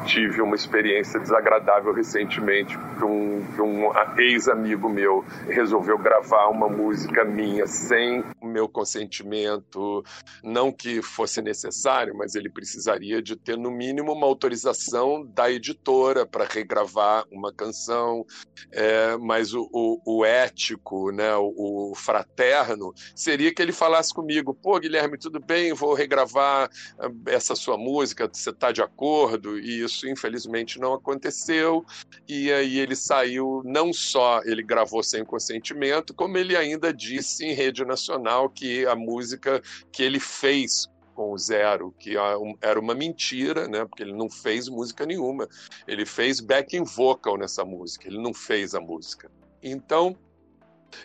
tive 0.04 0.40
uma 0.40 0.54
experiência 0.54 1.18
desagradável 1.18 1.92
recentemente, 1.92 2.76
que 2.98 3.04
um, 3.04 3.44
um 3.60 3.92
ex-amigo 4.18 4.88
meu. 4.88 5.24
Resolveu 5.48 5.98
gravar 5.98 6.48
uma 6.48 6.68
música 6.68 7.24
minha 7.24 7.66
sem 7.66 8.24
o 8.40 8.46
meu 8.46 8.68
consentimento, 8.68 10.02
não 10.42 10.72
que 10.72 11.02
fosse 11.02 11.42
necessário, 11.42 12.14
mas 12.16 12.34
ele 12.34 12.48
precisaria 12.48 13.22
de 13.22 13.36
ter 13.36 13.56
no 13.56 13.70
mínimo 13.70 14.12
uma 14.12 14.26
autorização 14.26 15.24
da 15.24 15.50
editora 15.50 16.26
para 16.26 16.44
regravar 16.44 17.24
uma 17.30 17.52
canção, 17.52 18.24
é, 18.72 19.16
mas 19.16 19.54
o, 19.54 19.68
o, 19.72 20.18
o, 20.18 20.24
ético, 20.24 21.10
né, 21.10 21.34
o, 21.36 21.90
o 21.90 21.94
fraterno, 21.94 22.92
seria 23.14 23.52
que 23.52 23.60
ele 23.60 23.72
falasse 23.72 24.12
comigo, 24.12 24.54
pô, 24.54 24.78
Guilherme, 24.78 25.18
tudo 25.18 25.40
bem, 25.40 25.72
vou 25.72 25.94
regravar 25.94 26.70
ah, 26.98 27.10
essa 27.26 27.54
sua 27.54 27.76
música, 27.76 28.28
você 28.30 28.50
está 28.50 28.72
de 28.72 28.82
acordo? 28.82 29.58
E 29.58 29.82
isso, 29.90 30.08
infelizmente, 30.08 30.78
não 30.78 30.94
aconteceu. 30.94 31.84
E 32.28 32.50
aí 32.52 32.78
ele 32.78 32.94
saiu, 32.94 33.62
não 33.64 33.92
só 33.92 34.40
ele 34.44 34.62
gravou 34.62 35.02
sem 35.02 35.24
consentimento, 35.24 36.14
como 36.14 36.38
ele 36.38 36.56
ainda 36.56 36.92
disse 36.92 37.44
em 37.44 37.52
rede 37.52 37.84
nacional 37.84 38.48
que 38.48 38.86
a 38.86 38.94
música 38.94 39.60
que 39.92 40.02
ele 40.02 40.20
fez 40.20 40.88
com 41.14 41.32
o 41.32 41.38
Zero, 41.38 41.94
que 41.98 42.14
era 42.62 42.80
uma 42.80 42.94
mentira, 42.94 43.68
né? 43.68 43.84
Porque 43.84 44.02
ele 44.02 44.14
não 44.14 44.30
fez 44.30 44.68
música 44.68 45.04
nenhuma. 45.04 45.48
Ele 45.86 46.06
fez 46.06 46.40
backing 46.40 46.84
vocal 46.84 47.36
nessa 47.36 47.64
música, 47.64 48.08
ele 48.08 48.18
não 48.18 48.32
fez 48.32 48.74
a 48.74 48.80
música. 48.80 49.30
Então, 49.62 50.16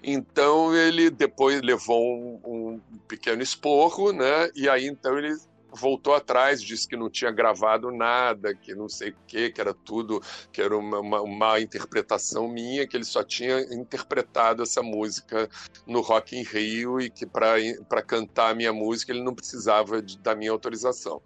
então 0.02 0.74
ele 0.76 1.10
depois 1.10 1.62
levou 1.62 2.02
um, 2.02 2.40
um 2.46 3.00
pequeno 3.08 3.42
esporro, 3.42 4.14
né? 4.14 4.50
E 4.56 4.70
aí 4.70 4.88
então 4.88 5.18
ele 5.18 5.36
voltou 5.76 6.14
atrás, 6.14 6.62
disse 6.62 6.88
que 6.88 6.96
não 6.96 7.10
tinha 7.10 7.32
gravado 7.32 7.92
nada, 7.92 8.56
que 8.56 8.74
não 8.74 8.90
sei 8.90 9.10
o 9.10 9.16
quê, 9.28 9.52
que 9.52 9.62
era 9.62 9.74
tudo, 9.74 10.22
que 10.52 10.62
era 10.62 10.76
uma, 10.76 11.00
uma, 11.00 11.22
uma, 11.22 11.60
interpretação 11.60 12.48
minha, 12.48 12.88
que 12.88 12.96
ele 12.96 13.04
só 13.04 13.24
tinha 13.24 13.60
interpretado 13.74 14.64
essa 14.64 14.82
música 14.82 15.50
no 15.86 16.02
Rock 16.02 16.38
in 16.38 16.44
Rio 16.44 17.00
e 17.00 17.10
que 17.10 17.26
para 17.26 18.02
cantar 18.02 18.52
a 18.52 18.56
minha 18.56 18.74
música 18.74 19.12
ele 19.12 19.24
não 19.24 19.36
precisava 19.36 20.02
de, 20.02 20.18
da 20.18 20.36
minha 20.36 20.52
autorização. 20.52 21.22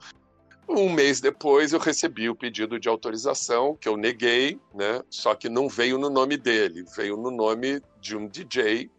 Um 0.67 0.91
mês 0.91 1.19
depois 1.19 1.73
eu 1.73 1.79
recebi 1.79 2.29
o 2.29 2.35
pedido 2.35 2.79
de 2.79 2.87
autorização, 2.87 3.75
que 3.75 3.89
eu 3.89 3.97
neguei, 3.97 4.59
né? 4.73 5.01
só 5.09 5.33
que 5.33 5.49
não 5.49 5.67
veio 5.67 5.97
no 5.97 6.11
nome 6.11 6.37
dele, 6.37 6.85
veio 6.95 7.17
no 7.17 7.31
nome 7.31 7.81
de 7.99 8.15
um 8.15 8.27
DJ, 8.27 8.89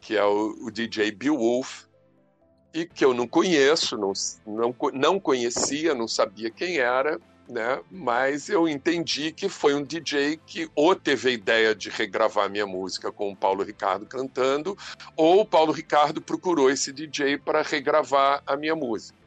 que 0.00 0.16
é 0.16 0.24
o, 0.24 0.56
o 0.62 0.70
DJ 0.70 1.12
Bill 1.12 1.36
Wolf, 1.36 1.84
e 2.72 2.86
que 2.86 3.04
eu 3.04 3.12
não 3.12 3.26
conheço, 3.26 3.96
não, 3.96 4.12
não, 4.46 4.74
não 4.92 5.20
conhecia, 5.20 5.94
não 5.94 6.06
sabia 6.06 6.50
quem 6.50 6.78
era, 6.78 7.20
né? 7.48 7.80
Mas 7.90 8.48
eu 8.48 8.68
entendi 8.68 9.32
que 9.32 9.48
foi 9.48 9.74
um 9.74 9.82
DJ 9.82 10.38
que 10.46 10.70
ou 10.74 10.94
teve 10.94 11.30
a 11.30 11.32
ideia 11.32 11.74
de 11.74 11.90
regravar 11.90 12.48
minha 12.48 12.66
música 12.66 13.10
com 13.10 13.30
o 13.30 13.36
Paulo 13.36 13.64
Ricardo 13.64 14.06
cantando, 14.06 14.78
ou 15.16 15.40
o 15.40 15.46
Paulo 15.46 15.72
Ricardo 15.72 16.20
procurou 16.20 16.70
esse 16.70 16.92
DJ 16.92 17.38
para 17.38 17.62
regravar 17.62 18.42
a 18.46 18.56
minha 18.56 18.76
música. 18.76 19.18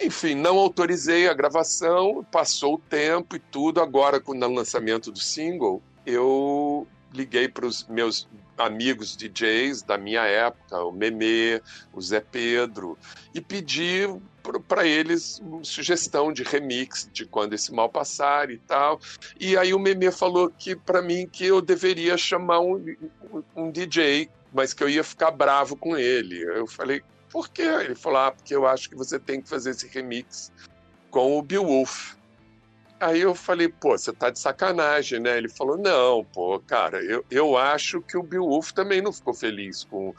Enfim, 0.00 0.34
não 0.34 0.58
autorizei 0.58 1.26
a 1.26 1.32
gravação, 1.32 2.26
passou 2.30 2.74
o 2.74 2.78
tempo 2.78 3.36
e 3.36 3.38
tudo. 3.38 3.80
Agora, 3.80 4.20
com 4.20 4.32
o 4.32 4.54
lançamento 4.54 5.10
do 5.10 5.18
single, 5.18 5.82
eu 6.04 6.86
liguei 7.12 7.48
para 7.48 7.66
os 7.66 7.86
meus 7.86 8.28
amigos 8.58 9.16
DJs 9.16 9.82
da 9.82 9.98
minha 9.98 10.22
época, 10.22 10.82
o 10.82 10.92
Meme, 10.92 11.60
o 11.92 12.00
Zé 12.00 12.20
Pedro, 12.20 12.98
e 13.34 13.40
pedi 13.40 14.02
para 14.68 14.86
eles 14.86 15.42
sugestão 15.62 16.32
de 16.32 16.42
remix 16.42 17.08
de 17.12 17.26
quando 17.26 17.52
esse 17.52 17.72
mal 17.72 17.88
passar 17.88 18.50
e 18.50 18.58
tal. 18.58 19.00
E 19.38 19.56
aí 19.56 19.74
o 19.74 19.78
Meme 19.78 20.10
falou 20.10 20.50
que 20.50 20.74
para 20.74 21.02
mim 21.02 21.26
que 21.26 21.44
eu 21.46 21.60
deveria 21.60 22.16
chamar 22.16 22.60
um, 22.60 22.82
um 23.54 23.70
DJ, 23.70 24.30
mas 24.52 24.72
que 24.72 24.82
eu 24.82 24.88
ia 24.88 25.04
ficar 25.04 25.30
bravo 25.30 25.76
com 25.76 25.96
ele. 25.96 26.42
Eu 26.42 26.66
falei, 26.66 27.02
por 27.30 27.48
quê? 27.50 27.62
Ele 27.62 27.94
falou, 27.94 28.20
ah, 28.20 28.32
porque 28.32 28.54
eu 28.54 28.66
acho 28.66 28.88
que 28.88 28.96
você 28.96 29.18
tem 29.18 29.42
que 29.42 29.48
fazer 29.48 29.70
esse 29.70 29.86
remix 29.88 30.52
com 31.10 31.38
o 31.38 31.42
Beowulf. 31.42 32.15
Aí 32.98 33.20
eu 33.20 33.34
falei, 33.34 33.68
pô, 33.68 33.96
você 33.96 34.12
tá 34.12 34.30
de 34.30 34.38
sacanagem, 34.38 35.20
né? 35.20 35.36
Ele 35.36 35.48
falou, 35.48 35.76
não, 35.76 36.24
pô, 36.24 36.58
cara, 36.60 37.02
eu, 37.04 37.24
eu 37.30 37.56
acho 37.56 38.00
que 38.00 38.16
o 38.16 38.22
Beowulf 38.22 38.72
também 38.72 39.02
não 39.02 39.12
ficou 39.12 39.34
feliz 39.34 39.84
com, 39.84 40.14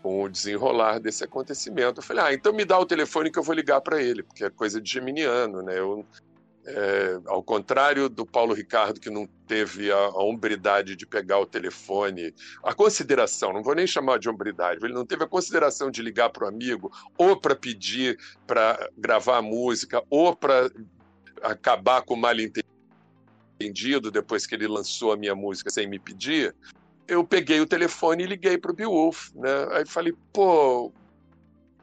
com 0.00 0.22
o 0.22 0.28
desenrolar 0.28 1.00
desse 1.00 1.24
acontecimento. 1.24 1.98
Eu 1.98 2.04
falei, 2.04 2.24
ah, 2.24 2.32
então 2.32 2.52
me 2.52 2.64
dá 2.64 2.78
o 2.78 2.86
telefone 2.86 3.32
que 3.32 3.38
eu 3.38 3.42
vou 3.42 3.54
ligar 3.54 3.80
para 3.80 4.00
ele, 4.00 4.22
porque 4.22 4.44
é 4.44 4.50
coisa 4.50 4.80
de 4.80 4.88
geminiano, 4.88 5.60
né? 5.60 5.76
Eu, 5.76 6.06
é, 6.64 7.18
ao 7.26 7.42
contrário 7.42 8.08
do 8.08 8.24
Paulo 8.24 8.54
Ricardo, 8.54 9.00
que 9.00 9.10
não 9.10 9.26
teve 9.48 9.90
a, 9.90 9.96
a, 9.96 10.22
hombridade 10.22 10.94
de 10.94 11.06
pegar 11.06 11.40
o 11.40 11.46
telefone, 11.46 12.34
a 12.62 12.74
consideração, 12.74 13.52
não 13.52 13.62
vou 13.62 13.74
nem 13.74 13.86
chamar 13.86 14.18
de 14.18 14.28
hombridade, 14.28 14.84
ele 14.84 14.92
não 14.92 15.06
teve 15.06 15.24
a 15.24 15.28
consideração 15.28 15.90
de 15.90 16.02
ligar 16.02 16.30
para 16.30 16.44
o 16.44 16.48
amigo, 16.48 16.92
ou 17.16 17.36
para 17.40 17.56
pedir 17.56 18.18
para 18.46 18.90
gravar 18.96 19.38
a 19.38 19.42
música, 19.42 20.02
ou 20.10 20.36
para 20.36 20.70
acabar 21.42 22.02
com 22.02 22.14
o 22.14 22.16
mal 22.16 22.34
entendido 23.60 24.10
depois 24.10 24.46
que 24.46 24.54
ele 24.54 24.66
lançou 24.66 25.12
a 25.12 25.16
minha 25.16 25.34
música 25.34 25.70
sem 25.70 25.86
me 25.86 25.98
pedir. 25.98 26.54
Eu 27.06 27.24
peguei 27.24 27.60
o 27.60 27.66
telefone 27.66 28.24
e 28.24 28.26
liguei 28.26 28.56
para 28.56 28.70
o 28.70 28.74
Beowulf, 28.74 29.30
né? 29.34 29.68
Aí 29.72 29.86
falei, 29.86 30.14
pô, 30.32 30.92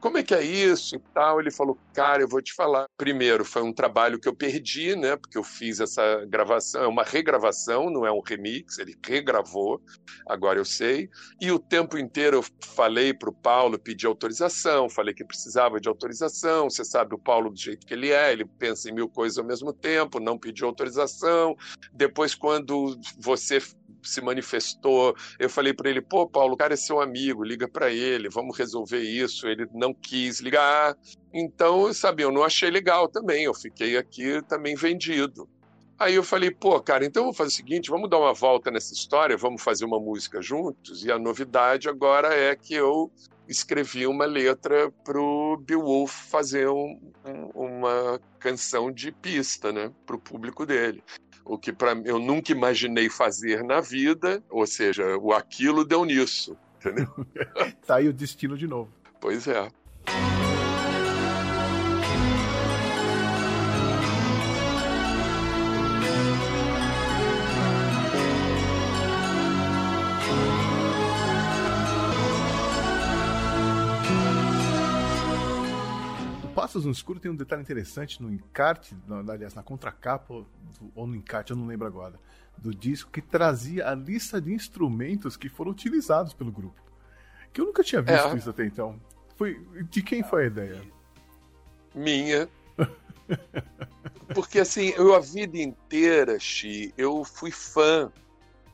como 0.00 0.18
é 0.18 0.22
que 0.22 0.34
é 0.34 0.42
isso 0.42 0.96
e 0.96 0.98
tal? 1.12 1.40
Ele 1.40 1.50
falou, 1.50 1.78
cara, 1.92 2.22
eu 2.22 2.28
vou 2.28 2.40
te 2.40 2.54
falar. 2.54 2.86
Primeiro, 2.96 3.44
foi 3.44 3.62
um 3.62 3.72
trabalho 3.72 4.18
que 4.18 4.28
eu 4.28 4.34
perdi, 4.34 4.94
né? 4.96 5.16
Porque 5.16 5.36
eu 5.36 5.44
fiz 5.44 5.80
essa 5.80 6.24
gravação, 6.26 6.82
é 6.82 6.86
uma 6.86 7.02
regravação, 7.02 7.90
não 7.90 8.06
é 8.06 8.12
um 8.12 8.20
remix, 8.20 8.78
ele 8.78 8.96
regravou, 9.04 9.80
agora 10.26 10.58
eu 10.58 10.64
sei. 10.64 11.08
E 11.40 11.50
o 11.50 11.58
tempo 11.58 11.98
inteiro 11.98 12.38
eu 12.38 12.44
falei 12.74 13.12
para 13.12 13.30
o 13.30 13.34
Paulo, 13.34 13.78
pedi 13.78 14.06
autorização, 14.06 14.88
falei 14.88 15.14
que 15.14 15.24
precisava 15.24 15.80
de 15.80 15.88
autorização. 15.88 16.70
Você 16.70 16.84
sabe 16.84 17.14
o 17.14 17.18
Paulo 17.18 17.50
do 17.50 17.58
jeito 17.58 17.86
que 17.86 17.94
ele 17.94 18.10
é, 18.10 18.32
ele 18.32 18.44
pensa 18.44 18.88
em 18.88 18.94
mil 18.94 19.08
coisas 19.08 19.38
ao 19.38 19.44
mesmo 19.44 19.72
tempo, 19.72 20.20
não 20.20 20.38
pediu 20.38 20.66
autorização. 20.66 21.56
Depois, 21.92 22.34
quando 22.34 22.98
você 23.18 23.60
se 24.02 24.20
manifestou. 24.20 25.14
Eu 25.38 25.48
falei 25.48 25.72
para 25.72 25.90
ele: 25.90 26.00
pô, 26.00 26.26
Paulo, 26.26 26.54
o 26.54 26.56
cara 26.56 26.74
é 26.74 26.76
seu 26.76 27.00
amigo, 27.00 27.44
liga 27.44 27.68
para 27.68 27.90
ele, 27.90 28.28
vamos 28.28 28.56
resolver 28.56 29.00
isso. 29.00 29.46
Ele 29.46 29.66
não 29.72 29.87
quis 29.94 30.40
ligar. 30.40 30.96
Então, 31.32 31.92
sabe, 31.92 32.22
eu 32.22 32.32
não 32.32 32.42
achei 32.42 32.70
legal 32.70 33.08
também. 33.08 33.44
Eu 33.44 33.54
fiquei 33.54 33.96
aqui 33.96 34.42
também 34.42 34.74
vendido. 34.74 35.48
Aí 35.98 36.14
eu 36.14 36.22
falei, 36.22 36.50
pô, 36.50 36.80
cara, 36.80 37.04
então 37.04 37.24
vamos 37.24 37.36
fazer 37.36 37.48
o 37.48 37.56
seguinte, 37.56 37.90
vamos 37.90 38.08
dar 38.08 38.18
uma 38.18 38.32
volta 38.32 38.70
nessa 38.70 38.94
história, 38.94 39.36
vamos 39.36 39.60
fazer 39.60 39.84
uma 39.84 39.98
música 39.98 40.40
juntos. 40.40 41.04
E 41.04 41.10
a 41.10 41.18
novidade 41.18 41.88
agora 41.88 42.32
é 42.32 42.54
que 42.54 42.74
eu 42.74 43.10
escrevi 43.48 44.06
uma 44.06 44.24
letra 44.24 44.92
pro 45.04 45.60
Beowulf 45.64 46.12
fazer 46.30 46.68
um, 46.68 47.00
uma 47.52 48.20
canção 48.38 48.92
de 48.92 49.10
pista, 49.10 49.72
né, 49.72 49.90
pro 50.06 50.18
público 50.18 50.64
dele 50.64 51.02
o 51.48 51.56
que 51.56 51.72
para 51.72 51.92
eu 52.04 52.18
nunca 52.18 52.52
imaginei 52.52 53.08
fazer 53.08 53.64
na 53.64 53.80
vida, 53.80 54.42
ou 54.50 54.66
seja, 54.66 55.16
o 55.16 55.32
aquilo 55.32 55.82
deu 55.82 56.04
nisso, 56.04 56.56
entendeu? 56.76 57.08
tá 57.86 57.96
aí 57.96 58.08
o 58.08 58.12
destino 58.12 58.56
de 58.56 58.66
novo. 58.66 58.92
Pois 59.20 59.46
é. 59.48 59.68
Passos 76.54 76.84
no 76.84 76.90
Escuro 76.90 77.20
tem 77.20 77.30
um 77.30 77.36
detalhe 77.36 77.62
interessante 77.62 78.20
no 78.20 78.32
encarte, 78.32 78.96
aliás, 79.28 79.54
na 79.54 79.62
contracapa, 79.62 80.44
ou 80.94 81.06
no 81.06 81.14
encarte, 81.14 81.52
eu 81.52 81.56
não 81.56 81.66
lembro 81.66 81.86
agora, 81.86 82.18
do 82.56 82.74
disco, 82.74 83.10
que 83.12 83.22
trazia 83.22 83.88
a 83.88 83.94
lista 83.94 84.40
de 84.40 84.52
instrumentos 84.52 85.36
que 85.36 85.48
foram 85.48 85.70
utilizados 85.70 86.34
pelo 86.34 86.50
grupo. 86.50 86.87
Que 87.52 87.60
eu 87.60 87.66
nunca 87.66 87.82
tinha 87.82 88.02
visto 88.02 88.28
é. 88.28 88.36
isso 88.36 88.50
até 88.50 88.64
então. 88.64 89.00
Foi, 89.36 89.60
de 89.90 90.02
quem 90.02 90.22
foi 90.22 90.44
a 90.44 90.46
ideia? 90.46 90.82
Minha. 91.94 92.48
Porque 94.34 94.58
assim, 94.58 94.92
eu 94.96 95.14
a 95.14 95.20
vida 95.20 95.58
inteira, 95.58 96.38
Xi, 96.38 96.92
eu 96.96 97.24
fui 97.24 97.50
fã 97.50 98.12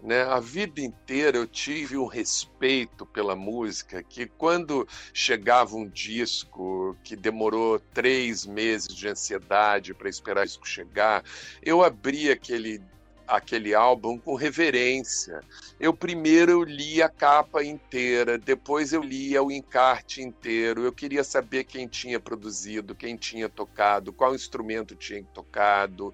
né? 0.05 0.23
A 0.23 0.39
vida 0.39 0.83
inteira 0.83 1.39
eu 1.39 1.47
tive 1.47 1.97
um 1.97 2.07
respeito 2.07 3.07
pela 3.07 3.35
música 3.35 4.03
que 4.03 4.27
quando 4.27 4.87
chegava 5.15 5.75
um 5.75 5.89
disco 5.89 6.95
que 7.03 7.17
demorou 7.17 7.81
três 7.95 8.45
meses 8.45 8.95
de 8.95 9.09
ansiedade 9.09 9.95
para 9.95 10.09
esperar 10.09 10.43
o 10.43 10.47
disco 10.47 10.69
chegar, 10.69 11.25
eu 11.63 11.83
abria 11.83 12.35
aquele 12.35 12.83
aquele 13.27 13.75
álbum 13.75 14.19
com 14.19 14.35
reverência. 14.35 15.41
Eu 15.79 15.93
primeiro 15.95 16.63
li 16.63 17.03
a 17.03 17.09
capa 17.09 17.63
inteira, 17.65 18.39
depois 18.39 18.93
eu 18.93 19.03
lia 19.03 19.43
o 19.43 19.51
encarte 19.51 20.23
inteiro. 20.23 20.83
Eu 20.83 20.93
queria 20.93 21.25
saber 21.25 21.65
quem 21.65 21.87
tinha 21.87 22.21
produzido, 22.21 22.95
quem 22.95 23.17
tinha 23.17 23.49
tocado, 23.49 24.13
qual 24.13 24.35
instrumento 24.35 24.95
tinha 24.95 25.23
tocado 25.33 26.13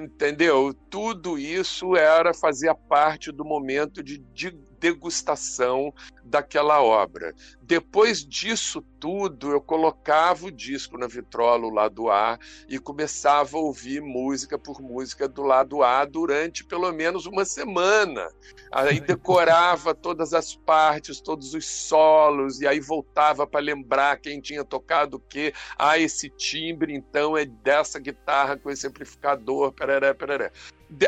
entendeu? 0.00 0.72
Tudo 0.88 1.38
isso 1.38 1.96
era 1.96 2.32
fazia 2.32 2.74
parte 2.74 3.32
do 3.32 3.44
momento 3.44 4.02
de, 4.02 4.18
de 4.18 4.56
degustação 4.82 5.94
daquela 6.24 6.82
obra. 6.82 7.32
Depois 7.62 8.26
disso 8.26 8.82
tudo, 8.98 9.52
eu 9.52 9.60
colocava 9.60 10.46
o 10.46 10.50
disco 10.50 10.98
na 10.98 11.06
vitrola, 11.06 11.64
o 11.64 11.70
lado 11.70 12.10
A, 12.10 12.36
e 12.68 12.80
começava 12.80 13.56
a 13.56 13.60
ouvir 13.60 14.02
música 14.02 14.58
por 14.58 14.82
música 14.82 15.28
do 15.28 15.42
lado 15.42 15.84
A 15.84 16.04
durante 16.04 16.64
pelo 16.64 16.90
menos 16.90 17.26
uma 17.26 17.44
semana. 17.44 18.28
Aí 18.72 18.98
decorava 18.98 19.94
todas 19.94 20.34
as 20.34 20.56
partes, 20.56 21.20
todos 21.20 21.54
os 21.54 21.64
solos, 21.64 22.60
e 22.60 22.66
aí 22.66 22.80
voltava 22.80 23.46
para 23.46 23.60
lembrar 23.60 24.18
quem 24.18 24.40
tinha 24.40 24.64
tocado 24.64 25.16
o 25.18 25.20
quê. 25.20 25.54
Ah, 25.78 25.96
esse 25.96 26.28
timbre 26.28 26.92
então 26.92 27.36
é 27.36 27.44
dessa 27.44 28.00
guitarra 28.00 28.56
com 28.56 28.68
esse 28.68 28.84
amplificador, 28.84 29.70
pereré, 29.72 30.12
pereré. 30.12 30.50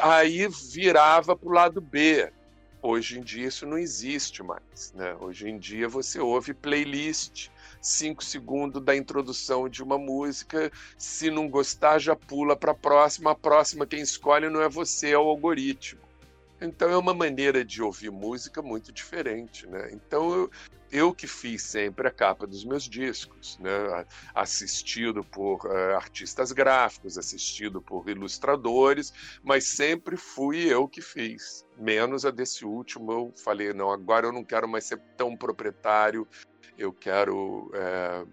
Aí 0.00 0.46
virava 0.72 1.36
para 1.36 1.48
o 1.48 1.52
lado 1.52 1.80
B 1.80 2.32
Hoje 2.87 3.18
em 3.18 3.22
dia 3.22 3.49
isso 3.49 3.64
não 3.64 3.78
existe 3.78 4.43
mais. 4.43 4.93
Né? 4.95 5.16
Hoje 5.18 5.49
em 5.49 5.59
dia 5.59 5.89
você 5.89 6.20
ouve 6.20 6.53
playlist, 6.53 7.49
cinco 7.80 8.22
segundos 8.22 8.85
da 8.85 8.95
introdução 8.95 9.70
de 9.70 9.82
uma 9.82 9.97
música, 9.97 10.70
se 10.99 11.30
não 11.30 11.49
gostar 11.49 11.99
já 11.99 12.14
pula 12.14 12.55
para 12.55 12.72
a 12.72 12.74
próxima, 12.74 13.30
a 13.30 13.35
próxima 13.35 13.87
quem 13.87 14.03
escolhe 14.03 14.51
não 14.51 14.61
é 14.61 14.68
você, 14.68 15.12
é 15.12 15.18
o 15.18 15.22
algoritmo. 15.22 16.03
Então 16.64 16.90
é 16.90 16.96
uma 16.96 17.14
maneira 17.14 17.64
de 17.64 17.82
ouvir 17.82 18.10
música 18.10 18.62
muito 18.62 18.90
diferente, 18.92 19.66
né? 19.66 19.90
Então 19.92 20.32
eu, 20.32 20.50
eu 20.90 21.14
que 21.14 21.26
fiz 21.26 21.62
sempre 21.62 22.08
a 22.08 22.10
capa 22.10 22.46
dos 22.46 22.64
meus 22.64 22.84
discos, 22.84 23.58
né? 23.58 24.06
assistido 24.34 25.22
por 25.24 25.66
uh, 25.66 25.96
artistas 25.96 26.52
gráficos, 26.52 27.18
assistido 27.18 27.82
por 27.82 28.08
ilustradores, 28.08 29.12
mas 29.42 29.76
sempre 29.76 30.16
fui 30.16 30.72
eu 30.72 30.88
que 30.88 31.02
fiz. 31.02 31.66
Menos 31.78 32.24
a 32.24 32.30
desse 32.30 32.64
último, 32.64 33.12
eu 33.12 33.32
falei, 33.36 33.72
não, 33.72 33.90
agora 33.90 34.26
eu 34.26 34.32
não 34.32 34.44
quero 34.44 34.68
mais 34.68 34.84
ser 34.84 35.00
tão 35.16 35.36
proprietário, 35.36 36.26
eu 36.78 36.92
quero. 36.92 37.70
É, 37.74 38.24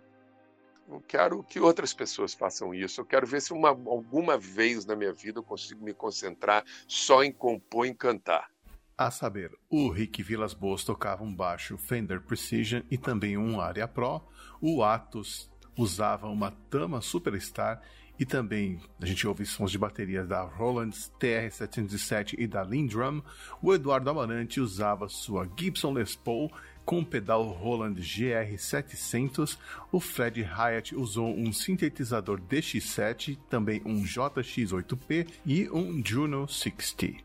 eu 0.92 1.02
quero 1.08 1.44
que 1.44 1.60
outras 1.60 1.94
pessoas 1.94 2.34
façam 2.34 2.74
isso. 2.74 3.00
Eu 3.00 3.06
quero 3.06 3.26
ver 3.26 3.42
se 3.42 3.54
uma, 3.54 3.70
alguma 3.70 4.38
vez 4.38 4.86
na 4.86 4.96
minha 4.96 5.14
vida 5.14 5.40
eu 5.40 5.44
consigo 5.44 5.84
me 5.84 5.94
concentrar 5.94 6.64
só 6.88 7.24
em 7.24 7.32
compor 7.32 7.88
e 7.88 7.94
cantar. 7.94 8.50
A 8.98 9.10
saber, 9.10 9.52
o 9.70 9.90
Rick 9.90 10.22
Villas 10.22 10.54
Boas 10.54 10.84
tocava 10.84 11.24
um 11.24 11.34
baixo 11.34 11.78
Fender 11.78 12.22
Precision 12.22 12.84
e 12.92 12.98
também 12.98 13.38
um 13.38 13.60
Aria 13.60 13.88
Pro, 13.88 14.22
o 14.62 14.84
Atos 14.84 15.50
usava 15.76 16.28
uma 16.28 16.52
Tama 16.70 17.02
Superstar 17.02 17.82
e 18.20 18.26
também 18.26 18.80
a 19.02 19.06
gente 19.08 19.28
ouve 19.28 19.44
sons 19.48 19.72
de 19.72 19.80
bateria 19.80 20.24
da 20.24 20.44
Roland 20.44 20.92
TR-707 21.20 22.36
e 22.38 22.46
da 22.46 22.64
Lindrum. 22.64 23.24
O 23.60 23.74
Eduardo 23.74 24.12
Amarante 24.12 24.62
usava 24.62 25.10
sua 25.10 25.50
Gibson 25.58 25.94
Les 25.94 26.16
Paul 26.16 26.52
Com 26.86 27.00
o 27.00 27.06
pedal 27.06 27.44
Roland 27.44 27.96
GR700, 27.96 29.58
o 29.92 30.00
Fred 30.00 30.42
Hyatt 30.42 30.96
usou 30.96 31.28
um 31.28 31.54
sintetizador 31.54 32.42
DX7, 32.42 33.38
também 33.50 33.82
um 33.86 34.04
JX8P 34.04 35.28
e 35.46 35.70
um 35.70 36.02
Juno 36.04 36.48
60. 36.48 37.24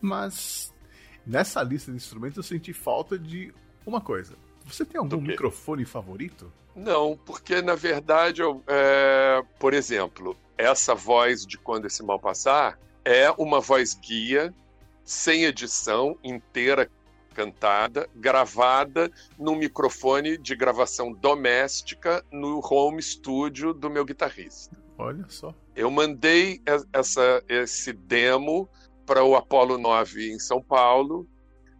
Mas 0.00 0.72
nessa 1.26 1.62
lista 1.62 1.90
de 1.90 1.96
instrumentos 1.96 2.36
eu 2.36 2.42
senti 2.42 2.72
falta 2.72 3.18
de 3.18 3.52
uma 3.84 4.00
coisa. 4.00 4.34
Você 4.64 4.84
tem 4.84 4.98
algum 4.98 5.20
microfone 5.20 5.84
favorito? 5.84 6.52
Não, 6.74 7.18
porque 7.24 7.62
na 7.62 7.74
verdade, 7.74 8.42
eu, 8.42 8.62
é, 8.66 9.42
por 9.58 9.74
exemplo, 9.74 10.36
essa 10.56 10.94
voz 10.94 11.46
de 11.46 11.58
Quando 11.58 11.86
Esse 11.86 12.02
Mal 12.02 12.18
Passar 12.18 12.78
é 13.04 13.30
uma 13.32 13.60
voz 13.60 13.94
guia, 13.94 14.54
sem 15.04 15.44
edição, 15.44 16.18
inteira 16.22 16.90
cantada, 17.36 18.08
gravada 18.16 19.12
num 19.38 19.54
microfone 19.54 20.38
de 20.38 20.56
gravação 20.56 21.12
doméstica 21.12 22.24
no 22.32 22.60
home 22.64 23.02
studio 23.02 23.74
do 23.74 23.90
meu 23.90 24.06
guitarrista. 24.06 24.74
Olha 24.96 25.26
só. 25.28 25.54
Eu 25.74 25.90
mandei 25.90 26.62
essa, 26.94 27.44
esse 27.46 27.92
demo 27.92 28.66
para 29.04 29.22
o 29.22 29.36
Apollo 29.36 29.76
9 29.76 30.32
em 30.32 30.38
São 30.38 30.62
Paulo, 30.62 31.28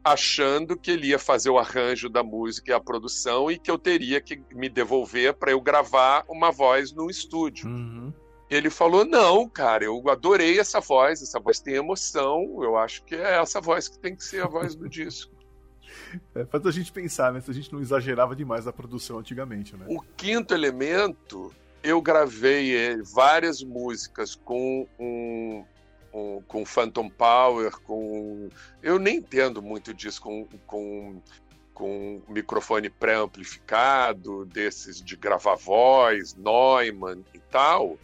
achando 0.04 0.76
que 0.76 0.90
ele 0.90 1.08
ia 1.08 1.18
fazer 1.18 1.48
o 1.48 1.58
arranjo 1.58 2.10
da 2.10 2.22
música 2.22 2.70
e 2.70 2.74
a 2.74 2.78
produção 2.78 3.50
e 3.50 3.58
que 3.58 3.70
eu 3.70 3.78
teria 3.78 4.20
que 4.20 4.40
me 4.52 4.68
devolver 4.68 5.32
para 5.34 5.52
eu 5.52 5.60
gravar 5.60 6.22
uma 6.28 6.52
voz 6.52 6.92
no 6.92 7.08
estúdio. 7.08 7.66
Uhum. 7.66 8.12
Ele 8.50 8.70
falou: 8.70 9.04
Não, 9.04 9.48
cara, 9.48 9.84
eu 9.84 10.02
adorei 10.08 10.60
essa 10.60 10.80
voz, 10.80 11.22
essa 11.22 11.40
voz 11.40 11.58
tem 11.58 11.74
emoção, 11.74 12.62
eu 12.62 12.76
acho 12.76 13.02
que 13.04 13.14
é 13.14 13.40
essa 13.40 13.60
voz 13.60 13.88
que 13.88 13.98
tem 13.98 14.14
que 14.14 14.22
ser 14.22 14.44
a 14.44 14.46
voz 14.46 14.74
do 14.74 14.86
disco. 14.88 15.35
É, 16.34 16.44
faz 16.44 16.66
a 16.66 16.70
gente 16.70 16.92
pensar, 16.92 17.32
né? 17.32 17.40
Se 17.40 17.50
a 17.50 17.54
gente 17.54 17.72
não 17.72 17.80
exagerava 17.80 18.34
demais 18.34 18.66
a 18.66 18.72
produção 18.72 19.18
antigamente, 19.18 19.76
né? 19.76 19.86
O 19.88 20.00
quinto 20.00 20.54
elemento, 20.54 21.52
eu 21.82 22.00
gravei 22.00 23.00
várias 23.02 23.62
músicas 23.62 24.34
com 24.34 24.86
um, 24.98 25.64
um, 26.12 26.42
com 26.42 26.64
Phantom 26.64 27.08
Power, 27.08 27.72
com. 27.80 28.48
Eu 28.82 28.98
nem 28.98 29.18
entendo 29.18 29.62
muito 29.62 29.92
disso, 29.94 30.20
com, 30.20 30.46
com, 30.66 31.20
com 31.72 32.22
microfone 32.28 32.90
pré-amplificado, 32.90 34.44
desses 34.46 35.02
de 35.02 35.16
gravar 35.16 35.56
voz, 35.56 36.34
Neumann 36.34 37.24
e 37.34 37.38
tal. 37.38 37.98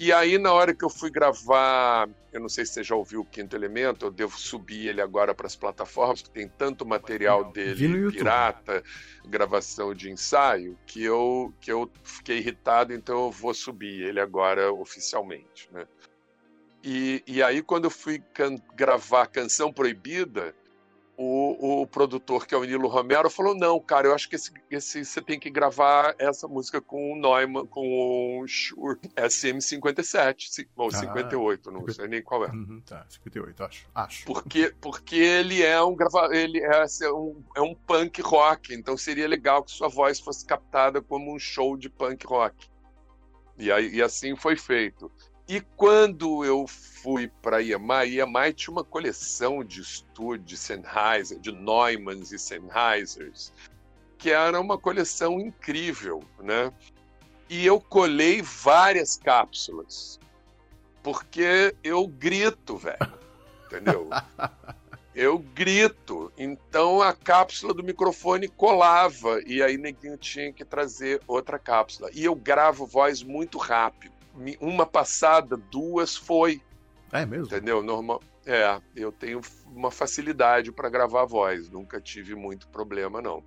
E 0.00 0.14
aí, 0.14 0.38
na 0.38 0.50
hora 0.50 0.74
que 0.74 0.82
eu 0.82 0.88
fui 0.88 1.10
gravar, 1.10 2.08
eu 2.32 2.40
não 2.40 2.48
sei 2.48 2.64
se 2.64 2.72
você 2.72 2.82
já 2.82 2.94
ouviu 2.94 3.20
o 3.20 3.24
Quinto 3.24 3.54
Elemento, 3.54 4.06
eu 4.06 4.10
devo 4.10 4.34
subir 4.38 4.88
ele 4.88 5.02
agora 5.02 5.34
para 5.34 5.46
as 5.46 5.54
plataformas, 5.54 6.22
porque 6.22 6.40
tem 6.40 6.48
tanto 6.48 6.86
material 6.86 7.52
dele, 7.52 8.10
pirata, 8.10 8.82
gravação 9.26 9.92
de 9.92 10.10
ensaio, 10.10 10.78
que 10.86 11.04
eu, 11.04 11.52
que 11.60 11.70
eu 11.70 11.90
fiquei 12.02 12.38
irritado, 12.38 12.94
então 12.94 13.26
eu 13.26 13.30
vou 13.30 13.52
subir 13.52 14.02
ele 14.02 14.18
agora 14.18 14.72
oficialmente. 14.72 15.68
Né? 15.70 15.86
E, 16.82 17.22
e 17.26 17.42
aí, 17.42 17.60
quando 17.60 17.84
eu 17.84 17.90
fui 17.90 18.20
can 18.32 18.56
gravar 18.74 19.26
Canção 19.26 19.70
Proibida, 19.70 20.54
o, 21.22 21.82
o, 21.82 21.86
produtor, 21.86 22.46
que 22.46 22.54
é 22.54 22.56
o 22.56 22.64
Nilo 22.64 22.88
Romero, 22.88 23.28
falou: 23.28 23.54
Não, 23.54 23.78
cara, 23.78 24.08
eu 24.08 24.14
acho 24.14 24.26
que 24.26 24.36
esse, 24.36 24.50
esse, 24.70 25.04
você 25.04 25.20
tem 25.20 25.38
que 25.38 25.50
gravar 25.50 26.14
essa 26.18 26.48
música 26.48 26.80
com 26.80 27.12
o 27.12 27.16
Neumann, 27.16 27.66
com 27.66 28.40
o 28.40 28.48
Shure 28.48 28.98
SM57, 29.14 30.66
ou 30.74 30.88
ah, 30.88 30.90
58, 30.90 31.70
não 31.70 31.86
sei 31.88 32.08
nem 32.08 32.22
qual 32.22 32.46
é. 32.46 32.48
Uhum, 32.48 32.80
tá, 32.86 33.04
58, 33.06 33.64
acho. 33.64 33.86
acho. 33.94 34.24
Porque, 34.24 34.74
porque 34.80 35.16
ele 35.16 35.62
é 35.62 35.82
um 35.82 35.94
grava, 35.94 36.34
ele 36.34 36.58
é, 36.58 36.86
é, 37.02 37.12
um, 37.12 37.44
é 37.54 37.60
um 37.60 37.74
punk 37.74 38.22
rock, 38.22 38.72
então 38.72 38.96
seria 38.96 39.28
legal 39.28 39.62
que 39.62 39.72
sua 39.72 39.88
voz 39.88 40.18
fosse 40.18 40.46
captada 40.46 41.02
como 41.02 41.34
um 41.34 41.38
show 41.38 41.76
de 41.76 41.90
punk 41.90 42.26
rock. 42.26 42.70
E, 43.58 43.70
aí, 43.70 43.94
e 43.94 44.00
assim 44.00 44.34
foi 44.34 44.56
feito. 44.56 45.12
E 45.50 45.60
quando 45.76 46.44
eu 46.44 46.64
fui 46.68 47.26
para 47.42 47.60
EMI, 47.60 48.20
EMI 48.20 48.52
tinha 48.54 48.70
uma 48.70 48.84
coleção 48.84 49.64
de 49.64 49.80
estúdios 49.80 50.46
de 50.46 50.56
Sennheiser, 50.56 51.40
de 51.40 51.50
Neumanns 51.50 52.30
e 52.30 52.38
Sennheisers, 52.38 53.52
que 54.16 54.30
era 54.30 54.60
uma 54.60 54.78
coleção 54.78 55.40
incrível, 55.40 56.22
né? 56.38 56.72
E 57.48 57.66
eu 57.66 57.80
colei 57.80 58.40
várias 58.42 59.16
cápsulas, 59.16 60.20
porque 61.02 61.74
eu 61.82 62.06
grito, 62.06 62.76
velho, 62.76 63.12
entendeu? 63.66 64.08
Eu 65.12 65.40
grito, 65.40 66.32
então 66.38 67.02
a 67.02 67.12
cápsula 67.12 67.74
do 67.74 67.82
microfone 67.82 68.46
colava 68.46 69.42
e 69.44 69.60
aí 69.60 69.76
neguinho 69.76 70.16
tinha 70.16 70.52
que 70.52 70.64
trazer 70.64 71.20
outra 71.26 71.58
cápsula. 71.58 72.08
E 72.14 72.24
eu 72.24 72.34
gravo 72.34 72.86
voz 72.86 73.20
muito 73.20 73.58
rápido 73.58 74.19
uma 74.60 74.86
passada, 74.86 75.56
duas 75.56 76.16
foi. 76.16 76.60
É 77.12 77.26
mesmo? 77.26 77.46
Entendeu? 77.46 77.82
Normal. 77.82 78.22
É, 78.46 78.80
eu 78.96 79.12
tenho 79.12 79.40
uma 79.66 79.90
facilidade 79.90 80.72
para 80.72 80.88
gravar 80.88 81.24
voz, 81.24 81.68
nunca 81.68 82.00
tive 82.00 82.34
muito 82.34 82.68
problema, 82.68 83.20
não. 83.20 83.44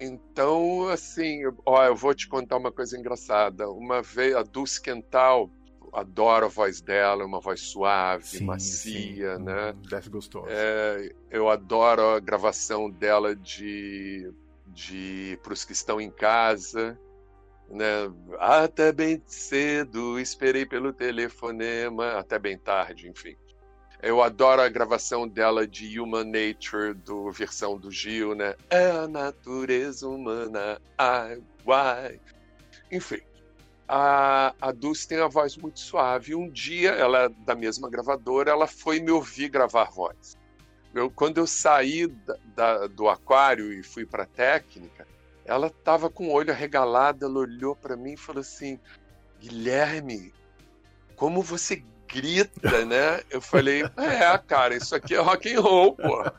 Então, 0.00 0.88
assim, 0.88 1.42
ó, 1.64 1.84
eu 1.84 1.96
vou 1.96 2.14
te 2.14 2.28
contar 2.28 2.56
uma 2.56 2.70
coisa 2.70 2.96
engraçada. 2.98 3.68
Uma 3.68 4.00
vez, 4.02 4.34
a 4.34 4.42
Dulce 4.42 4.80
Quental, 4.80 5.50
adoro 5.92 6.46
a 6.46 6.48
voz 6.48 6.80
dela, 6.80 7.24
uma 7.24 7.40
voz 7.40 7.60
suave, 7.60 8.24
sim, 8.24 8.44
macia, 8.44 9.36
sim. 9.36 9.42
né? 9.42 9.72
Hum, 9.72 9.82
deve 9.88 10.10
gostoso. 10.10 10.46
É, 10.48 11.12
eu 11.30 11.48
adoro 11.48 12.02
a 12.10 12.20
gravação 12.20 12.90
dela 12.90 13.34
de, 13.34 14.32
de 14.66 15.38
Para 15.42 15.52
os 15.52 15.64
que 15.64 15.72
estão 15.72 16.00
em 16.00 16.10
casa 16.10 16.98
né? 17.70 18.10
Até 18.38 18.92
bem 18.92 19.22
cedo, 19.26 20.18
esperei 20.18 20.64
pelo 20.64 20.92
telefonema, 20.92 22.18
até 22.18 22.38
bem 22.38 22.58
tarde, 22.58 23.08
enfim. 23.08 23.36
Eu 24.00 24.22
adoro 24.22 24.62
a 24.62 24.68
gravação 24.68 25.26
dela 25.26 25.66
de 25.66 25.98
Human 25.98 26.24
Nature, 26.24 26.94
do 26.94 27.32
versão 27.32 27.76
do 27.76 27.90
Gil, 27.90 28.34
né? 28.34 28.54
É 28.70 28.90
a 28.90 29.08
natureza 29.08 30.08
humana, 30.08 30.80
ai, 30.96 31.42
why. 31.66 32.20
Enfim, 32.92 33.20
a, 33.88 34.54
a 34.60 34.70
Dulce 34.70 35.08
tem 35.08 35.18
a 35.18 35.26
voz 35.26 35.56
muito 35.56 35.80
suave. 35.80 36.34
Um 36.34 36.48
dia, 36.48 36.90
ela 36.90 37.24
é 37.24 37.28
da 37.28 37.54
mesma 37.54 37.90
gravadora, 37.90 38.50
ela 38.50 38.66
foi 38.66 39.00
me 39.00 39.10
ouvir 39.10 39.48
gravar 39.48 39.90
voz. 39.90 40.36
Eu, 40.94 41.10
quando 41.10 41.38
eu 41.38 41.46
saí 41.46 42.06
da, 42.06 42.36
da, 42.54 42.86
do 42.86 43.08
aquário 43.08 43.72
e 43.72 43.82
fui 43.82 44.06
para 44.06 44.26
técnica, 44.26 45.06
ela 45.48 45.68
estava 45.68 46.10
com 46.10 46.28
o 46.28 46.32
olho 46.32 46.52
arregalado, 46.52 47.24
ela 47.24 47.38
olhou 47.38 47.74
para 47.74 47.96
mim 47.96 48.12
e 48.12 48.16
falou 48.16 48.42
assim: 48.42 48.78
Guilherme, 49.40 50.32
como 51.16 51.42
você 51.42 51.82
grita, 52.06 52.84
né? 52.84 53.22
Eu 53.30 53.40
falei: 53.40 53.82
É, 53.96 54.38
cara, 54.46 54.76
isso 54.76 54.94
aqui 54.94 55.14
é 55.14 55.18
rock 55.18 55.52
and 55.52 55.60
roll, 55.60 55.96
pô. 55.96 56.24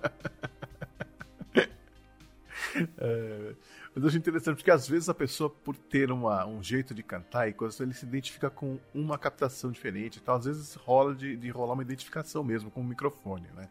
É, 3.00 3.56
mas 3.96 4.04
eu 4.04 4.08
acho 4.08 4.18
interessante 4.18 4.58
porque 4.58 4.70
às 4.70 4.88
vezes 4.88 5.10
a 5.10 5.14
pessoa, 5.14 5.50
por 5.50 5.76
ter 5.76 6.12
uma, 6.12 6.46
um 6.46 6.62
jeito 6.62 6.94
de 6.94 7.02
cantar 7.02 7.50
e 7.50 7.54
coisas, 7.54 7.80
ele 7.80 7.96
se 7.96 8.06
identifica 8.06 8.48
com 8.48 8.78
uma 8.94 9.18
captação 9.18 9.72
diferente. 9.72 10.20
Então, 10.22 10.36
às 10.36 10.46
vezes 10.46 10.76
rola 10.76 11.16
de, 11.16 11.36
de 11.36 11.50
rolar 11.50 11.74
uma 11.74 11.82
identificação 11.82 12.44
mesmo 12.44 12.70
com 12.70 12.82
o 12.82 12.84
microfone, 12.84 13.48
né? 13.56 13.68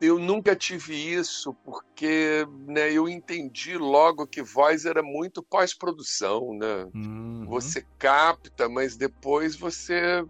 Eu 0.00 0.18
nunca 0.18 0.56
tive 0.56 0.94
isso 0.94 1.52
porque 1.62 2.46
né, 2.66 2.90
eu 2.90 3.08
entendi 3.08 3.76
logo 3.76 4.26
que 4.26 4.42
voz 4.42 4.86
era 4.86 5.02
muito 5.02 5.42
pós-produção, 5.42 6.54
né? 6.54 6.88
Uhum. 6.94 7.44
Você 7.46 7.84
capta, 7.98 8.68
mas 8.68 8.96
depois 8.96 9.54
você 9.56 10.24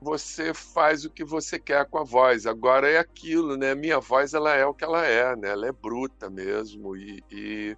você 0.00 0.54
faz 0.54 1.04
o 1.04 1.10
que 1.10 1.24
você 1.24 1.58
quer 1.58 1.84
com 1.86 1.98
a 1.98 2.04
voz. 2.04 2.46
Agora 2.46 2.88
é 2.88 2.98
aquilo, 2.98 3.56
né? 3.56 3.74
Minha 3.74 3.98
voz 3.98 4.32
ela 4.32 4.54
é 4.54 4.64
o 4.64 4.72
que 4.72 4.84
ela 4.84 5.04
é, 5.04 5.34
né? 5.34 5.48
Ela 5.48 5.66
é 5.66 5.72
bruta 5.72 6.30
mesmo 6.30 6.96
e, 6.96 7.20
e, 7.28 7.76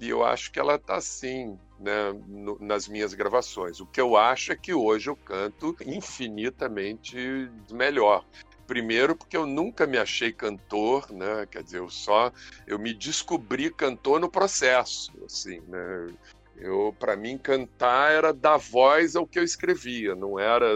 e 0.00 0.08
eu 0.08 0.24
acho 0.24 0.50
que 0.50 0.58
ela 0.58 0.78
tá 0.78 0.96
assim, 0.96 1.58
né? 1.78 2.12
No, 2.26 2.58
nas 2.58 2.88
minhas 2.88 3.12
gravações. 3.12 3.78
O 3.80 3.86
que 3.86 4.00
eu 4.00 4.16
acho 4.16 4.52
é 4.52 4.56
que 4.56 4.72
hoje 4.72 5.10
eu 5.10 5.16
canto 5.16 5.76
infinitamente 5.84 7.50
melhor. 7.70 8.24
Primeiro, 8.70 9.16
porque 9.16 9.36
eu 9.36 9.48
nunca 9.48 9.84
me 9.84 9.98
achei 9.98 10.30
cantor, 10.30 11.10
né? 11.10 11.44
Quer 11.50 11.60
dizer, 11.60 11.78
eu 11.78 11.90
só 11.90 12.30
eu 12.68 12.78
me 12.78 12.94
descobri 12.94 13.68
cantor 13.68 14.20
no 14.20 14.30
processo, 14.30 15.10
assim, 15.24 15.60
né? 15.66 16.06
Eu, 16.56 16.94
para 16.96 17.16
mim, 17.16 17.36
cantar 17.36 18.12
era 18.12 18.32
dar 18.32 18.58
voz 18.58 19.16
ao 19.16 19.26
que 19.26 19.40
eu 19.40 19.42
escrevia, 19.42 20.14
não 20.14 20.38
era 20.38 20.68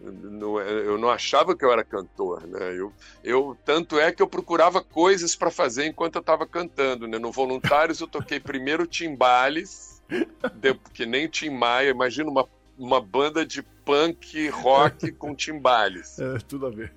não, 0.00 0.60
eu 0.60 0.96
não 0.96 1.10
achava 1.10 1.56
que 1.56 1.64
eu 1.64 1.72
era 1.72 1.82
cantor, 1.82 2.46
né? 2.46 2.72
Eu, 2.78 2.92
eu 3.24 3.58
tanto 3.64 3.98
é 3.98 4.12
que 4.12 4.22
eu 4.22 4.28
procurava 4.28 4.80
coisas 4.80 5.34
para 5.34 5.50
fazer 5.50 5.86
enquanto 5.86 6.14
eu 6.14 6.20
estava 6.20 6.46
cantando, 6.46 7.08
né? 7.08 7.18
No 7.18 7.32
Voluntários 7.32 8.00
eu 8.00 8.06
toquei 8.06 8.38
primeiro 8.38 8.86
timbales, 8.86 10.00
de, 10.54 10.72
que 10.94 11.04
nem 11.04 11.26
Tim 11.26 11.50
Maia, 11.50 11.90
imagina 11.90 12.30
uma 12.30 12.48
uma 12.78 13.00
banda 13.00 13.44
de 13.44 13.62
punk 13.62 14.48
rock 14.48 15.12
com 15.12 15.34
timbales. 15.34 16.18
É, 16.18 16.38
tudo 16.38 16.66
a 16.66 16.70
ver. 16.70 16.94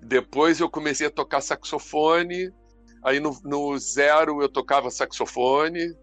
Depois 0.00 0.60
eu 0.60 0.70
comecei 0.70 1.06
a 1.06 1.10
tocar 1.10 1.40
saxofone, 1.40 2.52
Aí 3.02 3.20
no, 3.20 3.38
no 3.44 3.78
zero 3.78 4.42
eu 4.42 4.48
tocava 4.48 4.90
saxofone, 4.90 5.96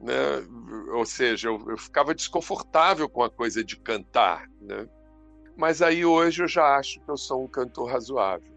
né? 0.00 0.46
Ou 0.92 1.04
seja, 1.04 1.48
eu, 1.48 1.70
eu, 1.70 1.78
ficava 1.78 2.14
desconfortável 2.14 3.08
com 3.08 3.22
a 3.22 3.30
coisa 3.30 3.64
de 3.64 3.76
cantar, 3.76 4.48
né? 4.60 4.88
Mas 5.56 5.80
aí 5.80 6.04
hoje 6.04 6.42
eu 6.42 6.48
já 6.48 6.76
acho 6.76 7.00
que 7.00 7.10
eu 7.10 7.16
sou 7.16 7.42
um 7.42 7.48
cantor 7.48 7.90
razoável. 7.90 8.54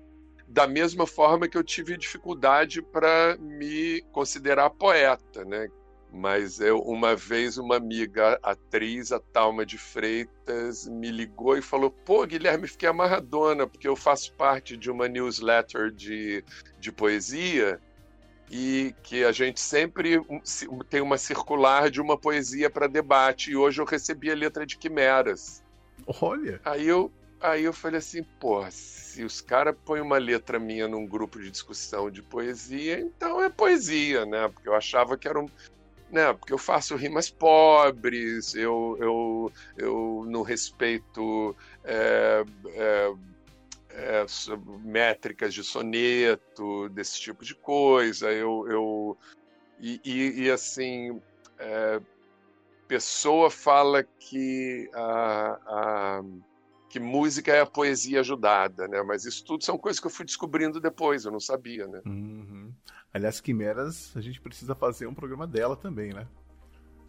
Da 0.48 0.68
mesma 0.68 1.08
forma 1.08 1.48
que 1.48 1.58
eu 1.58 1.64
tive 1.64 1.96
dificuldade 1.96 2.82
para 2.82 3.38
me 3.40 4.02
considerar 4.12 4.70
poeta, 4.72 5.46
né? 5.46 5.70
Mas 6.12 6.60
eu, 6.60 6.80
uma 6.80 7.16
vez 7.16 7.58
uma 7.58 7.76
amiga 7.76 8.40
atriz, 8.42 9.12
a 9.12 9.20
Talma 9.20 9.64
de 9.64 9.78
Freitas, 9.78 10.88
me 10.88 11.12
ligou 11.12 11.56
e 11.56 11.62
falou: 11.62 11.92
Pô, 11.92 12.26
Guilherme, 12.26 12.68
fiquei 12.68 12.90
amarradona, 12.90 13.68
porque 13.68 13.88
eu 13.88 13.96
faço 13.96 14.34
parte 14.34 14.76
de 14.76 14.90
uma 14.90 15.08
newsletter 15.08 15.92
de, 15.92 16.44
de 16.80 16.92
poesia 16.92 17.80
e 18.52 18.96
que 19.04 19.24
a 19.24 19.32
gente 19.32 19.60
sempre 19.60 20.20
tem 20.90 21.02
uma 21.02 21.18
circular 21.18 21.92
de 21.92 22.02
uma 22.02 22.18
poesia 22.18 22.70
para 22.70 22.88
debate. 22.88 23.52
E 23.52 23.56
hoje 23.56 23.80
eu 23.80 23.86
recebi 23.86 24.32
a 24.32 24.36
letra 24.36 24.66
de 24.66 24.78
Quimeras. 24.78 25.64
Olha! 26.22 26.60
Aí 26.66 26.88
eu, 26.88 27.12
aí 27.40 27.64
eu 27.64 27.74
falei 27.74 28.00
assim: 28.00 28.24
pô, 28.40 28.66
se 28.72 29.24
os 29.24 29.42
caras 29.42 29.76
põem 29.86 30.02
uma 30.02 30.18
letra 30.18 30.58
minha 30.58 30.88
num 30.88 31.06
grupo 31.06 31.40
de 31.40 31.52
discussão 31.52 32.10
de 32.10 32.24
poesia, 32.24 33.00
então 33.00 33.44
é 33.44 33.50
poesia, 33.50 34.26
né? 34.26 34.48
Porque 34.48 34.68
eu 34.68 34.74
achava 34.74 35.16
que 35.16 35.28
era 35.28 35.40
um 35.40 35.48
né? 36.12 36.34
Porque 36.34 36.54
eu 36.54 36.58
faço 36.58 36.96
rimas 36.96 37.30
pobres, 37.30 38.56
eu, 38.56 38.98
eu, 39.00 39.52
eu 39.78 40.26
não 40.28 40.42
respeito 40.42 41.56
é, 41.84 42.44
é, 42.74 43.14
é, 43.92 44.26
métricas 44.84 45.54
de 45.54 45.64
soneto, 45.64 46.90
desse 46.90 47.20
tipo 47.20 47.44
de 47.44 47.56
coisa. 47.56 48.32
Eu, 48.32 48.66
eu 48.68 49.18
e, 49.80 50.02
e, 50.04 50.44
e 50.44 50.52
assim, 50.52 51.22
é, 51.58 52.02
pessoa 52.88 53.52
fala 53.52 54.04
que 54.04 54.90
a, 54.94 55.60
a 55.66 56.24
que 56.90 57.00
música 57.00 57.54
é 57.54 57.62
a 57.62 57.68
poesia 57.68 58.20
ajudada, 58.20 58.88
né? 58.88 59.04
Mas 59.04 59.24
isso 59.24 59.46
tudo 59.46 59.64
são 59.64 59.78
coisas 59.78 60.00
que 60.00 60.08
eu 60.08 60.12
fui 60.12 60.26
descobrindo 60.26 60.82
depois, 60.82 61.24
eu 61.24 61.32
não 61.32 61.40
sabia, 61.40 61.86
né? 61.88 62.02
Uhum. 62.04 62.74
Aliás, 63.14 63.42
Quimeras, 63.42 64.12
a 64.16 64.22
gente 64.22 64.40
precisa 64.40 64.76
fazer 64.76 65.08
um 65.08 65.14
programa 65.14 65.48
dela 65.48 65.76
também, 65.76 66.14
né? 66.14 66.28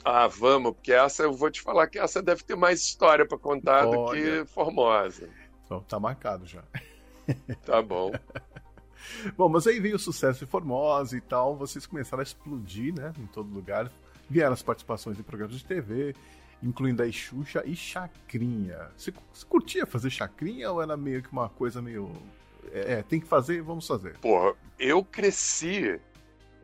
Ah, 0.05 0.27
vamos, 0.27 0.73
porque 0.73 0.93
essa 0.93 1.25
eu 1.25 1.33
vou 1.33 1.51
te 1.51 1.61
falar 1.61 1.87
que 1.87 1.99
essa 1.99 2.23
deve 2.23 2.43
ter 2.43 2.57
mais 2.57 2.81
história 2.81 3.27
para 3.27 3.37
contar 3.37 3.87
Olha. 3.87 3.99
do 3.99 4.13
que 4.13 4.51
Formosa. 4.51 5.29
Então, 5.65 5.81
tá 5.83 6.01
marcado 6.01 6.47
já. 6.47 6.63
Tá 7.65 7.81
bom. 7.81 8.11
bom, 9.37 9.49
mas 9.49 9.65
aí 9.65 9.79
veio 9.79 9.95
o 9.95 9.99
sucesso 10.01 10.41
de 10.41 10.51
Formosa 10.51 11.17
e 11.17 11.21
tal, 11.21 11.55
vocês 11.55 11.87
começaram 11.87 12.21
a 12.21 12.25
explodir, 12.25 12.93
né, 12.93 13.13
em 13.17 13.27
todo 13.27 13.55
lugar. 13.55 13.89
Vieram 14.29 14.53
as 14.53 14.63
participações 14.63 15.17
em 15.17 15.23
programas 15.23 15.57
de 15.57 15.65
TV, 15.65 16.17
incluindo 16.61 17.05
a 17.05 17.13
Xuxa 17.13 17.63
e 17.65 17.77
Chacrinha. 17.77 18.91
Você, 18.97 19.13
você 19.33 19.47
curtia 19.47 19.87
fazer 19.87 20.11
Chacrinha 20.11 20.73
ou 20.73 20.83
era 20.83 20.97
meio 20.97 21.23
que 21.23 21.31
uma 21.31 21.49
coisa 21.49 21.81
meio 21.81 22.11
é, 22.73 22.95
é, 22.95 23.03
tem 23.03 23.21
que 23.21 23.27
fazer, 23.27 23.63
vamos 23.63 23.87
fazer. 23.87 24.19
Porra, 24.19 24.55
eu 24.79 25.05
cresci 25.05 26.01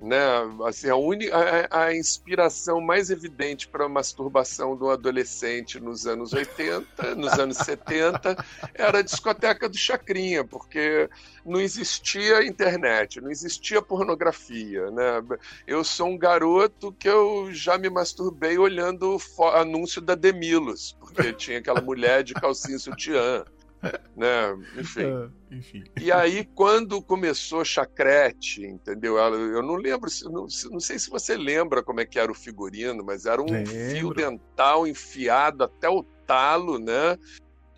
né? 0.01 0.19
Assim, 0.67 0.89
a, 0.89 0.97
uni, 0.97 1.31
a, 1.31 1.85
a 1.85 1.97
inspiração 1.97 2.81
mais 2.81 3.11
evidente 3.11 3.67
para 3.67 3.87
a 3.87 3.89
masturbação 3.89 4.77
do 4.77 4.91
adolescente 4.91 5.81
nos 5.81 6.07
anos 6.07 6.33
80, 6.33 7.15
nos 7.17 7.33
anos 7.39 7.57
70, 7.59 8.37
era 8.75 8.99
a 8.99 9.03
discoteca 9.03 9.69
do 9.69 9.77
Chacrinha, 9.77 10.45
porque 10.45 11.09
não 11.45 11.61
existia 11.61 12.47
internet, 12.47 13.21
não 13.21 13.31
existia 13.31 13.81
pornografia, 13.81 14.91
né? 14.91 15.23
Eu 15.67 15.83
sou 15.83 16.09
um 16.09 16.19
garoto 16.19 16.93
que 16.93 17.09
eu 17.09 17.49
já 17.53 17.79
me 17.79 17.89
masturbei 17.89 18.59
olhando 18.59 19.17
o 19.39 19.45
anúncio 19.45 20.01
da 20.01 20.15
Demilos, 20.15 20.97
porque 21.01 21.33
tinha 21.33 21.59
aquela 21.59 21.81
mulher 21.81 22.23
de 22.23 22.35
calcinha 22.35 22.79
sutiã 22.79 23.45
né? 24.17 24.57
Enfim. 24.77 25.03
É, 25.03 25.55
enfim. 25.55 25.85
E 26.01 26.13
aí, 26.13 26.45
quando 26.55 27.03
começou 27.03 27.65
Chacrete, 27.65 28.65
entendeu? 28.65 29.17
Eu 29.17 29.63
não 29.63 29.77
lembro, 29.77 30.11
não, 30.25 30.47
não 30.71 30.81
sei 30.81 30.99
se 30.99 31.11
você 31.11 31.37
lembra 31.37 31.83
como 31.83 32.01
é 32.01 32.07
que 32.07 32.19
era 32.19 32.31
o 32.31 32.35
figurino, 32.35 33.05
mas 33.05 33.27
era 33.27 33.41
um 33.41 33.51
Lembro. 33.51 33.73
fio 33.73 34.15
dental 34.15 34.87
enfiado 34.87 35.65
até 35.65 35.89
o 35.89 36.03
talo, 36.27 36.79
né? 36.79 37.19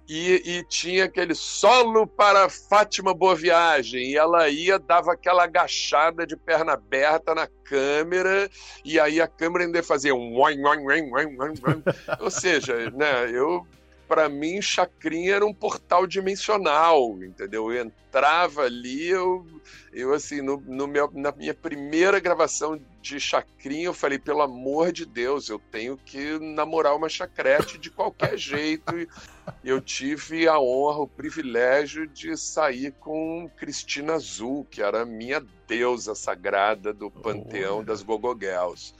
E, 0.08 0.42
e, 0.42 0.64
tinha 0.64 1.04
aquele 1.04 1.34
solo 1.34 2.06
para 2.06 2.48
Fátima 2.48 3.12
Boa 3.12 3.34
Viagem. 3.34 4.12
E 4.12 4.16
ela 4.16 4.48
ia, 4.48 4.78
dava 4.78 5.12
aquela 5.12 5.44
agachada 5.44 6.26
de 6.26 6.34
perna 6.34 6.72
aberta 6.72 7.34
na 7.34 7.46
câmera, 7.46 8.48
e 8.82 8.98
aí 8.98 9.20
a 9.20 9.28
câmera 9.28 9.66
ainda 9.66 9.82
fazia 9.82 10.14
um. 10.14 10.34
Ou 12.20 12.30
seja, 12.30 12.90
né, 12.90 13.30
eu 13.30 13.66
para 14.08 14.26
mim, 14.26 14.62
Chacrinha 14.62 15.34
era 15.34 15.46
um 15.46 15.52
portal 15.52 16.06
dimensional, 16.06 17.22
entendeu? 17.22 17.70
Eu 17.70 17.84
entrava 17.84 18.62
ali, 18.62 19.10
eu, 19.10 19.46
eu 19.92 20.14
assim, 20.14 20.40
no, 20.40 20.58
no 20.66 20.86
meu, 20.86 21.10
na 21.12 21.30
minha 21.30 21.52
primeira 21.52 22.18
gravação 22.18 22.80
de 23.02 23.20
Chacrinha, 23.20 23.84
eu 23.84 23.94
falei, 23.94 24.18
pelo 24.18 24.40
amor 24.40 24.90
de 24.92 25.04
Deus, 25.04 25.50
eu 25.50 25.58
tenho 25.58 25.98
que 25.98 26.38
namorar 26.38 26.96
uma 26.96 27.08
chacrete 27.08 27.76
de 27.76 27.90
qualquer 27.90 28.36
jeito. 28.38 28.96
E 28.98 29.68
eu 29.68 29.80
tive 29.80 30.48
a 30.48 30.58
honra, 30.58 31.00
o 31.00 31.08
privilégio 31.08 32.06
de 32.06 32.34
sair 32.34 32.92
com 32.92 33.50
Cristina 33.58 34.14
Azul, 34.14 34.66
que 34.70 34.80
era 34.82 35.02
a 35.02 35.06
minha 35.06 35.44
deusa 35.66 36.14
sagrada 36.14 36.94
do 36.94 37.10
panteão 37.10 37.80
oh. 37.80 37.84
das 37.84 38.02
Gogogels. 38.02 38.94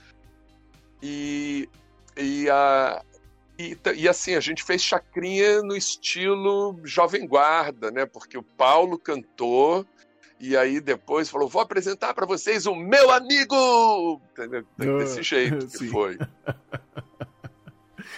E, 1.01 1.67
e 2.15 2.47
a, 2.49 3.03
e, 3.59 3.77
e, 3.97 4.07
assim, 4.07 4.35
a 4.35 4.39
gente 4.39 4.63
fez 4.63 4.81
chacrinha 4.81 5.61
no 5.61 5.75
estilo 5.75 6.79
Jovem 6.85 7.27
Guarda, 7.27 7.91
né? 7.91 8.05
Porque 8.05 8.37
o 8.37 8.43
Paulo 8.43 8.97
cantou 8.97 9.85
e 10.39 10.55
aí 10.55 10.79
depois 10.79 11.29
falou: 11.29 11.49
vou 11.49 11.61
apresentar 11.61 12.13
para 12.13 12.25
vocês 12.25 12.65
o 12.65 12.73
meu 12.73 13.11
amigo! 13.11 14.21
Desse 14.77 15.21
jeito 15.21 15.67
que 15.67 15.77
Sim. 15.77 15.89
foi. 15.89 16.17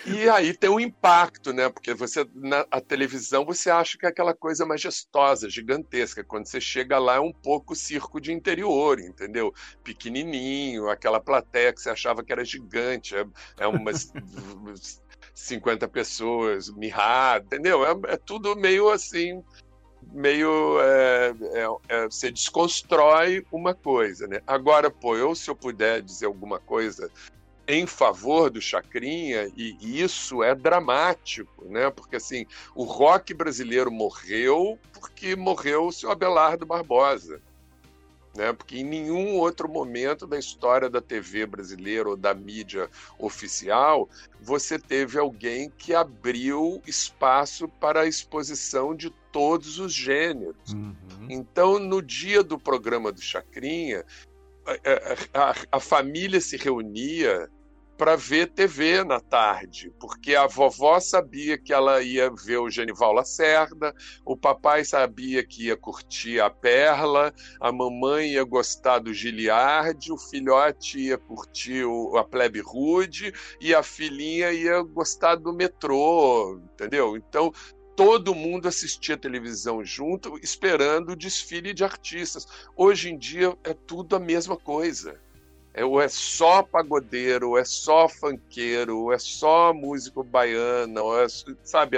E 0.05 0.29
aí 0.29 0.55
tem 0.55 0.69
um 0.69 0.79
impacto, 0.79 1.53
né? 1.53 1.69
Porque 1.69 1.93
você 1.93 2.27
na 2.35 2.65
a 2.69 2.79
televisão 2.79 3.45
você 3.45 3.69
acha 3.69 3.97
que 3.97 4.05
é 4.05 4.09
aquela 4.09 4.33
coisa 4.33 4.65
majestosa, 4.65 5.49
gigantesca. 5.49 6.23
Quando 6.23 6.45
você 6.45 6.61
chega 6.61 6.99
lá 6.99 7.15
é 7.15 7.19
um 7.19 7.33
pouco 7.33 7.75
circo 7.75 8.21
de 8.21 8.31
interior, 8.31 8.99
entendeu? 8.99 9.53
Pequenininho, 9.83 10.89
aquela 10.89 11.19
plateia 11.19 11.73
que 11.73 11.81
você 11.81 11.89
achava 11.89 12.23
que 12.23 12.31
era 12.31 12.45
gigante, 12.45 13.15
é, 13.15 13.25
é 13.59 13.67
umas 13.67 14.11
50 15.41 15.87
pessoas, 15.87 16.69
mirrar, 16.69 17.41
entendeu? 17.41 17.85
É, 17.85 18.13
é, 18.13 18.17
tudo 18.17 18.55
meio 18.55 18.89
assim, 18.89 19.43
meio. 20.11 20.79
É, 20.81 21.33
é, 21.53 21.67
é, 21.89 22.05
você 22.05 22.31
desconstrói 22.31 23.45
uma 23.51 23.73
coisa, 23.73 24.27
né? 24.27 24.41
Agora, 24.45 24.89
pô, 24.91 25.15
eu, 25.15 25.33
se 25.33 25.49
eu 25.49 25.55
puder 25.55 26.01
dizer 26.01 26.27
alguma 26.27 26.59
coisa 26.59 27.09
em 27.67 27.87
favor 27.87 28.49
do 28.49 28.61
Chacrinha, 28.61 29.49
e 29.55 30.01
isso 30.01 30.43
é 30.43 30.53
dramático, 30.53 31.65
né? 31.65 31.89
Porque 31.89 32.17
assim, 32.17 32.45
o 32.75 32.83
rock 32.83 33.33
brasileiro 33.33 33.91
morreu 33.91 34.77
porque 34.93 35.35
morreu 35.35 35.87
o 35.87 35.91
seu 35.91 36.11
Abelardo 36.11 36.65
Barbosa 36.65 37.41
né? 38.35 38.53
Porque 38.53 38.77
em 38.77 38.83
nenhum 38.83 39.35
outro 39.35 39.67
momento 39.67 40.25
da 40.25 40.37
história 40.37 40.89
da 40.89 41.01
TV 41.01 41.45
brasileira 41.45 42.09
ou 42.09 42.15
da 42.15 42.33
mídia 42.33 42.89
oficial 43.19 44.09
você 44.41 44.79
teve 44.79 45.19
alguém 45.19 45.71
que 45.77 45.93
abriu 45.93 46.81
espaço 46.87 47.67
para 47.67 48.01
a 48.01 48.07
exposição 48.07 48.95
de 48.95 49.09
todos 49.31 49.79
os 49.79 49.93
gêneros. 49.93 50.73
Uhum. 50.73 51.27
Então, 51.29 51.77
no 51.77 52.01
dia 52.01 52.43
do 52.43 52.57
programa 52.57 53.11
do 53.11 53.21
Chacrinha, 53.21 54.03
a, 55.33 55.49
a, 55.49 55.55
a 55.73 55.79
família 55.79 56.41
se 56.41 56.57
reunia 56.57 57.49
para 57.97 58.15
ver 58.15 58.47
TV 58.47 59.03
na 59.03 59.19
tarde, 59.19 59.93
porque 59.99 60.35
a 60.35 60.47
vovó 60.47 60.99
sabia 60.99 61.57
que 61.57 61.71
ela 61.71 62.01
ia 62.01 62.31
ver 62.31 62.57
o 62.57 62.69
Genival 62.69 63.13
Lacerda, 63.13 63.93
o 64.25 64.35
papai 64.35 64.83
sabia 64.83 65.45
que 65.45 65.67
ia 65.67 65.77
curtir 65.77 66.39
a 66.39 66.49
Perla, 66.49 67.33
a 67.59 67.71
mamãe 67.71 68.31
ia 68.31 68.43
gostar 68.43 68.99
do 68.99 69.13
Giliardi, 69.13 70.11
o 70.11 70.17
filhote 70.17 70.99
ia 70.99 71.17
curtir 71.17 71.83
o, 71.83 72.17
a 72.17 72.23
Plebe 72.23 72.59
Rude 72.59 73.33
e 73.59 73.75
a 73.75 73.83
filhinha 73.83 74.51
ia 74.51 74.81
gostar 74.81 75.35
do 75.35 75.53
metrô, 75.53 76.59
entendeu? 76.73 77.15
Então 77.15 77.53
todo 77.95 78.33
mundo 78.33 78.67
assistia 78.67 79.15
televisão 79.15 79.85
junto, 79.85 80.39
esperando 80.41 81.11
o 81.11 81.15
desfile 81.15 81.73
de 81.73 81.83
artistas. 81.83 82.47
Hoje 82.75 83.11
em 83.11 83.17
dia 83.17 83.55
é 83.63 83.73
tudo 83.73 84.15
a 84.15 84.19
mesma 84.19 84.57
coisa. 84.57 85.19
É, 85.73 85.85
ou 85.85 86.01
é 86.01 86.07
só 86.09 86.61
pagodeiro, 86.61 87.49
ou 87.51 87.57
é 87.57 87.63
só 87.63 88.09
funkeiro, 88.09 88.99
ou 88.99 89.13
é 89.13 89.17
só 89.17 89.73
músico 89.73 90.23
baiano, 90.23 91.01
ou 91.01 91.23
é, 91.23 91.27
sabe, 91.63 91.97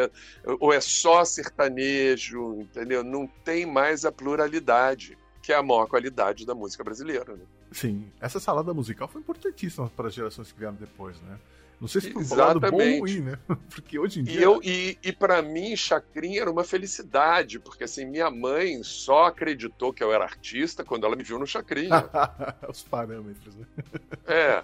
ou 0.60 0.72
é 0.72 0.80
só 0.80 1.26
sertanejo, 1.26 2.62
entendeu? 2.62 3.04
Não 3.04 3.26
tem 3.44 3.66
mais 3.66 4.06
a 4.06 4.12
pluralidade. 4.12 5.18
que 5.42 5.52
é 5.52 5.56
a 5.56 5.64
maior 5.64 5.88
qualidade 5.88 6.46
da 6.46 6.56
música 6.56 6.84
brasileira. 6.84 7.36
Né? 7.36 7.44
Sim, 7.72 8.10
essa 8.22 8.40
salada 8.40 8.74
musical 8.74 9.08
foi 9.10 9.20
importantíssima 9.20 9.90
para 9.90 10.08
as 10.08 10.14
gerações 10.14 10.52
que 10.52 10.58
vieram 10.58 10.76
depois, 10.76 11.20
né? 11.22 11.38
Não 11.80 11.88
sei 11.88 12.02
se 12.02 12.12
por 12.12 12.38
lado 12.38 12.60
bom 12.60 12.78
ou 12.78 13.00
ruim, 13.00 13.20
né? 13.22 13.40
Porque 13.70 14.00
hoje 14.00 14.20
em 14.20 14.24
dia. 14.24 14.40
E, 14.40 14.44
eu, 14.44 14.60
e, 14.64 14.98
e 15.04 15.12
para 15.12 15.42
mim, 15.42 15.76
Chacrinha 15.76 16.42
era 16.42 16.52
uma 16.52 16.64
felicidade, 16.64 17.60
porque 17.60 17.84
assim, 17.84 18.06
minha 18.06 18.30
mãe 18.30 18.82
só 18.84 19.26
acreditou 19.26 19.92
que 19.92 20.04
eu 20.04 20.14
era 20.14 20.24
artista 20.24 20.84
quando 20.84 21.06
ela 21.06 21.16
me 21.16 21.24
viu 21.24 21.38
no 21.38 21.46
Chacrinha. 21.46 22.10
Os 22.70 22.84
parâmetros, 22.84 23.56
né? 23.56 23.66
É. 24.26 24.64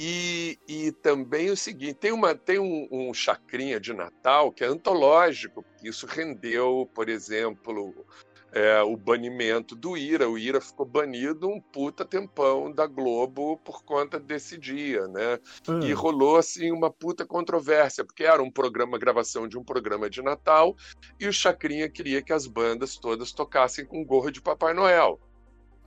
E, 0.00 0.56
e 0.68 0.92
também 0.92 1.50
o 1.50 1.56
seguinte: 1.56 1.94
tem, 1.94 2.12
uma, 2.12 2.32
tem 2.32 2.60
um, 2.60 2.86
um 2.88 3.12
chacrinha 3.12 3.80
de 3.80 3.92
Natal 3.92 4.52
que 4.52 4.62
é 4.62 4.68
antológico, 4.68 5.64
porque 5.64 5.88
isso 5.88 6.06
rendeu, 6.06 6.88
por 6.94 7.08
exemplo, 7.08 8.06
é, 8.52 8.80
o 8.82 8.96
banimento 8.96 9.74
do 9.74 9.96
Ira. 9.96 10.28
O 10.28 10.38
Ira 10.38 10.60
ficou 10.60 10.86
banido 10.86 11.48
um 11.48 11.60
puta 11.60 12.04
tempão 12.04 12.72
da 12.72 12.86
Globo 12.86 13.56
por 13.58 13.82
conta 13.84 14.18
desse 14.18 14.58
dia, 14.58 15.06
né? 15.08 15.38
Hum. 15.68 15.80
E 15.80 15.92
rolou 15.92 16.36
assim 16.36 16.70
uma 16.70 16.90
puta 16.90 17.26
controvérsia, 17.26 18.04
porque 18.04 18.24
era 18.24 18.42
um 18.42 18.50
programa, 18.50 18.98
gravação 18.98 19.46
de 19.46 19.58
um 19.58 19.64
programa 19.64 20.08
de 20.08 20.22
Natal, 20.22 20.76
e 21.20 21.26
o 21.26 21.32
Chacrinha 21.32 21.88
queria 21.88 22.22
que 22.22 22.32
as 22.32 22.46
bandas 22.46 22.96
todas 22.96 23.32
tocassem 23.32 23.84
com 23.84 24.04
gorro 24.04 24.30
de 24.30 24.40
Papai 24.40 24.72
Noel. 24.72 25.20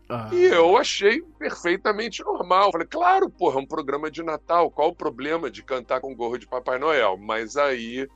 Ah. 0.10 0.30
E 0.34 0.44
eu 0.44 0.76
achei 0.76 1.22
perfeitamente 1.40 2.22
normal. 2.22 2.72
Falei, 2.72 2.88
claro, 2.88 3.30
porra, 3.30 3.60
é 3.60 3.64
um 3.64 3.66
programa 3.66 4.12
de 4.12 4.22
Natal, 4.22 4.70
qual 4.70 4.90
o 4.90 4.96
problema 4.96 5.50
de 5.50 5.64
cantar 5.64 6.02
com 6.02 6.14
gorro 6.14 6.38
de 6.38 6.48
Papai 6.48 6.78
Noel? 6.78 7.18
Mas 7.18 7.56
aí 7.56 8.08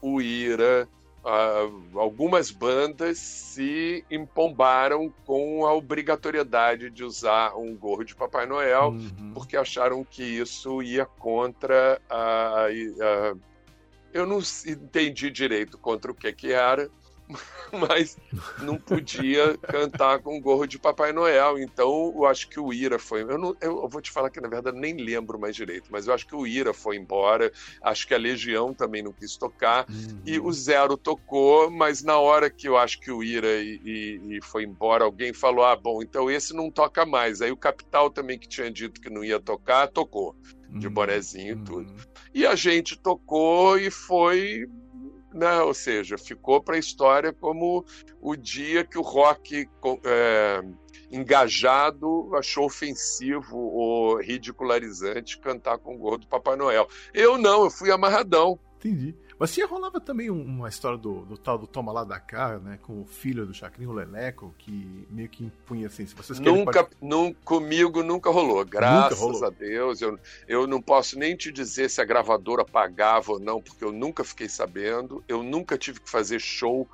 o 0.00 0.22
Ira 0.22 0.88
uh, 1.24 1.98
algumas 1.98 2.50
bandas 2.50 3.18
se 3.18 4.04
empombaram 4.10 5.12
com 5.24 5.66
a 5.66 5.72
obrigatoriedade 5.72 6.90
de 6.90 7.02
usar 7.02 7.56
um 7.56 7.74
gorro 7.74 8.04
de 8.04 8.14
Papai 8.14 8.46
Noel, 8.46 8.88
uhum. 8.88 9.32
porque 9.32 9.56
acharam 9.56 10.04
que 10.04 10.22
isso 10.22 10.82
ia 10.82 11.06
contra 11.06 12.00
a, 12.08 12.16
a, 12.16 12.66
a. 12.66 13.36
Eu 14.12 14.26
não 14.26 14.38
entendi 14.66 15.30
direito 15.30 15.76
contra 15.76 16.12
o 16.12 16.14
que, 16.14 16.32
que 16.32 16.52
era, 16.52 16.88
mas 17.72 18.16
não 18.62 18.76
podia 18.76 19.56
cantar 19.58 20.18
com 20.20 20.40
gorro 20.40 20.66
de 20.66 20.78
Papai 20.78 21.12
Noel. 21.12 21.58
Então, 21.58 22.12
eu 22.14 22.26
acho 22.26 22.48
que 22.48 22.60
o 22.60 22.72
Ira 22.72 22.98
foi. 22.98 23.22
Eu, 23.22 23.38
não, 23.38 23.56
eu 23.60 23.88
vou 23.88 24.00
te 24.00 24.10
falar 24.10 24.30
que, 24.30 24.40
na 24.40 24.48
verdade, 24.48 24.78
nem 24.78 24.96
lembro 24.96 25.38
mais 25.38 25.56
direito, 25.56 25.88
mas 25.90 26.06
eu 26.06 26.14
acho 26.14 26.26
que 26.26 26.34
o 26.34 26.46
Ira 26.46 26.74
foi 26.74 26.96
embora. 26.96 27.50
Acho 27.82 28.06
que 28.06 28.14
a 28.14 28.18
Legião 28.18 28.74
também 28.74 29.02
não 29.02 29.12
quis 29.12 29.36
tocar. 29.36 29.86
Uhum. 29.88 30.20
E 30.24 30.38
o 30.38 30.52
Zero 30.52 30.96
tocou, 30.96 31.70
mas 31.70 32.02
na 32.02 32.18
hora 32.18 32.50
que 32.50 32.68
eu 32.68 32.76
acho 32.76 33.00
que 33.00 33.10
o 33.10 33.22
Ira 33.22 33.60
e, 33.62 33.80
e, 33.84 34.36
e 34.36 34.42
foi 34.42 34.64
embora, 34.64 35.04
alguém 35.04 35.32
falou: 35.32 35.64
ah, 35.64 35.76
bom, 35.76 36.02
então 36.02 36.30
esse 36.30 36.54
não 36.54 36.70
toca 36.70 37.06
mais. 37.06 37.40
Aí 37.40 37.50
o 37.50 37.56
Capital 37.56 38.10
também, 38.10 38.38
que 38.38 38.48
tinha 38.48 38.70
dito 38.70 39.00
que 39.00 39.10
não 39.10 39.24
ia 39.24 39.40
tocar, 39.40 39.88
tocou. 39.88 40.36
De 40.68 40.88
uhum. 40.88 40.92
bonezinho 40.92 41.52
e 41.54 41.64
tudo. 41.64 41.88
Uhum. 41.88 41.96
E 42.34 42.44
a 42.44 42.56
gente 42.56 42.98
tocou 42.98 43.78
e 43.78 43.92
foi 43.92 44.68
né? 45.34 45.60
ou 45.60 45.74
seja, 45.74 46.16
ficou 46.16 46.62
para 46.62 46.76
a 46.76 46.78
história 46.78 47.32
como 47.32 47.84
o 48.20 48.36
dia 48.36 48.84
que 48.84 48.96
o 48.96 49.02
rock 49.02 49.68
é, 50.04 50.62
engajado 51.10 52.34
achou 52.36 52.64
ofensivo 52.64 53.58
ou 53.58 54.20
ridicularizante 54.20 55.38
cantar 55.38 55.78
com 55.78 55.94
o 55.94 55.98
gorro 55.98 56.18
do 56.18 56.26
Papai 56.26 56.56
Noel. 56.56 56.88
Eu 57.12 57.36
não, 57.36 57.64
eu 57.64 57.70
fui 57.70 57.90
amarradão. 57.90 58.58
Entendi. 58.76 59.14
Mas 59.38 59.50
se 59.50 59.62
rolava 59.64 60.00
também 60.00 60.30
uma 60.30 60.68
história 60.68 60.96
do, 60.96 61.24
do, 61.24 61.36
tal 61.36 61.58
do 61.58 61.66
Toma 61.66 61.92
lá 61.92 62.04
da 62.04 62.20
cá, 62.20 62.58
né? 62.58 62.78
Com 62.82 63.02
o 63.02 63.06
filho 63.06 63.44
do 63.44 63.52
Chacrinho, 63.52 63.90
o 63.90 63.92
Leleco, 63.92 64.54
que 64.58 65.06
meio 65.10 65.28
que 65.28 65.44
impunha 65.44 65.86
assim, 65.86 66.06
se 66.06 66.14
vocês 66.14 66.38
querem... 66.38 66.64
Nunca, 66.64 66.88
num, 67.00 67.32
comigo 67.32 68.02
nunca 68.02 68.30
rolou, 68.30 68.64
graças 68.64 69.18
nunca 69.20 69.32
rolou. 69.32 69.46
a 69.46 69.50
Deus. 69.50 70.00
Eu, 70.00 70.18
eu 70.46 70.66
não 70.66 70.80
posso 70.80 71.18
nem 71.18 71.36
te 71.36 71.50
dizer 71.50 71.90
se 71.90 72.00
a 72.00 72.04
gravadora 72.04 72.64
pagava 72.64 73.32
ou 73.32 73.40
não, 73.40 73.60
porque 73.60 73.84
eu 73.84 73.92
nunca 73.92 74.22
fiquei 74.24 74.48
sabendo. 74.48 75.22
Eu 75.26 75.42
nunca 75.42 75.76
tive 75.76 76.00
que 76.00 76.10
fazer 76.10 76.40
show 76.40 76.88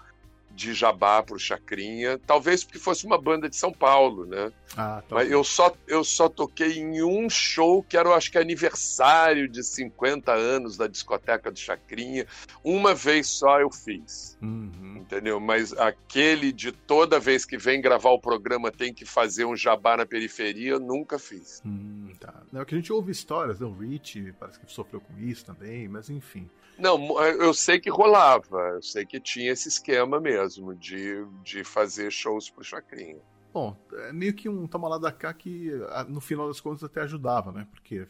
de 0.54 0.74
jabá 0.74 1.22
pro 1.22 1.38
Chacrinha, 1.38 2.18
talvez 2.26 2.64
porque 2.64 2.78
fosse 2.78 3.06
uma 3.06 3.20
banda 3.20 3.48
de 3.48 3.56
São 3.56 3.72
Paulo, 3.72 4.26
né? 4.26 4.52
Ah, 4.76 5.02
tá 5.08 5.16
Mas 5.16 5.30
eu 5.30 5.42
só, 5.42 5.74
eu 5.86 6.04
só 6.04 6.28
toquei 6.28 6.78
em 6.78 7.02
um 7.02 7.28
show 7.28 7.82
que 7.82 7.96
era, 7.96 8.08
eu 8.08 8.14
acho 8.14 8.30
que 8.30 8.38
aniversário 8.38 9.48
de 9.48 9.64
50 9.64 10.32
anos 10.32 10.76
da 10.76 10.86
discoteca 10.86 11.50
do 11.50 11.58
Chacrinha. 11.58 12.26
Uma 12.62 12.94
vez 12.94 13.26
só 13.26 13.60
eu 13.60 13.70
fiz, 13.70 14.36
uhum. 14.40 14.98
entendeu? 14.98 15.40
Mas 15.40 15.72
aquele 15.72 16.52
de 16.52 16.72
toda 16.72 17.18
vez 17.18 17.44
que 17.44 17.56
vem 17.56 17.80
gravar 17.80 18.10
o 18.10 18.20
programa 18.20 18.70
tem 18.70 18.92
que 18.92 19.04
fazer 19.04 19.44
um 19.44 19.56
jabá 19.56 19.96
na 19.96 20.06
periferia, 20.06 20.78
nunca 20.78 21.18
fiz. 21.18 21.62
Hum, 21.64 22.12
tá. 22.18 22.42
É 22.54 22.64
que 22.64 22.74
a 22.74 22.78
gente 22.78 22.92
ouve 22.92 23.10
histórias, 23.10 23.60
né? 23.60 23.66
O 23.66 23.72
Rich 23.72 24.34
parece 24.38 24.58
que 24.60 24.70
sofreu 24.70 25.00
com 25.00 25.18
isso 25.18 25.44
também, 25.44 25.88
mas 25.88 26.10
enfim. 26.10 26.48
Não, 26.80 27.22
eu 27.22 27.52
sei 27.52 27.78
que 27.78 27.90
rolava, 27.90 28.58
eu 28.74 28.82
sei 28.82 29.04
que 29.04 29.20
tinha 29.20 29.52
esse 29.52 29.68
esquema 29.68 30.20
mesmo 30.20 30.74
de, 30.74 31.24
de 31.42 31.62
fazer 31.62 32.10
shows 32.10 32.50
pro 32.50 32.64
Chacrinha. 32.64 33.20
Bom, 33.52 33.76
é 33.92 34.12
meio 34.12 34.32
que 34.32 34.48
um 34.48 34.64
toma 34.68 34.88
lá 34.88 34.96
da 34.96 35.10
cá 35.10 35.34
que 35.34 35.72
no 36.08 36.20
final 36.20 36.46
das 36.46 36.60
contas 36.60 36.84
até 36.84 37.00
ajudava, 37.00 37.50
né? 37.50 37.66
Porque 37.72 38.06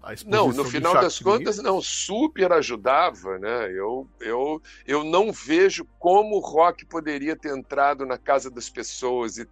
a 0.00 0.12
exposição 0.14 0.48
Não, 0.48 0.52
no 0.52 0.64
final 0.64 0.94
das 0.94 1.18
contas 1.18 1.58
não, 1.58 1.82
super 1.82 2.52
ajudava, 2.52 3.36
né? 3.40 3.72
Eu, 3.72 4.08
eu, 4.20 4.62
eu 4.86 5.02
não 5.02 5.32
vejo 5.32 5.84
como 5.98 6.36
o 6.36 6.40
rock 6.40 6.86
poderia 6.86 7.34
ter 7.34 7.56
entrado 7.56 8.06
na 8.06 8.16
casa 8.16 8.48
das 8.48 8.70
pessoas 8.70 9.36
e, 9.36 9.48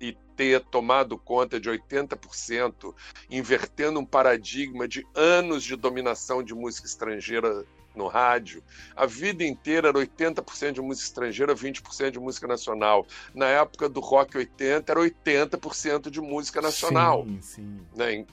e 0.00 0.16
ter 0.34 0.64
tomado 0.64 1.18
conta 1.18 1.60
de 1.60 1.68
80%, 1.68 2.94
invertendo 3.30 4.00
um 4.00 4.06
paradigma 4.06 4.88
de 4.88 5.06
anos 5.14 5.62
de 5.62 5.76
dominação 5.76 6.42
de 6.42 6.54
música 6.54 6.86
estrangeira 6.86 7.66
no 7.96 8.06
rádio, 8.06 8.62
a 8.94 9.06
vida 9.06 9.44
inteira 9.44 9.88
era 9.88 9.98
80% 9.98 10.72
de 10.72 10.80
música 10.80 11.06
estrangeira, 11.06 11.54
20% 11.54 12.10
de 12.10 12.20
música 12.20 12.46
nacional. 12.46 13.06
Na 13.34 13.46
época 13.46 13.88
do 13.88 14.00
rock 14.00 14.36
80, 14.36 14.92
era 14.92 15.00
80% 15.00 16.10
de 16.10 16.20
música 16.20 16.60
nacional. 16.60 17.24
Sim, 17.24 17.40
sim. 17.40 17.80
Né? 17.94 18.26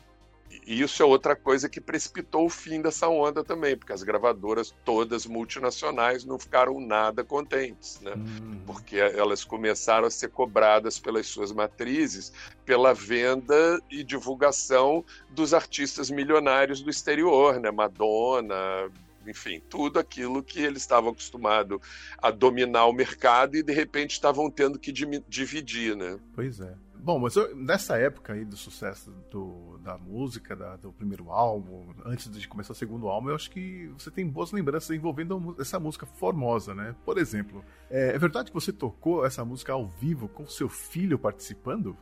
E 0.65 0.81
isso 0.81 1.01
é 1.01 1.05
outra 1.05 1.35
coisa 1.35 1.67
que 1.67 1.81
precipitou 1.81 2.45
o 2.45 2.49
fim 2.49 2.81
dessa 2.81 3.07
onda 3.07 3.43
também, 3.43 3.75
porque 3.75 3.91
as 3.91 4.03
gravadoras 4.03 4.73
todas 4.85 5.25
multinacionais 5.25 6.23
não 6.23 6.37
ficaram 6.39 6.79
nada 6.79 7.23
contentes, 7.23 7.99
né? 8.01 8.13
Uhum. 8.13 8.61
Porque 8.65 8.97
elas 8.97 9.43
começaram 9.43 10.07
a 10.07 10.11
ser 10.11 10.29
cobradas 10.29 10.99
pelas 10.99 11.27
suas 11.27 11.51
matrizes 11.51 12.31
pela 12.65 12.93
venda 12.93 13.81
e 13.89 14.03
divulgação 14.03 15.03
dos 15.29 15.53
artistas 15.53 16.09
milionários 16.09 16.81
do 16.81 16.89
exterior, 16.89 17.59
né? 17.59 17.71
Madonna, 17.71 18.89
enfim, 19.27 19.61
tudo 19.69 19.99
aquilo 19.99 20.43
que 20.43 20.59
eles 20.59 20.81
estavam 20.81 21.11
acostumados 21.11 21.79
a 22.17 22.31
dominar 22.31 22.85
o 22.85 22.93
mercado 22.93 23.55
e 23.55 23.63
de 23.63 23.73
repente 23.73 24.11
estavam 24.11 24.49
tendo 24.49 24.79
que 24.79 24.91
dividir, 24.91 25.95
né? 25.95 26.19
Pois 26.35 26.59
é. 26.59 26.75
Bom, 27.03 27.19
mas 27.19 27.35
eu, 27.35 27.53
nessa 27.53 27.97
época 27.97 28.31
aí 28.31 28.45
do 28.45 28.55
sucesso 28.55 29.11
do, 29.29 29.77
da 29.79 29.97
música, 29.97 30.55
da, 30.55 30.77
do 30.77 30.93
primeiro 30.93 31.31
álbum, 31.31 31.93
antes 32.05 32.31
de 32.31 32.47
começar 32.47 32.71
o 32.71 32.75
segundo 32.75 33.09
álbum, 33.09 33.27
eu 33.27 33.35
acho 33.35 33.51
que 33.51 33.91
você 33.97 34.09
tem 34.09 34.25
boas 34.25 34.53
lembranças 34.53 34.95
envolvendo 34.95 35.53
essa 35.59 35.77
música 35.77 36.05
formosa, 36.05 36.73
né? 36.73 36.95
Por 37.03 37.17
exemplo, 37.17 37.61
é, 37.89 38.15
é 38.15 38.17
verdade 38.17 38.51
que 38.51 38.53
você 38.53 38.71
tocou 38.71 39.25
essa 39.25 39.43
música 39.43 39.73
ao 39.73 39.85
vivo 39.85 40.29
com 40.29 40.47
seu 40.47 40.69
filho 40.69 41.19
participando? 41.19 41.97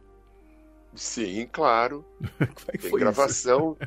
Sim, 0.96 1.48
claro. 1.52 2.06
É 2.74 2.78
tem 2.78 2.92
gravação, 2.92 3.78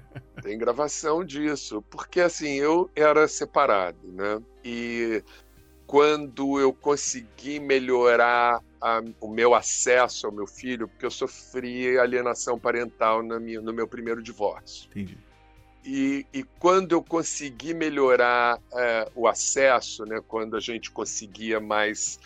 tem 0.43 0.59
gravação 0.59 1.25
disso, 1.25 1.83
porque 1.91 2.21
assim 2.21 2.55
eu 2.55 2.91
era 2.95 3.27
separado, 3.27 3.99
né? 4.05 4.41
E 4.65 5.23
quando 5.87 6.59
eu 6.61 6.73
consegui 6.73 7.61
melhorar 7.61 8.63
a, 8.81 9.03
o 9.21 9.29
meu 9.29 9.55
acesso 9.55 10.27
ao 10.27 10.33
meu 10.33 10.47
filho, 10.47 10.89
porque 10.89 11.07
eu 11.07 11.11
sofri 11.11 11.99
alienação 11.99 12.59
parental 12.59 13.23
minha, 13.23 13.61
no 13.61 13.73
meu 13.73 13.87
primeiro 13.87 14.23
divórcio. 14.23 14.89
Entendi. 14.91 15.19
E, 15.85 16.27
e, 16.33 16.43
quando 16.59 16.93
eu 16.93 17.03
consegui 17.03 17.75
melhorar 17.75 18.59
é, 18.73 19.11
o 19.15 19.29
acesso, 19.29 20.07
né, 20.07 20.19
quando 20.27 20.57
a 20.57 20.61
gente 20.61 20.91
conseguia 20.91 21.61
mais 21.61 22.19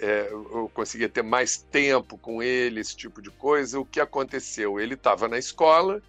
é, 0.00 0.28
eu 0.32 0.70
conseguia 0.72 1.08
ter 1.08 1.22
mais 1.22 1.56
tempo 1.56 2.18
com 2.18 2.42
ele, 2.42 2.80
esse 2.80 2.96
tipo 2.96 3.20
de 3.20 3.30
coisa. 3.30 3.80
O 3.80 3.84
que 3.84 4.00
aconteceu? 4.00 4.80
Ele 4.80 4.94
estava 4.94 5.28
na 5.28 5.38
escola 5.38 6.02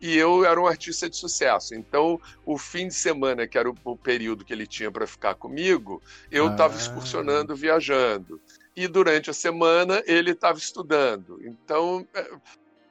e 0.00 0.16
eu 0.16 0.44
era 0.44 0.60
um 0.60 0.66
artista 0.66 1.08
de 1.08 1.16
sucesso. 1.16 1.74
Então, 1.74 2.20
o 2.44 2.58
fim 2.58 2.88
de 2.88 2.94
semana, 2.94 3.46
que 3.46 3.56
era 3.56 3.70
o, 3.70 3.74
o 3.84 3.96
período 3.96 4.44
que 4.44 4.52
ele 4.52 4.66
tinha 4.66 4.90
para 4.90 5.06
ficar 5.06 5.34
comigo, 5.34 6.02
eu 6.30 6.50
estava 6.50 6.74
ah. 6.74 6.76
excursionando, 6.76 7.56
viajando. 7.56 8.40
E 8.76 8.88
durante 8.88 9.30
a 9.30 9.32
semana 9.32 10.02
ele 10.06 10.32
estava 10.32 10.58
estudando. 10.58 11.40
Então, 11.42 12.06
é, 12.12 12.30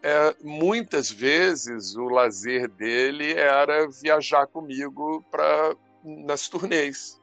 é, 0.02 0.36
muitas 0.42 1.12
vezes 1.12 1.96
o 1.96 2.06
lazer 2.06 2.68
dele 2.70 3.34
era 3.34 3.88
viajar 3.88 4.48
comigo 4.48 5.24
para 5.30 5.76
nas 6.04 6.50
turnês. 6.50 7.22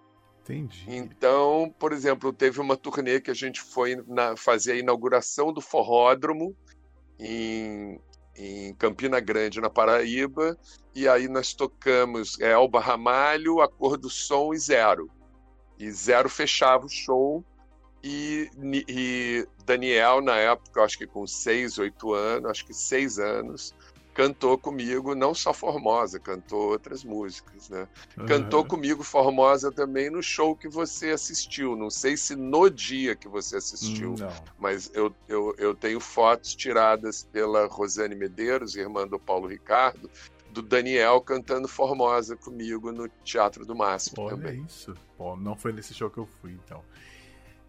Entendi. 0.50 0.84
Então, 0.88 1.74
por 1.78 1.92
exemplo, 1.92 2.32
teve 2.32 2.60
uma 2.60 2.76
turnê 2.76 3.20
que 3.20 3.30
a 3.30 3.34
gente 3.34 3.60
foi 3.60 3.96
na, 4.06 4.36
fazer 4.36 4.72
a 4.72 4.76
inauguração 4.76 5.52
do 5.52 5.60
Forródromo 5.60 6.56
em, 7.18 8.00
em 8.36 8.74
Campina 8.74 9.20
Grande, 9.20 9.60
na 9.60 9.70
Paraíba, 9.70 10.58
e 10.94 11.08
aí 11.08 11.28
nós 11.28 11.54
tocamos 11.54 12.38
é, 12.40 12.54
Ramalho, 12.78 13.60
A 13.60 13.68
Cor 13.68 13.96
do 13.96 14.10
Som 14.10 14.52
e 14.52 14.58
Zero. 14.58 15.10
E 15.78 15.90
Zero 15.90 16.28
fechava 16.28 16.84
o 16.84 16.88
show, 16.88 17.44
e, 18.02 18.50
e 18.88 19.46
Daniel, 19.64 20.22
na 20.22 20.36
época, 20.36 20.82
acho 20.82 20.96
que 20.96 21.06
com 21.06 21.26
seis, 21.26 21.78
oito 21.78 22.14
anos, 22.14 22.50
acho 22.50 22.66
que 22.66 22.72
seis 22.72 23.18
anos, 23.18 23.74
cantou 24.14 24.58
comigo, 24.58 25.14
não 25.14 25.34
só 25.34 25.52
Formosa, 25.52 26.18
cantou 26.18 26.70
outras 26.70 27.04
músicas, 27.04 27.68
né? 27.68 27.88
Uhum. 28.16 28.26
Cantou 28.26 28.64
comigo 28.64 29.02
Formosa 29.02 29.70
também 29.70 30.10
no 30.10 30.22
show 30.22 30.54
que 30.56 30.68
você 30.68 31.10
assistiu. 31.10 31.76
Não 31.76 31.90
sei 31.90 32.16
se 32.16 32.34
no 32.34 32.68
dia 32.68 33.14
que 33.14 33.28
você 33.28 33.56
assistiu, 33.56 34.14
não. 34.18 34.32
mas 34.58 34.90
eu, 34.94 35.14
eu, 35.28 35.54
eu 35.58 35.74
tenho 35.74 36.00
fotos 36.00 36.54
tiradas 36.54 37.26
pela 37.32 37.66
Rosane 37.66 38.14
Medeiros, 38.14 38.74
irmã 38.74 39.06
do 39.06 39.18
Paulo 39.18 39.46
Ricardo, 39.46 40.10
do 40.50 40.62
Daniel 40.62 41.20
cantando 41.20 41.68
Formosa 41.68 42.36
comigo 42.36 42.90
no 42.90 43.08
Teatro 43.24 43.64
do 43.64 43.74
Máximo 43.74 44.22
Olha 44.22 44.36
também. 44.36 44.64
isso. 44.66 44.94
Bom, 45.16 45.36
não 45.36 45.54
foi 45.54 45.72
nesse 45.72 45.94
show 45.94 46.10
que 46.10 46.18
eu 46.18 46.26
fui, 46.40 46.52
então. 46.52 46.82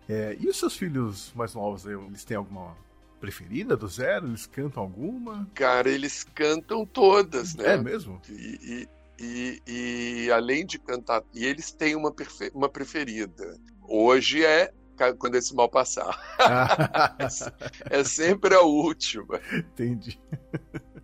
É, 0.09 0.35
e 0.39 0.47
os 0.47 0.57
seus 0.57 0.75
filhos 0.75 1.31
mais 1.35 1.53
novos, 1.53 1.85
eles 1.85 2.25
têm 2.25 2.35
alguma 2.35 2.75
preferida 3.21 3.77
do 3.77 3.87
Zero? 3.87 4.27
Eles 4.27 4.47
cantam 4.47 4.81
alguma? 4.81 5.47
Cara, 5.53 5.89
eles 5.89 6.23
cantam 6.23 6.85
todas, 6.85 7.55
né? 7.55 7.75
É 7.75 7.77
mesmo? 7.77 8.19
E, 8.27 8.87
e, 9.19 9.61
e, 9.67 10.25
e 10.25 10.31
além 10.31 10.65
de 10.65 10.79
cantar, 10.79 11.23
e 11.33 11.45
eles 11.45 11.71
têm 11.71 11.95
uma, 11.95 12.13
uma 12.53 12.67
preferida. 12.67 13.57
Hoje 13.87 14.43
é 14.43 14.73
quando 15.17 15.35
esse 15.35 15.55
mal 15.55 15.69
passar. 15.69 16.19
é 17.89 18.03
sempre 18.03 18.53
a 18.53 18.61
última. 18.61 19.39
Entendi. 19.51 20.19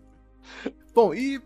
Bom, 0.93 1.13
e 1.13 1.41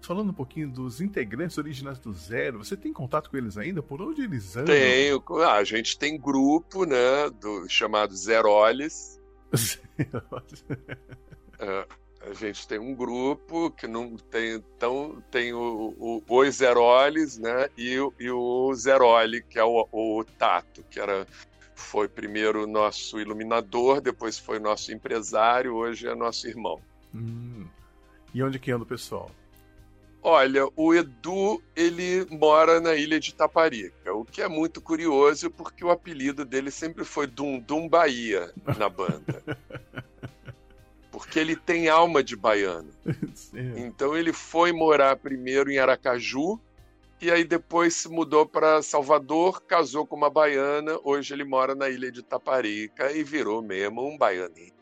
falando 0.00 0.30
um 0.30 0.34
pouquinho 0.34 0.68
dos 0.68 1.00
integrantes 1.00 1.56
originais 1.58 1.98
do 2.00 2.12
Zero, 2.12 2.58
você 2.58 2.76
tem 2.76 2.92
contato 2.92 3.30
com 3.30 3.36
eles 3.36 3.56
ainda? 3.56 3.82
Por 3.82 4.02
onde 4.02 4.22
eles 4.22 4.56
andam? 4.56 4.74
Tenho. 4.74 5.22
Ah, 5.42 5.54
a 5.54 5.64
gente 5.64 5.96
tem 5.96 6.18
grupo, 6.18 6.84
né, 6.84 7.30
do, 7.40 7.68
chamado 7.68 8.14
Zeroles. 8.16 9.21
é, 11.58 11.86
a 12.22 12.32
gente 12.34 12.66
tem 12.66 12.78
um 12.78 12.94
grupo 12.94 13.70
que 13.70 13.86
não 13.86 14.16
tem 14.16 14.54
então 14.54 15.22
tem 15.30 15.52
o, 15.52 15.94
o, 15.98 16.22
os 16.26 16.56
Zeroles, 16.56 17.38
né, 17.38 17.68
e, 17.76 17.96
e 18.18 18.30
o 18.30 18.74
Zeroli, 18.74 19.42
que 19.42 19.58
é 19.58 19.64
o, 19.64 19.88
o 19.92 20.24
Tato, 20.38 20.84
que 20.90 21.00
era 21.00 21.26
foi 21.74 22.08
primeiro 22.08 22.66
nosso 22.66 23.20
iluminador, 23.20 24.00
depois 24.00 24.38
foi 24.38 24.58
nosso 24.58 24.92
empresário, 24.92 25.74
hoje 25.74 26.06
é 26.06 26.14
nosso 26.14 26.46
irmão. 26.46 26.80
Hum. 27.14 27.66
E 28.32 28.42
onde 28.42 28.58
que 28.58 28.70
anda 28.70 28.84
o 28.84 28.86
pessoal? 28.86 29.30
Olha, 30.22 30.68
o 30.76 30.94
Edu, 30.94 31.60
ele 31.74 32.24
mora 32.30 32.80
na 32.80 32.94
ilha 32.94 33.18
de 33.18 33.34
Taparica, 33.34 34.14
o 34.14 34.24
que 34.24 34.40
é 34.40 34.46
muito 34.46 34.80
curioso 34.80 35.50
porque 35.50 35.84
o 35.84 35.90
apelido 35.90 36.44
dele 36.44 36.70
sempre 36.70 37.04
foi 37.04 37.26
Dum 37.26 37.58
Dum 37.58 37.88
Bahia 37.88 38.52
na 38.78 38.88
banda. 38.88 39.42
Porque 41.10 41.38
ele 41.38 41.54
tem 41.54 41.90
alma 41.90 42.24
de 42.24 42.34
baiano. 42.34 42.88
Então 43.76 44.16
ele 44.16 44.32
foi 44.32 44.72
morar 44.72 45.14
primeiro 45.16 45.70
em 45.70 45.78
Aracaju 45.78 46.58
e 47.20 47.30
aí 47.30 47.44
depois 47.44 47.94
se 47.94 48.08
mudou 48.08 48.46
para 48.46 48.82
Salvador, 48.82 49.60
casou 49.60 50.06
com 50.06 50.16
uma 50.16 50.30
baiana, 50.30 50.98
hoje 51.04 51.34
ele 51.34 51.44
mora 51.44 51.74
na 51.74 51.90
ilha 51.90 52.10
de 52.10 52.22
Taparica 52.22 53.12
e 53.12 53.22
virou 53.22 53.60
mesmo 53.60 54.02
um 54.08 54.16
baianinho 54.16 54.72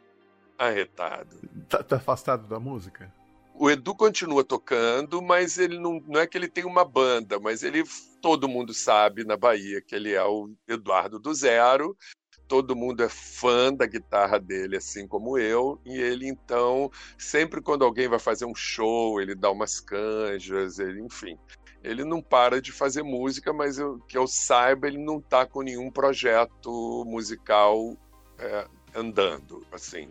arretado. 0.57 1.37
Tá, 1.69 1.83
tá 1.83 1.97
afastado 1.97 2.47
da 2.47 2.61
música? 2.61 3.13
O 3.61 3.71
Edu 3.71 3.95
continua 3.95 4.43
tocando, 4.43 5.21
mas 5.21 5.59
ele 5.59 5.79
não, 5.79 6.01
não 6.09 6.19
é 6.19 6.27
que 6.27 6.39
ele 6.39 6.49
tem 6.49 6.65
uma 6.65 6.83
banda, 6.83 7.39
mas 7.39 7.63
ele 7.63 7.85
todo 8.23 8.49
mundo 8.49 8.73
sabe 8.73 9.23
na 9.23 9.37
Bahia 9.37 9.83
que 9.83 9.95
ele 9.95 10.15
é 10.15 10.25
o 10.25 10.51
Eduardo 10.67 11.19
do 11.19 11.35
Zero. 11.35 11.95
Todo 12.49 12.75
mundo 12.75 13.03
é 13.03 13.09
fã 13.11 13.71
da 13.71 13.85
guitarra 13.85 14.41
dele, 14.41 14.79
assim 14.79 15.07
como 15.07 15.37
eu, 15.37 15.79
e 15.85 15.95
ele 15.95 16.27
então, 16.27 16.91
sempre 17.19 17.61
quando 17.61 17.85
alguém 17.85 18.09
vai 18.09 18.19
fazer 18.19 18.47
um 18.47 18.55
show, 18.55 19.21
ele 19.21 19.35
dá 19.35 19.51
umas 19.51 19.79
canjas, 19.79 20.79
ele, 20.79 21.03
enfim. 21.03 21.39
Ele 21.85 22.03
não 22.03 22.23
para 22.23 22.63
de 22.63 22.73
fazer 22.73 23.03
música, 23.03 23.53
mas 23.53 23.79
eu, 23.79 23.99
que 24.09 24.17
eu 24.17 24.27
saiba, 24.27 24.89
ele 24.89 24.99
não 24.99 25.19
está 25.19 25.45
com 25.45 25.61
nenhum 25.61 25.91
projeto 25.91 27.05
musical 27.07 27.95
é, 28.39 28.67
andando, 28.95 29.67
assim. 29.71 30.09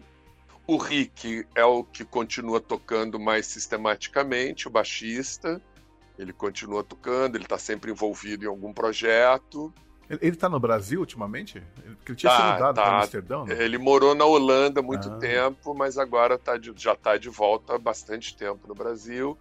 O 0.69 0.77
Rick 0.77 1.47
é 1.55 1.65
o 1.65 1.83
que 1.83 2.05
continua 2.05 2.61
tocando 2.61 3.19
mais 3.19 3.47
sistematicamente, 3.47 4.67
o 4.67 4.69
baixista. 4.69 5.59
Ele 6.15 6.31
continua 6.31 6.83
tocando, 6.83 7.35
ele 7.35 7.43
está 7.43 7.57
sempre 7.57 7.89
envolvido 7.89 8.45
em 8.45 8.47
algum 8.47 8.71
projeto. 8.71 9.73
Ele 10.07 10.35
está 10.35 10.47
no 10.47 10.59
Brasil 10.59 10.99
ultimamente? 10.99 11.59
Porque 11.73 12.11
ele 12.11 12.15
tinha 12.15 12.31
tá, 12.31 12.37
sido 12.37 12.53
mudado 12.53 12.75
tá. 12.75 12.83
para 12.83 12.99
Amsterdão, 12.99 13.45
né? 13.45 13.63
Ele 13.63 13.79
morou 13.79 14.13
na 14.13 14.25
Holanda 14.25 14.79
há 14.79 14.83
muito 14.83 15.09
ah. 15.09 15.17
tempo, 15.17 15.73
mas 15.73 15.97
agora 15.97 16.37
tá 16.37 16.55
de, 16.55 16.71
já 16.75 16.93
está 16.93 17.17
de 17.17 17.29
volta 17.29 17.73
há 17.73 17.79
bastante 17.79 18.37
tempo 18.37 18.67
no 18.67 18.75
Brasil. 18.75 19.35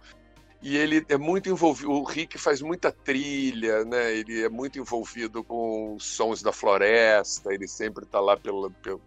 E 0.63 0.75
ele 0.75 1.05
é 1.09 1.17
muito 1.17 1.47
envolvido. 1.47 1.91
O 1.91 2.03
Rick 2.03 2.39
faz 2.39 2.59
muita 2.59 2.91
trilha, 2.91 3.85
né? 3.85 4.15
Ele 4.15 4.41
é 4.41 4.49
muito 4.49 4.79
envolvido 4.79 5.43
com 5.43 5.95
sons 5.99 6.41
da 6.41 6.51
floresta. 6.51 7.53
Ele 7.53 7.67
sempre 7.67 8.03
está 8.03 8.19
lá 8.19 8.35
pelo, 8.35 8.71
pelo, 8.71 8.99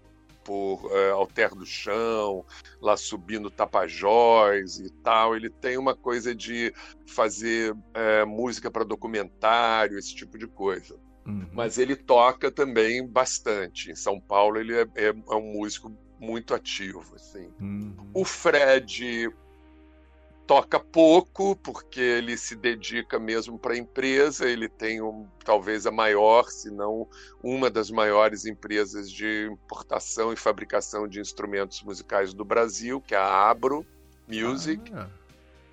por 0.45 0.90
é, 0.93 1.11
Alter 1.11 1.55
do 1.55 1.66
Chão, 1.66 2.45
lá 2.80 2.97
subindo 2.97 3.51
Tapajós 3.51 4.78
e 4.78 4.90
tal. 5.03 5.36
Ele 5.36 5.51
tem 5.51 5.76
uma 5.76 5.95
coisa 5.95 6.34
de 6.34 6.72
fazer 7.07 7.76
é, 7.95 8.24
música 8.24 8.70
para 8.70 8.84
documentário, 8.84 9.99
esse 9.99 10.14
tipo 10.14 10.38
de 10.38 10.47
coisa. 10.47 10.99
Uhum. 11.26 11.49
Mas 11.53 11.78
ele 11.78 11.95
toca 11.95 12.51
também 12.51 13.07
bastante. 13.07 13.90
Em 13.90 13.97
São 13.97 14.20
Paulo, 14.20 14.59
ele 14.59 14.74
é, 14.74 14.86
é, 14.97 15.09
é 15.09 15.34
um 15.34 15.53
músico 15.53 15.93
muito 16.18 16.55
ativo. 16.55 17.14
Assim. 17.14 17.49
Uhum. 17.61 18.11
O 18.14 18.24
Fred 18.24 19.30
toca 20.53 20.78
pouco, 20.78 21.57
porque 21.57 21.98
ele 21.98 22.36
se 22.36 22.55
dedica 22.55 23.18
mesmo 23.18 23.59
para 23.59 23.72
a 23.72 23.78
empresa, 23.78 24.46
ele 24.46 24.68
tem 24.68 25.00
um, 25.00 25.26
talvez 25.42 25.86
a 25.86 25.90
maior, 25.90 26.50
se 26.50 26.70
não 26.70 27.09
uma 27.42 27.70
das 27.70 27.90
maiores 27.90 28.44
empresas 28.44 29.11
de 29.11 29.48
importação 29.50 30.30
e 30.30 30.36
fabricação 30.36 31.09
de 31.09 31.20
instrumentos 31.20 31.82
musicais 31.82 32.34
do 32.34 32.44
Brasil, 32.44 33.00
que 33.00 33.14
é 33.14 33.18
a 33.18 33.48
Abro 33.48 33.86
Music. 34.28 34.92
Ah. 34.94 35.09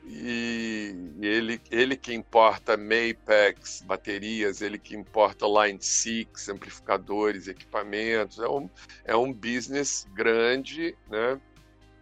E 0.06 0.96
ele, 1.22 1.62
ele 1.70 1.98
que 1.98 2.14
importa 2.14 2.78
Mapex, 2.78 3.84
baterias, 3.86 4.62
ele 4.62 4.80
que 4.80 4.96
importa 4.96 5.46
Line 5.46 5.80
6, 5.82 6.48
amplificadores, 6.48 7.50
equipamentos. 7.50 8.40
É 8.40 8.48
um, 8.48 8.70
é 9.04 9.16
um 9.16 9.34
business 9.34 10.08
grande, 10.16 10.96
né? 11.10 11.40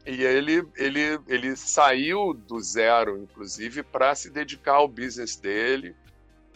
E 0.08 0.24
ele, 0.24 0.66
ele, 0.78 1.20
ele 1.28 1.54
saiu 1.58 2.34
do 2.34 2.62
zero, 2.62 3.22
inclusive, 3.22 3.84
para 3.84 4.16
se 4.16 4.30
dedicar 4.30 4.76
ao 4.76 4.88
business 4.88 5.36
dele. 5.36 5.94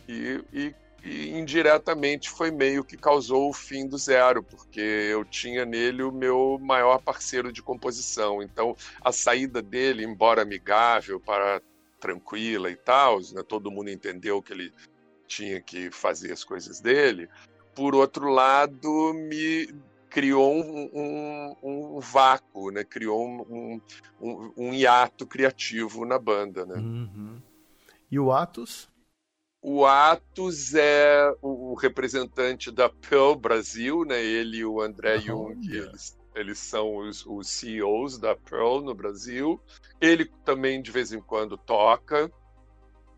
E, 0.07 0.41
e, 0.53 0.75
e, 1.03 1.29
indiretamente 1.37 2.29
foi 2.29 2.49
meio 2.49 2.81
que 2.81 2.95
causou 2.95 3.49
o 3.49 3.53
fim 3.53 3.85
do 3.85 3.97
zero, 3.97 4.41
porque 4.41 4.79
eu 4.79 5.25
tinha 5.25 5.65
nele 5.65 6.01
o 6.01 6.13
meu 6.13 6.57
maior 6.61 6.99
parceiro 7.01 7.51
de 7.51 7.61
composição. 7.61 8.41
Então, 8.41 8.73
a 9.03 9.11
saída 9.11 9.61
dele, 9.61 10.05
embora 10.05 10.43
amigável, 10.43 11.19
para 11.19 11.61
tranquila 11.99 12.71
e 12.71 12.77
tal, 12.77 13.19
né, 13.33 13.43
todo 13.45 13.69
mundo 13.69 13.89
entendeu 13.89 14.41
que 14.41 14.53
ele 14.53 14.73
tinha 15.27 15.59
que 15.59 15.91
fazer 15.91 16.31
as 16.31 16.45
coisas 16.45 16.79
dele. 16.79 17.27
Por 17.75 17.95
outro 17.95 18.29
lado, 18.29 19.13
me 19.13 19.67
criou 20.12 20.53
um, 20.53 20.89
um, 20.93 21.55
um, 21.64 21.99
vácuo, 22.01 22.70
né? 22.70 22.84
Criou 22.84 23.26
um, 23.26 23.82
um, 24.20 24.53
um, 24.57 24.74
hiato 24.74 25.26
criativo 25.26 26.05
na 26.05 26.20
banda, 26.20 26.66
né? 26.66 26.76
Uhum. 26.76 27.41
E 28.12 28.20
o 28.20 28.30
Atos? 28.32 28.91
O 29.62 29.86
Atos 29.86 30.76
é 30.76 31.34
o 31.41 31.76
representante 31.76 32.70
da 32.70 32.89
Pearl 32.89 33.36
Brasil, 33.36 34.03
né? 34.03 34.22
Ele 34.22 34.57
e 34.57 34.66
o 34.66 34.82
André 34.82 35.16
oh, 35.16 35.22
Jung, 35.22 35.66
yeah. 35.66 35.89
eles, 35.89 36.20
eles 36.36 36.59
são 36.59 36.97
os, 36.97 37.26
os 37.26 37.47
CEOs 37.47 38.18
da 38.18 38.36
Pearl 38.36 38.82
no 38.82 38.93
Brasil. 38.93 39.62
Ele 40.01 40.26
também 40.43 40.82
de 40.82 40.91
vez 40.91 41.14
em 41.14 41.22
quando 41.22 41.57
toca. 41.57 42.30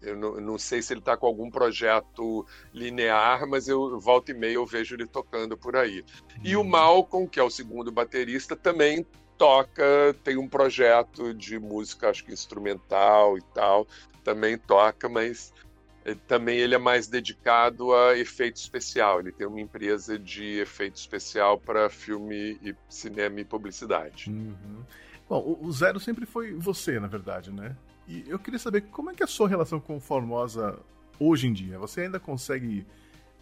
Eu 0.04 0.18
não, 0.18 0.41
não, 0.41 0.58
sei 0.58 0.82
se 0.82 0.93
ele 0.93 0.99
está 0.99 1.16
com 1.16 1.26
algum 1.26 1.49
projeto 1.49 2.45
linear, 2.74 3.47
mas 3.47 3.68
eu 3.68 3.99
volta 3.99 4.32
e 4.32 4.34
meia 4.34 4.56
eu 4.56 4.66
vejo 4.66 4.95
ele 4.95 5.08
tocando 5.08 5.58
por 5.58 5.76
aí. 5.76 6.04
E 6.43 6.56
o 6.56 6.60
uhum. 6.60 6.68
Malcolm, 6.68 7.28
que 7.28 7.39
é 7.39 7.43
o 7.43 7.49
segundo 7.49 7.91
baterista, 7.91 8.56
também 8.56 9.06
toca, 9.38 10.16
tem 10.24 10.38
um 10.38 10.47
projeto 10.47 11.34
de 11.34 11.58
música, 11.60 12.10
acho 12.10 12.24
que 12.24 12.34
instrumental 12.34 13.38
e 13.38 13.41
tal, 13.54 13.88
também 14.24 14.58
toca, 14.58 15.10
mas 15.10 15.54
também 16.28 16.58
ele 16.58 16.76
é 16.76 16.78
mais 16.78 17.08
dedicado 17.08 17.93
a 17.93 18.18
efeito 18.18 18.58
especial. 18.58 19.20
Ele 19.20 19.32
tem 19.32 19.47
uma 19.47 19.62
empresa 19.62 20.20
de 20.20 20.60
efeito 20.60 20.97
especial 20.97 21.58
para 21.58 21.89
filme 21.89 22.60
e 22.62 22.76
cinema 22.89 23.39
e 23.39 23.45
publicidade. 23.45 24.30
Uhum. 24.30 24.84
Bom, 25.30 25.58
o 25.62 25.72
Zero 25.72 25.99
sempre 25.99 26.26
foi 26.26 26.54
você, 26.54 26.99
na 26.99 27.08
verdade, 27.08 27.51
né? 27.51 27.76
E 28.08 28.24
eu 28.28 28.38
queria 28.38 28.60
saber 28.60 28.82
como 28.82 29.12
é 29.12 29.14
que 29.14 29.24
é 29.24 29.26
a 29.26 29.28
sua 29.28 29.47
relação 29.47 29.80
com 29.80 29.99
Formosa 29.99 30.80
hoje 31.20 31.47
em 31.47 31.54
dia. 31.54 31.80
Você 31.80 32.01
ainda 32.01 32.20
consegue 32.20 32.86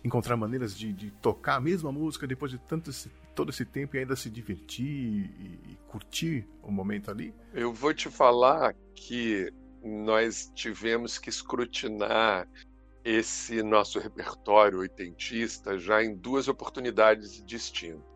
encontrar 0.04 0.36
maneiras 0.36 0.76
de, 0.76 0.92
de 0.92 1.12
tocar 1.12 1.56
a 1.56 1.60
mesma 1.60 1.92
música 1.92 2.26
depois 2.28 2.52
de 2.52 2.58
tanto 2.58 2.90
esse, 2.90 3.10
todo 3.36 3.50
esse 3.50 3.66
tempo 3.66 3.96
e 3.96 4.00
ainda 4.00 4.16
se 4.16 4.30
divertir 4.30 4.86
e, 4.86 5.60
e 5.72 5.78
curtir 5.88 6.48
o 6.64 6.72
momento 6.72 7.12
ali? 7.12 7.34
Eu 7.54 7.74
vou 7.74 7.94
te 7.94 8.10
falar 8.10 8.76
que 8.96 9.52
nós 9.84 10.52
tivemos 10.54 11.18
que 11.18 11.30
escrutinar 11.30 12.48
esse 13.04 13.64
nosso 13.64 14.00
repertório 14.00 14.80
oitentista 14.80 15.78
já 15.78 16.04
em 16.04 16.16
duas 16.16 16.48
oportunidades 16.48 17.44
distintas. 17.44 18.12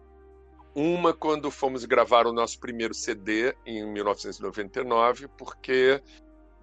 Uma 0.76 1.14
quando 1.14 1.50
fomos 1.50 1.86
gravar 1.86 2.28
o 2.28 2.34
nosso 2.34 2.60
primeiro 2.60 2.94
CD 2.94 3.56
em 3.66 3.90
1999, 3.92 5.28
porque 5.38 6.02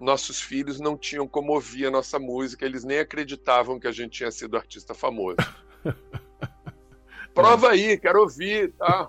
nossos 0.03 0.40
filhos 0.40 0.80
não 0.80 0.96
tinham 0.96 1.26
como 1.28 1.53
ouvir 1.53 1.86
a 1.86 1.90
nossa 1.90 2.18
música, 2.18 2.66
eles 2.66 2.84
nem 2.84 2.98
acreditavam 2.98 3.78
que 3.78 3.86
a 3.86 3.92
gente 3.92 4.18
tinha 4.18 4.30
sido 4.30 4.57
artista 4.57 4.94
famoso. 4.94 5.36
Prova 7.32 7.70
aí, 7.70 7.96
quero 7.96 8.20
ouvir, 8.20 8.72
tá? 8.72 9.07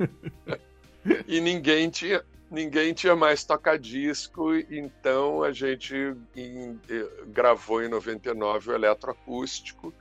e 1.28 1.42
ninguém 1.42 1.90
tinha, 1.90 2.24
ninguém 2.50 2.94
tinha 2.94 3.16
mais 3.16 3.44
toca-disco, 3.44 4.56
então 4.70 5.44
a 5.44 5.52
gente 5.52 6.16
em, 6.36 6.80
eh, 6.90 7.10
gravou 7.28 7.84
em 7.84 7.90
99 7.90 8.72
o 8.72 8.76
eletroacústico 8.76 9.94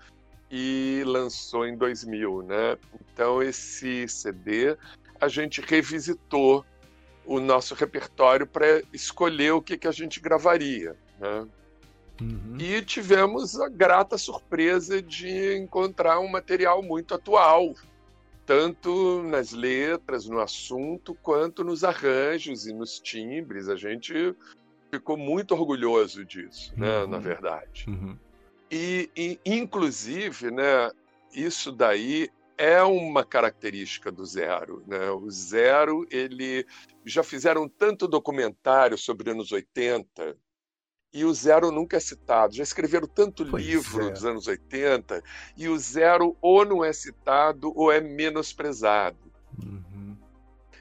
e 0.51 1.03
lançou 1.07 1.67
em 1.67 1.77
2000, 1.77 2.43
né? 2.43 2.79
Então 3.13 3.43
esse 3.43 4.07
CD 4.07 4.77
a 5.19 5.27
gente 5.27 5.61
revisitou 5.61 6.65
o 7.25 7.41
nosso 7.41 7.75
repertório 7.75 8.47
para 8.47 8.83
escolher 8.93 9.53
o 9.53 9.63
que, 9.63 9.79
que 9.79 9.89
a 9.89 9.93
gente 9.93 10.21
gravaria, 10.21 10.97
né? 11.19 11.47
Uhum. 12.21 12.57
E 12.59 12.83
tivemos 12.83 13.59
a 13.61 13.69
grata 13.69 14.17
surpresa 14.17 15.03
de 15.03 15.57
encontrar 15.57 16.21
um 16.21 16.29
material 16.29 16.83
muito 16.83 17.15
atual, 17.15 17.75
tanto 18.47 19.23
nas 19.25 19.53
letras, 19.53 20.29
no 20.29 20.41
assunto, 20.41 21.15
quanto 21.23 21.65
nos 21.65 21.83
arranjos 21.83 22.67
e 22.67 22.73
nos 22.73 23.01
timbres. 23.01 23.69
A 23.69 23.77
gente 23.77 24.35
ficou 24.91 25.17
muito 25.17 25.53
orgulhoso 25.55 26.25
disso, 26.25 26.73
né, 26.77 27.01
uhum. 27.01 27.09
na 27.09 27.19
verdade. 27.19 27.87
Uhum. 27.89 28.17
E, 28.71 29.11
e, 29.17 29.41
inclusive, 29.45 30.51
né, 30.51 30.91
isso 31.35 31.73
daí 31.73 32.31
é 32.63 32.81
uma 32.85 33.25
característica 33.25 34.13
do 34.13 34.25
Zero. 34.25 34.85
Né? 34.87 35.11
O 35.11 35.29
Zero, 35.29 36.07
ele 36.09 36.65
já 37.05 37.25
fizeram 37.25 37.69
tanto 37.69 38.07
documentário 38.07 38.97
sobre 38.97 39.33
anos 39.33 39.51
80 39.51 40.37
e 41.13 41.25
o 41.25 41.35
Zero 41.35 41.73
nunca 41.73 41.97
é 41.97 42.01
citado. 42.01 42.55
Já 42.55 42.63
escreveram 42.63 43.09
tanto 43.09 43.45
pois 43.45 43.65
livro 43.65 44.07
é. 44.07 44.11
dos 44.13 44.25
anos 44.25 44.47
80 44.47 45.21
e 45.57 45.69
o 45.69 45.77
Zero 45.77 46.37
ou 46.41 46.65
não 46.65 46.85
é 46.85 46.93
citado 46.93 47.73
ou 47.77 47.91
é 47.91 48.01
menosprezado. 48.01 49.33
Uhum. 49.61 50.17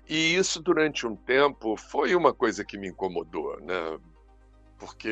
E 0.07 0.35
isso, 0.35 0.61
durante 0.61 1.07
um 1.07 1.15
tempo, 1.15 1.75
foi 1.75 2.13
uma 2.15 2.31
coisa 2.31 2.63
que 2.63 2.77
me 2.77 2.89
incomodou, 2.89 3.59
né? 3.59 3.99
Porque 4.81 5.11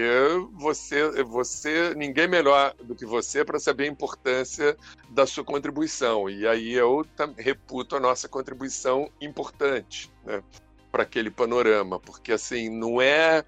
você, 0.54 1.22
você, 1.22 1.94
ninguém 1.94 2.28
melhor 2.28 2.74
do 2.84 2.96
que 2.96 3.06
você 3.06 3.46
para 3.46 3.60
saber 3.60 3.84
a 3.84 3.92
importância 3.92 4.76
da 5.12 5.28
sua 5.28 5.44
contribuição. 5.44 6.28
E 6.28 6.48
aí 6.48 6.74
eu 6.74 7.06
reputo 7.38 7.96
a 7.96 8.00
nossa 8.00 8.28
contribuição 8.28 9.12
importante, 9.22 10.12
né? 10.26 10.42
Para 10.92 11.04
aquele 11.04 11.30
panorama, 11.30 12.00
porque 12.00 12.32
assim 12.32 12.68
não 12.68 13.00
é 13.00 13.46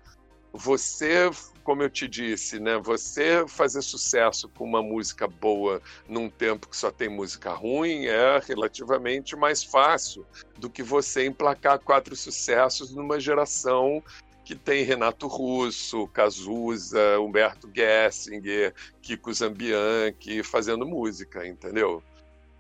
você 0.53 1.31
como 1.63 1.83
eu 1.83 1.89
te 1.89 2.07
disse, 2.07 2.59
né, 2.59 2.79
você 2.79 3.45
fazer 3.47 3.83
sucesso 3.83 4.49
com 4.49 4.63
uma 4.63 4.81
música 4.81 5.27
boa 5.27 5.79
num 6.09 6.27
tempo 6.27 6.67
que 6.67 6.75
só 6.75 6.89
tem 6.89 7.07
música 7.07 7.53
ruim 7.53 8.05
é 8.05 8.41
relativamente 8.47 9.35
mais 9.35 9.63
fácil 9.63 10.25
do 10.57 10.71
que 10.71 10.81
você 10.81 11.25
emplacar 11.25 11.77
quatro 11.79 12.15
sucessos 12.15 12.93
numa 12.93 13.19
geração 13.19 14.03
que 14.51 14.55
tem 14.55 14.83
Renato 14.83 15.27
Russo, 15.27 16.05
Cazuza, 16.09 17.17
Humberto 17.21 17.69
Gessinger, 17.73 18.73
Kiko 19.01 19.33
Zambianchi 19.33 20.43
fazendo 20.43 20.85
música, 20.85 21.47
entendeu? 21.47 22.03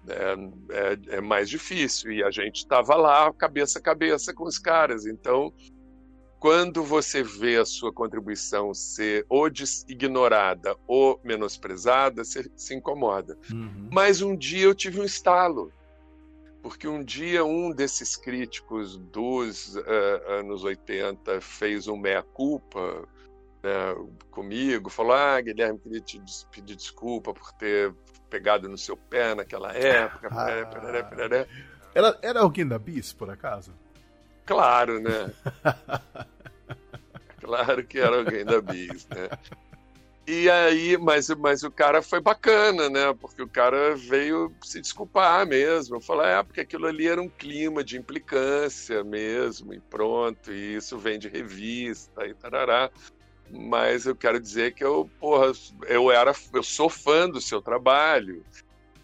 É, 0.07 1.15
é, 1.15 1.17
é 1.17 1.21
mais 1.21 1.49
difícil 1.49 2.13
e 2.13 2.23
a 2.23 2.31
gente 2.31 2.59
estava 2.59 2.95
lá 2.95 3.31
cabeça 3.33 3.77
a 3.77 3.81
cabeça 3.81 4.33
com 4.33 4.45
os 4.45 4.57
caras, 4.57 5.05
então 5.05 5.53
quando 6.39 6.81
você 6.81 7.21
vê 7.21 7.57
a 7.57 7.65
sua 7.65 7.91
contribuição 7.91 8.73
ser 8.73 9.25
ou 9.27 9.49
ignorada 9.89 10.77
ou 10.87 11.19
menosprezada, 11.25 12.23
você 12.23 12.49
se 12.55 12.73
incomoda. 12.73 13.37
Uhum. 13.51 13.89
Mas 13.91 14.21
um 14.21 14.33
dia 14.33 14.63
eu 14.63 14.73
tive 14.73 15.01
um 15.01 15.05
estalo, 15.05 15.73
porque 16.61 16.87
um 16.87 17.03
dia 17.03 17.43
um 17.43 17.71
desses 17.71 18.15
críticos 18.15 18.97
dos 18.97 19.75
uh, 19.75 20.29
anos 20.39 20.63
80 20.63 21.41
fez 21.41 21.87
um 21.87 21.97
meia-culpa 21.97 23.07
né, 23.63 23.95
comigo, 24.29 24.89
falou: 24.89 25.13
Ah, 25.13 25.39
Guilherme, 25.41 25.79
queria 25.79 26.01
te 26.01 26.21
pedir 26.51 26.75
desculpa 26.75 27.33
por 27.33 27.51
ter 27.53 27.93
pegado 28.29 28.67
no 28.69 28.77
seu 28.77 28.95
pé 28.95 29.35
naquela 29.35 29.73
época. 29.73 30.29
Ah. 30.31 31.47
Era, 31.93 32.17
era 32.21 32.39
alguém 32.39 32.65
da 32.65 32.79
Bis, 32.79 33.11
por 33.11 33.29
acaso? 33.29 33.73
Claro, 34.45 35.01
né? 35.01 35.33
claro 37.41 37.83
que 37.85 37.99
era 37.99 38.17
alguém 38.17 38.45
da 38.45 38.61
Bis, 38.61 39.05
né? 39.09 39.29
E 40.27 40.49
aí, 40.49 40.97
mas, 40.97 41.29
mas 41.29 41.63
o 41.63 41.71
cara 41.71 42.01
foi 42.01 42.21
bacana, 42.21 42.89
né? 42.89 43.13
Porque 43.19 43.41
o 43.41 43.49
cara 43.49 43.95
veio 43.95 44.53
se 44.63 44.79
desculpar 44.79 45.47
mesmo. 45.47 45.99
Falar, 45.99 46.29
é, 46.29 46.43
porque 46.43 46.61
aquilo 46.61 46.85
ali 46.85 47.07
era 47.07 47.21
um 47.21 47.27
clima 47.27 47.83
de 47.83 47.97
implicância 47.97 49.03
mesmo, 49.03 49.73
e 49.73 49.79
pronto, 49.79 50.51
e 50.53 50.75
isso 50.75 50.97
vem 50.97 51.17
de 51.17 51.27
revista 51.27 52.25
e 52.25 52.35
tarará. 52.35 52.91
Mas 53.49 54.05
eu 54.05 54.15
quero 54.15 54.39
dizer 54.39 54.73
que 54.73 54.83
eu, 54.83 55.09
porra, 55.19 55.51
eu 55.87 56.11
era, 56.11 56.33
eu 56.53 56.63
sou 56.63 56.89
fã 56.89 57.27
do 57.29 57.41
seu 57.41 57.61
trabalho. 57.61 58.45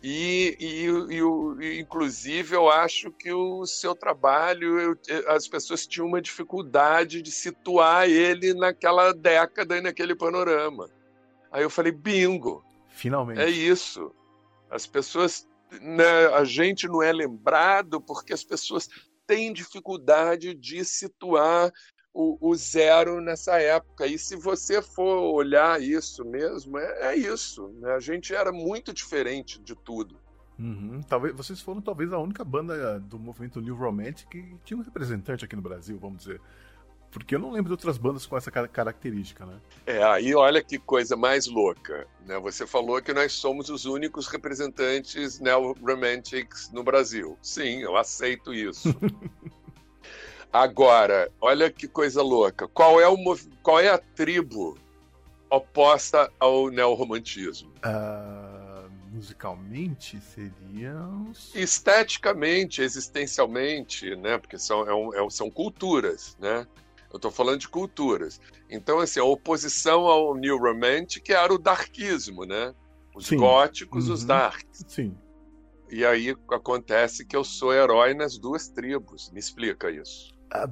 E, 0.02 0.56
e, 0.60 0.86
e, 1.16 1.66
e, 1.66 1.80
inclusive, 1.80 2.56
eu 2.56 2.70
acho 2.70 3.12
que 3.12 3.34
o 3.34 3.66
seu 3.66 3.96
trabalho, 3.96 4.80
eu, 4.80 4.98
as 5.30 5.48
pessoas 5.48 5.88
tinham 5.88 6.08
uma 6.08 6.22
dificuldade 6.22 7.22
de 7.22 7.32
situar 7.32 8.08
ele 8.08 8.54
naquela 8.54 9.12
década 9.12 9.78
e 9.78 9.82
naquele 9.82 10.16
panorama. 10.16 10.88
Aí 11.52 11.64
eu 11.64 11.70
falei, 11.70 11.92
bingo! 11.92 12.64
Finalmente. 12.90 13.40
É 13.40 13.50
isso. 13.50 14.14
As 14.70 14.86
pessoas. 14.86 15.48
Né, 15.82 16.28
a 16.28 16.46
gente 16.46 16.88
não 16.88 17.04
é 17.04 17.12
lembrado 17.12 18.00
porque 18.00 18.32
as 18.32 18.44
pessoas 18.44 18.88
têm 19.26 19.52
dificuldade 19.52 20.54
de 20.54 20.86
situar 20.86 21.74
o, 22.14 22.38
o, 22.40 22.56
zero 22.56 23.22
nessa 23.22 23.60
época. 23.62 24.08
E 24.08 24.18
se 24.18 24.36
você 24.36 24.82
for 24.82 25.36
olhar 25.36 25.82
isso 25.82 26.24
mesmo, 26.26 26.78
é, 26.78 27.14
é 27.14 27.16
isso. 27.16 27.68
Né? 27.80 27.92
A 27.92 28.00
gente 28.00 28.34
era 28.34 28.52
muito 28.52 28.94
diferente 28.94 29.62
de 29.62 29.76
tudo. 29.76 30.18
Uhum. 30.58 31.02
Talvez, 31.08 31.36
vocês 31.36 31.62
foram 31.62 31.82
talvez 31.82 32.12
a 32.12 32.18
única 32.18 32.44
banda 32.44 33.00
do 33.00 33.20
movimento 33.20 33.62
New 33.62 33.76
Romantic 33.76 34.28
que 34.28 34.58
tinha 34.66 34.78
um 34.78 34.82
representante 34.82 35.46
aqui 35.46 35.56
no 35.56 35.62
Brasil, 35.62 36.00
vamos 36.00 36.20
dizer. 36.20 36.42
Porque 37.18 37.36
eu 37.36 37.40
não 37.40 37.52
lembro 37.52 37.70
de 37.70 37.74
outras 37.74 37.98
bandas 37.98 38.26
com 38.26 38.38
essa 38.38 38.52
característica, 38.52 39.46
né? 39.46 39.58
É, 39.86 40.04
aí 40.04 40.34
olha 40.36 40.62
que 40.64 40.78
coisa 40.78 41.16
mais 41.16 41.48
louca. 41.48 42.08
Né? 42.26 42.38
Você 42.40 42.66
falou 42.66 43.02
que 43.02 43.14
nós 43.14 43.34
somos 43.34 43.70
os 43.70 43.86
únicos 43.86 44.28
representantes 44.28 45.40
neo-romantics 45.40 46.72
no 46.72 46.84
Brasil. 46.84 47.38
Sim, 47.42 47.82
eu 47.82 47.96
aceito 47.98 48.54
isso. 48.54 48.96
Agora, 50.52 51.32
olha 51.42 51.70
que 51.70 51.88
coisa 51.88 52.22
louca. 52.22 52.68
Qual 52.68 53.00
é, 53.00 53.08
o, 53.08 53.18
qual 53.62 53.80
é 53.80 53.90
a 53.90 53.98
tribo 53.98 54.78
oposta 55.50 56.32
ao 56.40 56.70
neorromantismo? 56.70 57.72
Uh, 57.78 58.90
musicalmente 59.12 60.20
seriam. 60.22 61.32
Esteticamente, 61.54 62.82
existencialmente, 62.82 64.16
né? 64.16 64.38
Porque 64.38 64.58
são, 64.58 64.88
é 64.88 64.94
um, 64.94 65.14
é, 65.14 65.30
são 65.30 65.50
culturas, 65.50 66.38
né? 66.40 66.66
Eu 67.12 67.18
estou 67.18 67.32
falando 67.32 67.60
de 67.60 67.70
culturas. 67.70 68.40
Então, 68.70 69.00
assim, 69.00 69.20
a 69.20 69.24
oposição 69.24 70.08
ao 70.08 70.36
New 70.36 70.58
Romantic 70.58 71.30
era 71.30 71.54
o 71.54 71.58
darkismo, 71.58 72.46
né? 72.46 72.74
Os 73.16 73.28
Sim. 73.28 73.38
góticos, 73.38 74.08
uhum. 74.08 74.14
os 74.14 74.26
darks. 74.26 74.86
Sim. 74.88 75.18
E 75.90 76.06
aí 76.06 76.36
acontece 76.52 77.26
que 77.26 77.36
eu 77.36 77.44
sou 77.44 77.74
herói 77.74 78.14
nas 78.14 78.38
duas 78.38 78.68
tribos. 78.68 79.32
Me 79.32 79.40
explica 79.40 79.90
isso. 79.90 80.36
Ah, 80.52 80.70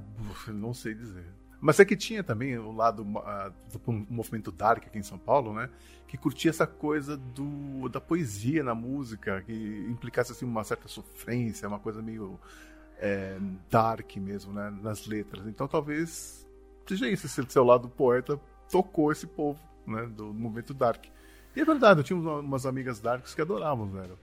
não 0.47 0.73
sei 0.73 0.93
dizer. 0.93 1.25
Mas 1.61 1.79
é 1.79 1.85
que 1.85 1.95
tinha 1.95 2.23
também 2.23 2.57
o 2.57 2.71
lado 2.71 3.01
uh, 3.01 3.53
do 3.71 4.05
movimento 4.09 4.51
dark 4.51 4.85
aqui 4.85 4.99
em 4.99 5.03
São 5.03 5.17
Paulo, 5.17 5.53
né? 5.53 5.69
Que 6.07 6.17
curtia 6.17 6.51
essa 6.51 6.67
coisa 6.67 7.17
do, 7.17 7.89
da 7.89 7.99
poesia 7.99 8.63
na 8.63 8.75
música, 8.75 9.41
que 9.41 9.87
implicasse 9.89 10.31
assim, 10.31 10.45
uma 10.45 10.63
certa 10.63 10.87
sofrência, 10.87 11.67
uma 11.67 11.79
coisa 11.79 12.01
meio 12.01 12.39
é, 12.99 13.37
dark 13.69 14.15
mesmo, 14.17 14.53
né? 14.53 14.73
Nas 14.81 15.05
letras. 15.05 15.47
Então 15.47 15.67
talvez 15.67 16.47
seja 16.87 17.07
isso, 17.07 17.25
esse 17.25 17.43
seu 17.49 17.63
lado 17.63 17.89
poeta 17.89 18.39
tocou 18.71 19.11
esse 19.11 19.27
povo, 19.27 19.59
né? 19.85 20.05
Do 20.07 20.33
movimento 20.33 20.73
dark. 20.73 21.05
E 21.55 21.61
é 21.61 21.65
verdade, 21.65 22.01
eu 22.01 22.03
tinha 22.03 22.19
umas 22.19 22.65
amigas 22.65 22.99
darks 22.99 23.33
que 23.33 23.41
adoravam, 23.41 23.87
velho. 23.87 24.19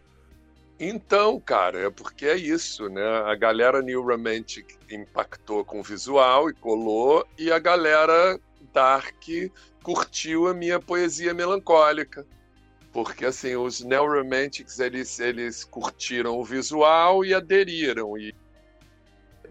Então, 0.78 1.38
cara, 1.38 1.86
é 1.86 1.90
porque 1.90 2.26
é 2.26 2.36
isso, 2.36 2.88
né? 2.88 3.06
A 3.24 3.34
galera 3.36 3.80
New 3.80 4.02
Romantic 4.02 4.74
impactou 4.90 5.64
com 5.64 5.80
o 5.80 5.82
visual 5.82 6.50
e 6.50 6.54
colou, 6.54 7.26
e 7.38 7.52
a 7.52 7.58
galera 7.58 8.38
Dark 8.72 9.24
curtiu 9.82 10.48
a 10.48 10.54
minha 10.54 10.80
poesia 10.80 11.32
melancólica. 11.32 12.26
Porque, 12.92 13.24
assim, 13.24 13.56
os 13.56 13.80
Neo 13.80 14.06
Romantics, 14.06 14.78
eles, 14.78 15.18
eles 15.18 15.64
curtiram 15.64 16.38
o 16.38 16.44
visual 16.44 17.24
e 17.24 17.32
aderiram. 17.32 18.18
E... 18.18 18.34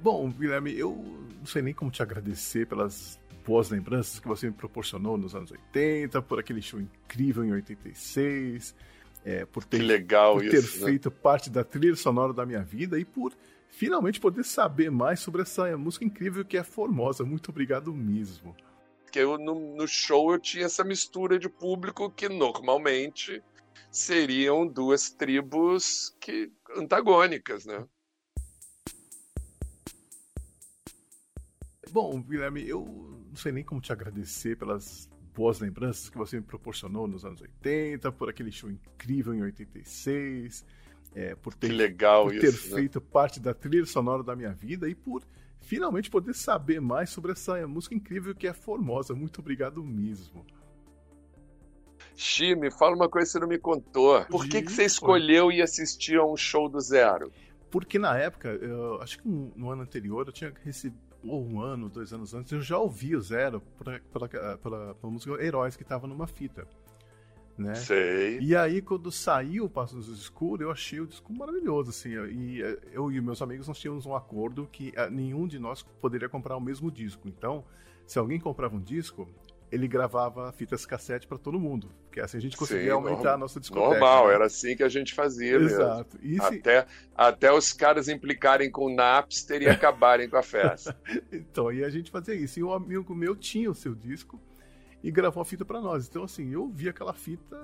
Bom, 0.01 0.29
Guilherme, 0.31 0.75
eu 0.77 0.95
não 1.37 1.45
sei 1.45 1.61
nem 1.61 1.73
como 1.73 1.91
te 1.91 2.01
agradecer 2.01 2.65
pelas 2.65 3.19
boas 3.45 3.69
lembranças 3.69 4.19
que 4.19 4.27
você 4.27 4.47
me 4.47 4.53
proporcionou 4.53 5.17
nos 5.17 5.35
anos 5.35 5.51
80, 5.51 6.21
por 6.23 6.39
aquele 6.39 6.61
show 6.61 6.79
incrível 6.79 7.43
em 7.43 7.51
86, 7.51 8.75
é, 9.23 9.45
por 9.45 9.63
ter, 9.63 9.79
legal 9.79 10.35
por 10.35 10.45
isso, 10.45 10.73
ter 10.73 10.79
né? 10.79 10.85
feito 10.87 11.11
parte 11.11 11.49
da 11.49 11.63
trilha 11.63 11.95
sonora 11.95 12.33
da 12.33 12.45
minha 12.45 12.63
vida 12.63 12.99
e 12.99 13.05
por 13.05 13.33
finalmente 13.69 14.19
poder 14.19 14.43
saber 14.43 14.89
mais 14.89 15.19
sobre 15.19 15.43
essa 15.43 15.77
música 15.77 16.03
incrível 16.03 16.43
que 16.43 16.57
é 16.57 16.63
Formosa. 16.63 17.23
Muito 17.23 17.49
obrigado 17.49 17.93
mesmo. 17.93 18.55
Porque 19.03 19.19
eu, 19.19 19.37
no, 19.37 19.75
no 19.75 19.87
show 19.87 20.31
eu 20.31 20.39
tinha 20.39 20.65
essa 20.65 20.83
mistura 20.83 21.37
de 21.37 21.49
público 21.49 22.09
que 22.09 22.27
normalmente 22.27 23.43
seriam 23.91 24.65
duas 24.65 25.11
tribos 25.11 26.15
que 26.19 26.51
antagônicas, 26.75 27.65
né? 27.65 27.85
Bom, 31.91 32.21
Guilherme, 32.21 32.67
eu 32.67 32.85
não 33.29 33.35
sei 33.35 33.51
nem 33.51 33.63
como 33.63 33.81
te 33.81 33.91
agradecer 33.91 34.57
pelas 34.57 35.09
boas 35.33 35.59
lembranças 35.59 36.09
que 36.09 36.17
você 36.17 36.37
me 36.37 36.43
proporcionou 36.43 37.07
nos 37.07 37.25
anos 37.25 37.41
80, 37.41 38.11
por 38.11 38.29
aquele 38.29 38.51
show 38.51 38.69
incrível 38.69 39.33
em 39.33 39.41
86, 39.41 40.65
é, 41.13 41.35
por 41.35 41.53
ter, 41.53 41.67
que 41.67 41.73
legal 41.73 42.25
por 42.25 42.35
isso, 42.35 42.45
ter 42.45 42.69
né? 42.69 42.75
feito 42.75 43.01
parte 43.01 43.39
da 43.39 43.53
trilha 43.53 43.85
sonora 43.85 44.23
da 44.23 44.35
minha 44.35 44.53
vida 44.53 44.87
e 44.89 44.95
por 44.95 45.23
finalmente 45.59 46.09
poder 46.09 46.33
saber 46.33 46.79
mais 46.79 47.09
sobre 47.09 47.31
essa 47.31 47.65
música 47.67 47.95
incrível 47.95 48.33
que 48.33 48.47
é 48.47 48.53
Formosa. 48.53 49.13
Muito 49.13 49.39
obrigado 49.39 49.83
mesmo. 49.83 50.45
Xi, 52.15 52.55
me 52.55 52.71
fala 52.71 52.95
uma 52.95 53.09
coisa 53.09 53.27
que 53.27 53.31
você 53.33 53.39
não 53.39 53.47
me 53.47 53.57
contou. 53.57 54.23
Por 54.25 54.47
que, 54.47 54.61
que 54.61 54.71
você 54.71 54.85
escolheu 54.85 55.51
ir 55.51 55.61
assistir 55.61 56.17
a 56.17 56.25
um 56.25 56.35
show 56.35 56.67
do 56.67 56.79
Zero? 56.79 57.31
Porque 57.69 57.97
na 57.97 58.17
época, 58.17 58.49
eu, 58.49 59.01
acho 59.01 59.19
que 59.19 59.27
no 59.27 59.69
ano 59.69 59.83
anterior, 59.83 60.27
eu 60.27 60.33
tinha 60.33 60.53
recebido, 60.63 60.99
ou 61.23 61.45
um 61.45 61.61
ano, 61.61 61.89
dois 61.89 62.11
anos 62.13 62.33
antes, 62.33 62.51
eu 62.51 62.61
já 62.61 62.77
ouvi 62.77 63.15
o 63.15 63.21
Zero 63.21 63.61
pela, 64.11 64.95
música 65.03 65.43
Heróis, 65.43 65.75
que 65.75 65.83
estava 65.83 66.07
numa 66.07 66.27
fita. 66.27 66.67
Né? 67.57 67.75
Sei. 67.75 68.39
E 68.39 68.55
aí, 68.55 68.81
quando 68.81 69.11
saiu 69.11 69.65
o 69.65 69.69
Passos 69.69 70.07
do 70.07 70.13
Escuro, 70.13 70.63
eu 70.63 70.71
achei 70.71 70.99
o 70.99 71.05
disco 71.05 71.31
maravilhoso, 71.31 71.91
assim. 71.91 72.09
E 72.09 72.59
eu 72.91 73.11
e 73.11 73.21
meus 73.21 73.41
amigos, 73.41 73.67
nós 73.67 73.77
tínhamos 73.77 74.05
um 74.05 74.15
acordo 74.15 74.67
que 74.71 74.93
nenhum 75.11 75.47
de 75.47 75.59
nós 75.59 75.83
poderia 75.83 76.27
comprar 76.27 76.57
o 76.57 76.61
mesmo 76.61 76.89
disco. 76.89 77.27
Então, 77.27 77.63
se 78.07 78.17
alguém 78.17 78.39
comprava 78.39 78.75
um 78.75 78.81
disco, 78.81 79.27
ele 79.71 79.87
gravava 79.87 80.51
fitas 80.51 80.85
cassete 80.85 81.25
para 81.25 81.37
todo 81.37 81.59
mundo. 81.59 81.89
Porque 82.05 82.19
assim 82.19 82.37
a 82.37 82.41
gente 82.41 82.57
conseguia 82.57 82.85
Sim, 82.85 82.89
aumentar 82.89 83.15
normal, 83.15 83.33
a 83.33 83.37
nossa 83.37 83.59
discoteca. 83.59 83.89
Normal, 83.89 84.27
né? 84.27 84.33
era 84.33 84.45
assim 84.45 84.75
que 84.75 84.83
a 84.83 84.89
gente 84.89 85.13
fazia 85.13 85.55
Exato. 85.55 86.17
mesmo. 86.21 86.43
Se... 86.43 86.55
Até, 86.57 86.85
até 87.15 87.53
os 87.53 87.71
caras 87.71 88.09
implicarem 88.09 88.69
com 88.69 88.85
o 88.85 88.93
Napster 88.93 89.61
e 89.61 89.67
acabarem 89.69 90.29
com 90.29 90.37
a 90.37 90.43
festa. 90.43 90.95
então, 91.31 91.69
aí 91.69 91.83
a 91.83 91.89
gente 91.89 92.11
fazia 92.11 92.35
isso. 92.35 92.59
E 92.59 92.63
um 92.63 92.73
amigo 92.73 93.15
meu 93.15 93.35
tinha 93.35 93.71
o 93.71 93.75
seu 93.75 93.95
disco 93.95 94.41
e 95.03 95.09
gravou 95.09 95.41
a 95.41 95.45
fita 95.45 95.65
para 95.65 95.81
nós. 95.81 96.07
Então, 96.07 96.23
assim, 96.23 96.51
eu 96.51 96.63
ouvi 96.63 96.89
aquela 96.89 97.13
fita, 97.13 97.57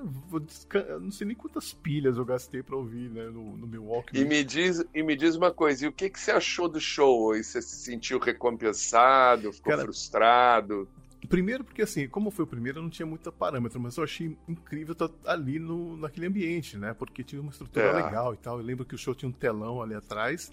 não 1.00 1.12
sei 1.12 1.28
nem 1.28 1.36
quantas 1.36 1.74
pilhas 1.74 2.18
eu 2.18 2.26
gastei 2.26 2.64
para 2.64 2.76
ouvir 2.76 3.10
né, 3.10 3.26
no, 3.26 3.58
no 3.58 3.68
meu 3.68 3.86
Walkman. 3.86 4.22
E 4.22 4.26
me, 4.26 4.44
diz, 4.44 4.84
e 4.94 5.04
me 5.04 5.16
diz 5.16 5.36
uma 5.36 5.52
coisa, 5.52 5.86
e 5.86 5.88
o 5.88 5.92
que, 5.92 6.10
que 6.10 6.20
você 6.20 6.32
achou 6.32 6.68
do 6.68 6.80
show? 6.80 7.36
E 7.36 7.44
você 7.44 7.62
se 7.62 7.76
sentiu 7.76 8.18
recompensado, 8.18 9.54
ficou 9.54 9.72
Cara, 9.72 9.84
frustrado? 9.84 10.88
Primeiro 11.30 11.64
porque, 11.64 11.82
assim, 11.82 12.08
como 12.08 12.32
foi 12.32 12.46
o 12.46 12.48
primeiro, 12.48 12.80
eu 12.80 12.84
não 12.84 12.90
tinha 12.90 13.06
muito 13.06 13.32
parâmetro, 13.32 13.80
mas 13.80 13.98
eu 13.98 14.04
achei 14.04 14.38
incrível 14.48 14.94
estar 14.94 15.10
ali 15.26 15.60
no, 15.60 15.98
naquele 15.98 16.28
ambiente, 16.28 16.78
né? 16.78 16.94
Porque 16.94 17.24
tinha 17.24 17.42
uma 17.42 17.52
estrutura 17.52 17.86
é. 17.86 17.94
legal 17.94 18.34
e 18.34 18.38
tal. 18.38 18.60
Eu 18.60 18.66
lembro 18.66 18.86
que 18.86 18.96
o 18.96 18.98
show 18.98 19.14
tinha 19.14 19.30
um 19.30 19.34
telão 19.34 19.82
ali 19.82 19.94
atrás. 19.94 20.52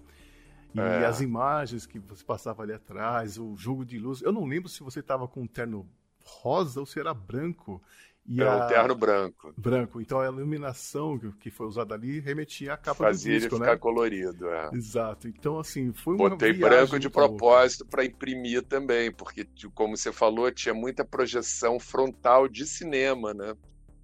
E 0.75 0.81
é. 0.81 1.07
as 1.07 1.21
imagens 1.21 1.87
que 1.87 2.01
você 2.01 2.25
passava 2.25 2.63
ali 2.63 2.73
atrás, 2.73 3.39
o 3.39 3.57
jogo 3.57 3.85
de 3.85 3.99
luz. 3.99 4.21
Eu 4.23 4.33
não 4.33 4.45
lembro 4.45 4.69
se 4.69 4.83
você 4.83 5.01
estava 5.01 5.29
com 5.29 5.43
um 5.43 5.47
terno 5.47 5.89
rosa 6.25 6.81
ou 6.81 6.87
se 6.87 6.99
era 6.99 7.15
branco. 7.15 7.81
E 8.27 8.41
era 8.41 8.63
a... 8.63 8.65
um 8.65 8.69
terno 8.69 8.95
branco. 8.95 9.55
Branco. 9.57 10.01
Então 10.01 10.21
a 10.21 10.27
iluminação 10.27 11.19
que 11.39 11.51
foi 11.51 11.67
usada 11.67 11.95
ali 11.95 12.21
remetia 12.21 12.73
a 12.73 12.77
capa 12.77 13.05
Fazia 13.05 13.35
do 13.35 13.39
disco, 13.41 13.55
ele 13.55 13.61
ficar 13.61 13.73
né? 13.73 13.79
colorido, 13.79 14.49
é. 14.49 14.71
Exato. 14.73 15.29
Então, 15.29 15.59
assim, 15.59 15.93
foi 15.93 16.15
uma 16.15 16.31
Botei 16.31 16.53
branco 16.55 16.99
de 16.99 17.11
propósito 17.11 17.87
para 17.87 18.05
imprimir 18.05 18.63
também, 18.63 19.13
porque, 19.13 19.47
como 19.75 19.97
você 19.97 20.11
falou, 20.11 20.51
tinha 20.51 20.75
muita 20.75 21.05
projeção 21.05 21.79
frontal 21.79 22.49
de 22.49 22.67
cinema, 22.67 23.35
né? 23.35 23.55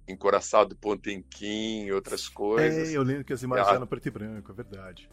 Encoraçado 0.07 0.75
Pontemquim 0.75 1.85
e 1.85 1.91
outras 1.91 2.27
coisas. 2.29 2.89
É, 2.89 2.97
eu 2.97 3.01
lembro 3.01 3.23
que 3.23 3.33
as 3.33 3.41
imagens 3.41 3.69
eram 3.69 3.87
preto 3.87 4.07
e 4.07 4.11
branco, 4.11 4.51
é 4.51 4.55
verdade. 4.55 5.09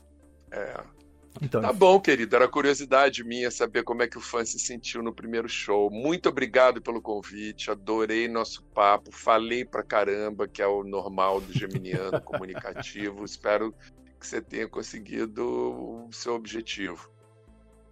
É. 0.50 0.97
Então, 1.40 1.60
tá 1.60 1.72
bom, 1.72 2.00
querido. 2.00 2.34
Era 2.34 2.48
curiosidade 2.48 3.24
minha 3.24 3.50
saber 3.50 3.82
como 3.82 4.02
é 4.02 4.08
que 4.08 4.18
o 4.18 4.20
fã 4.20 4.44
se 4.44 4.58
sentiu 4.58 5.02
no 5.02 5.12
primeiro 5.12 5.48
show. 5.48 5.90
Muito 5.90 6.28
obrigado 6.28 6.80
pelo 6.82 7.00
convite. 7.00 7.70
Adorei 7.70 8.28
nosso 8.28 8.62
papo. 8.74 9.10
Falei 9.12 9.64
pra 9.64 9.82
caramba, 9.82 10.48
que 10.48 10.62
é 10.62 10.66
o 10.66 10.82
normal 10.82 11.40
do 11.40 11.52
geminiano 11.52 12.20
comunicativo. 12.22 13.24
Espero 13.24 13.74
que 14.18 14.26
você 14.26 14.40
tenha 14.40 14.68
conseguido 14.68 15.44
o 15.44 16.12
seu 16.12 16.34
objetivo. 16.34 17.10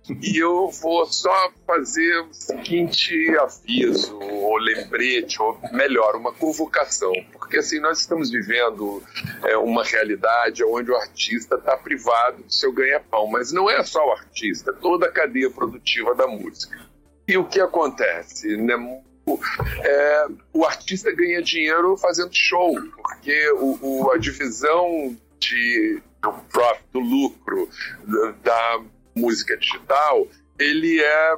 E 0.09 0.39
eu 0.39 0.71
vou 0.71 1.05
só 1.07 1.51
fazer 1.67 2.21
o 2.21 2.33
seguinte 2.33 3.37
aviso, 3.39 4.17
ou 4.21 4.57
lembrete, 4.57 5.43
ou 5.43 5.59
melhor, 5.73 6.15
uma 6.15 6.33
convocação. 6.33 7.13
Porque 7.33 7.59
assim, 7.59 7.81
nós 7.81 8.01
estamos 8.01 8.31
vivendo 8.31 9.03
é, 9.45 9.57
uma 9.57 9.83
realidade 9.83 10.63
onde 10.65 10.91
o 10.91 10.97
artista 10.97 11.57
está 11.57 11.77
privado 11.77 12.43
do 12.43 12.53
seu 12.53 12.73
ganha-pão. 12.73 13.27
Mas 13.27 13.51
não 13.51 13.69
é 13.69 13.83
só 13.83 14.07
o 14.07 14.13
artista, 14.13 14.73
toda 14.73 15.07
a 15.07 15.13
cadeia 15.13 15.51
produtiva 15.51 16.15
da 16.15 16.27
música. 16.27 16.79
E 17.27 17.37
o 17.37 17.45
que 17.45 17.61
acontece? 17.61 18.57
Né? 18.57 18.75
É, 19.83 20.27
o 20.53 20.65
artista 20.65 21.11
ganha 21.11 21.43
dinheiro 21.43 21.97
fazendo 21.97 22.33
show, 22.33 22.77
porque 22.97 23.51
o, 23.53 23.79
o, 23.83 24.11
a 24.13 24.19
divisão 24.19 25.17
de, 25.41 26.01
do 26.23 26.33
profit, 26.53 26.85
do 26.93 27.01
lucro, 27.01 27.69
da 28.45 28.81
música 29.17 29.57
digital, 29.57 30.27
ele 30.59 31.01
é 31.01 31.37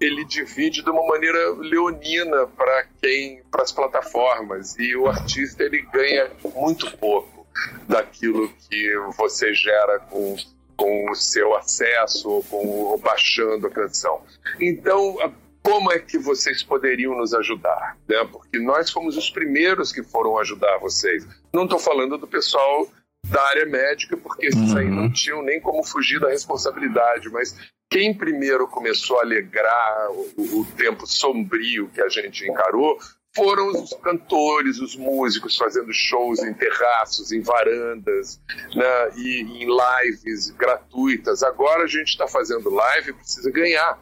ele 0.00 0.24
divide 0.24 0.82
de 0.82 0.88
uma 0.88 1.06
maneira 1.06 1.50
leonina 1.58 2.46
para 2.46 2.86
quem 3.02 3.42
para 3.50 3.62
as 3.62 3.70
plataformas 3.70 4.78
e 4.78 4.96
o 4.96 5.06
artista 5.06 5.62
ele 5.62 5.82
ganha 5.82 6.30
muito 6.56 6.96
pouco 6.96 7.46
daquilo 7.86 8.48
que 8.48 8.96
você 9.16 9.52
gera 9.52 9.98
com 10.00 10.36
com 10.76 11.10
o 11.10 11.14
seu 11.14 11.54
acesso 11.54 12.42
com 12.48 12.98
baixando 13.02 13.66
a 13.66 13.70
canção. 13.70 14.22
Então, 14.58 15.18
como 15.62 15.92
é 15.92 15.98
que 15.98 16.18
vocês 16.18 16.62
poderiam 16.62 17.14
nos 17.16 17.34
ajudar? 17.34 17.98
Né? 18.08 18.26
Porque 18.32 18.58
nós 18.58 18.90
fomos 18.90 19.16
os 19.16 19.28
primeiros 19.28 19.92
que 19.92 20.02
foram 20.02 20.38
ajudar 20.38 20.78
vocês. 20.78 21.26
Não 21.52 21.64
estou 21.64 21.78
falando 21.78 22.16
do 22.16 22.26
pessoal 22.26 22.88
da 23.30 23.42
área 23.48 23.66
médica, 23.66 24.16
porque 24.16 24.46
esses 24.46 24.74
aí 24.74 24.88
não 24.88 25.10
tinham 25.10 25.42
nem 25.42 25.60
como 25.60 25.82
fugir 25.82 26.20
da 26.20 26.28
responsabilidade, 26.28 27.28
mas 27.30 27.56
quem 27.90 28.14
primeiro 28.14 28.68
começou 28.68 29.18
a 29.18 29.22
alegrar 29.22 30.10
o, 30.10 30.60
o 30.60 30.64
tempo 30.76 31.06
sombrio 31.06 31.88
que 31.92 32.00
a 32.00 32.08
gente 32.08 32.48
encarou 32.48 32.98
foram 33.34 33.68
os 33.68 33.92
cantores, 34.02 34.80
os 34.80 34.96
músicos 34.96 35.56
fazendo 35.56 35.92
shows 35.92 36.40
em 36.40 36.52
terraços, 36.52 37.30
em 37.30 37.40
varandas, 37.40 38.40
né, 38.74 39.10
e 39.16 39.40
em 39.42 39.66
lives 39.66 40.50
gratuitas. 40.50 41.42
Agora 41.42 41.84
a 41.84 41.86
gente 41.86 42.08
está 42.08 42.26
fazendo 42.26 42.70
live 42.70 43.10
e 43.10 43.14
precisa 43.14 43.50
ganhar. 43.50 43.98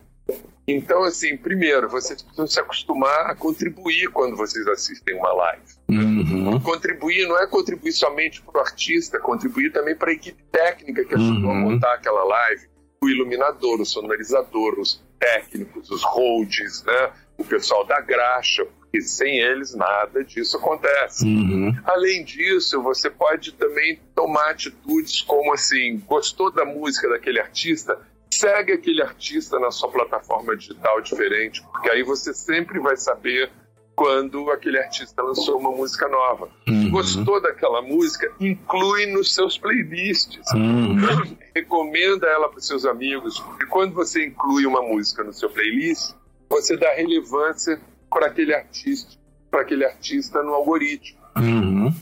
Então, 0.69 1.03
assim, 1.03 1.35
primeiro, 1.35 1.89
vocês 1.89 2.21
precisam 2.21 2.47
se 2.47 2.61
acostumar 2.61 3.31
a 3.31 3.35
contribuir 3.35 4.11
quando 4.11 4.37
vocês 4.37 4.67
assistem 4.69 5.17
uma 5.17 5.33
live. 5.33 5.63
Uhum. 5.89 6.61
Contribuir 6.61 7.27
não 7.27 7.39
é 7.39 7.47
contribuir 7.47 7.93
somente 7.93 8.43
para 8.43 8.59
o 8.59 8.61
artista, 8.61 9.19
contribuir 9.19 9.73
também 9.73 9.97
para 9.97 10.11
a 10.11 10.13
equipe 10.13 10.43
técnica 10.53 11.05
que 11.07 11.15
ajudou 11.15 11.51
uhum. 11.51 11.57
a 11.57 11.71
montar 11.71 11.95
aquela 11.95 12.23
live. 12.23 12.69
O 13.03 13.09
iluminador, 13.09 13.81
o 13.81 13.87
sonorizador, 13.87 14.79
os 14.79 15.03
técnicos, 15.19 15.91
os 15.91 16.03
holds, 16.03 16.85
né? 16.85 17.13
o 17.39 17.45
pessoal 17.45 17.87
da 17.87 18.01
graxa, 18.01 18.67
porque 18.67 19.01
sem 19.01 19.39
eles 19.39 19.73
nada 19.75 20.25
disso 20.25 20.57
acontece. 20.57 21.25
Uhum. 21.25 21.73
Além 21.85 22.25
disso, 22.25 22.83
você 22.83 23.09
pode 23.09 23.53
também 23.53 24.01
tomar 24.15 24.51
atitudes 24.51 25.23
como 25.23 25.55
assim, 25.55 26.03
gostou 26.07 26.53
da 26.53 26.65
música 26.65 27.09
daquele 27.09 27.41
artista? 27.41 27.99
Segue 28.33 28.73
aquele 28.73 29.03
artista 29.03 29.59
na 29.59 29.71
sua 29.71 29.91
plataforma 29.91 30.57
digital 30.57 31.01
diferente, 31.01 31.63
porque 31.73 31.91
aí 31.91 32.03
você 32.03 32.33
sempre 32.33 32.79
vai 32.79 32.97
saber 32.97 33.51
quando 33.99 34.49
aquele 34.53 34.79
artista 34.79 35.21
lançou 35.21 35.59
uma 35.59 35.73
música 35.73 36.07
nova. 36.07 36.49
Uhum. 36.69 36.89
Gostou 36.91 37.43
daquela 37.43 37.83
música? 37.83 38.33
Inclui 38.39 39.07
nos 39.07 39.35
seus 39.35 39.59
playlists. 39.59 40.47
Uhum. 40.55 40.97
Recomenda 41.55 42.29
ela 42.29 42.49
para 42.49 42.61
seus 42.61 42.85
amigos, 42.85 43.41
porque 43.41 43.67
quando 43.67 43.95
você 43.95 44.25
inclui 44.25 44.67
uma 44.67 44.83
música 44.83 45.25
no 45.25 45.33
seu 45.33 45.51
playlist, 45.51 46.15
você 46.49 46.77
dá 46.77 46.95
relevância 46.95 47.81
para 48.09 48.29
aquele 48.29 48.55
artista, 48.55 49.17
para 49.51 49.63
aquele 49.63 49.85
artista 49.85 50.45
no 50.45 50.55
algoritmo. 50.55 51.19
Uhum. 51.37 51.93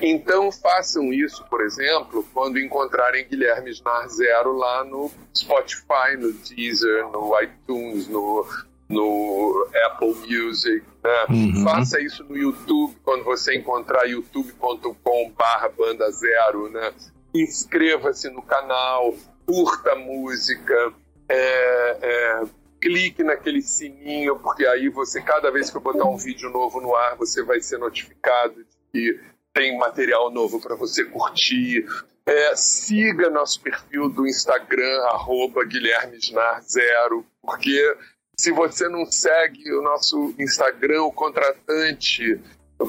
Então 0.00 0.50
façam 0.52 1.12
isso, 1.12 1.44
por 1.50 1.60
exemplo, 1.60 2.26
quando 2.32 2.58
encontrarem 2.58 3.26
Guilherme 3.26 3.70
Snar 3.70 4.08
Zero 4.08 4.52
lá 4.52 4.84
no 4.84 5.10
Spotify, 5.36 6.16
no 6.18 6.32
Deezer, 6.32 7.08
no 7.08 7.40
iTunes, 7.40 8.08
no, 8.08 8.46
no 8.88 9.68
Apple 9.86 10.14
Music. 10.28 10.84
Né? 11.02 11.26
Uhum. 11.30 11.64
Faça 11.64 12.00
isso 12.00 12.22
no 12.24 12.36
YouTube, 12.36 12.96
quando 13.02 13.24
você 13.24 13.56
encontrar 13.56 14.04
youtube.com/barra 14.04 15.68
banda 15.70 16.10
zero. 16.10 16.70
Né? 16.70 16.92
Inscreva-se 17.34 18.30
no 18.30 18.42
canal, 18.42 19.14
curta 19.46 19.92
a 19.92 19.96
música, 19.96 20.92
é, 21.28 21.98
é, 22.02 22.42
clique 22.80 23.22
naquele 23.22 23.62
sininho, 23.62 24.38
porque 24.38 24.66
aí 24.66 24.88
você, 24.88 25.20
cada 25.20 25.50
vez 25.50 25.70
que 25.70 25.76
eu 25.76 25.80
botar 25.80 26.04
um 26.04 26.16
vídeo 26.16 26.50
novo 26.50 26.80
no 26.80 26.94
ar, 26.94 27.16
você 27.16 27.42
vai 27.42 27.60
ser 27.60 27.78
notificado 27.78 28.54
de 28.54 28.76
que 28.92 29.31
tem 29.52 29.76
material 29.76 30.30
novo 30.30 30.60
para 30.60 30.74
você 30.74 31.04
curtir. 31.04 31.86
É, 32.24 32.54
siga 32.54 33.28
nosso 33.30 33.60
perfil 33.60 34.08
do 34.08 34.26
Instagram, 34.26 35.02
arroba 35.06 35.64
Guilherme 35.64 36.18
Zero, 36.62 37.26
porque 37.42 37.96
se 38.38 38.52
você 38.52 38.88
não 38.88 39.04
segue 39.06 39.72
o 39.72 39.82
nosso 39.82 40.34
Instagram, 40.38 41.02
o 41.02 41.12
contratante, 41.12 42.40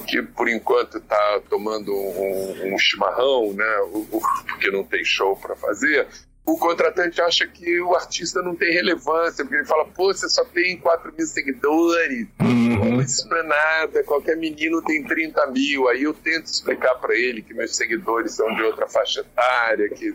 que 0.08 0.22
por 0.22 0.48
enquanto 0.48 0.98
está 0.98 1.42
tomando 1.50 1.94
um, 1.94 2.74
um, 2.74 2.78
chimarrão, 2.78 3.54
né, 3.54 3.66
porque 4.48 4.72
não 4.72 4.84
tem 4.84 5.04
show 5.04 5.36
para 5.36 5.56
fazer, 5.56 6.08
o 6.46 6.58
contratante 6.58 7.22
acha 7.22 7.48
que 7.48 7.80
o 7.82 7.96
artista 7.96 8.42
não 8.42 8.54
tem 8.56 8.74
relevância, 8.74 9.46
porque 9.46 9.56
ele 9.56 9.66
fala, 9.66 9.86
pô, 9.86 10.14
você 10.14 10.28
só 10.28 10.44
tem 10.44 10.78
4 10.78 11.14
mil 11.18 11.26
seguidores, 11.26 12.28
uhum. 12.42 13.00
isso 13.00 13.28
não 13.30 13.38
é 13.38 13.44
nada, 13.44 14.04
qualquer 14.04 14.36
menino 14.36 14.82
tem 14.82 15.04
30 15.04 15.48
mil. 15.48 15.88
Aí 15.88 16.04
eu 16.04 16.14
tento 16.14 16.48
explicar 16.48 16.96
para 16.96 17.16
ele 17.16 17.42
que 17.42 17.54
meus 17.54 17.76
seguidores 17.76 18.34
são 18.34 18.54
de 18.56 18.62
outra 18.62 18.88
faixa 18.90 19.22
etária, 19.22 19.88
que 19.90 20.14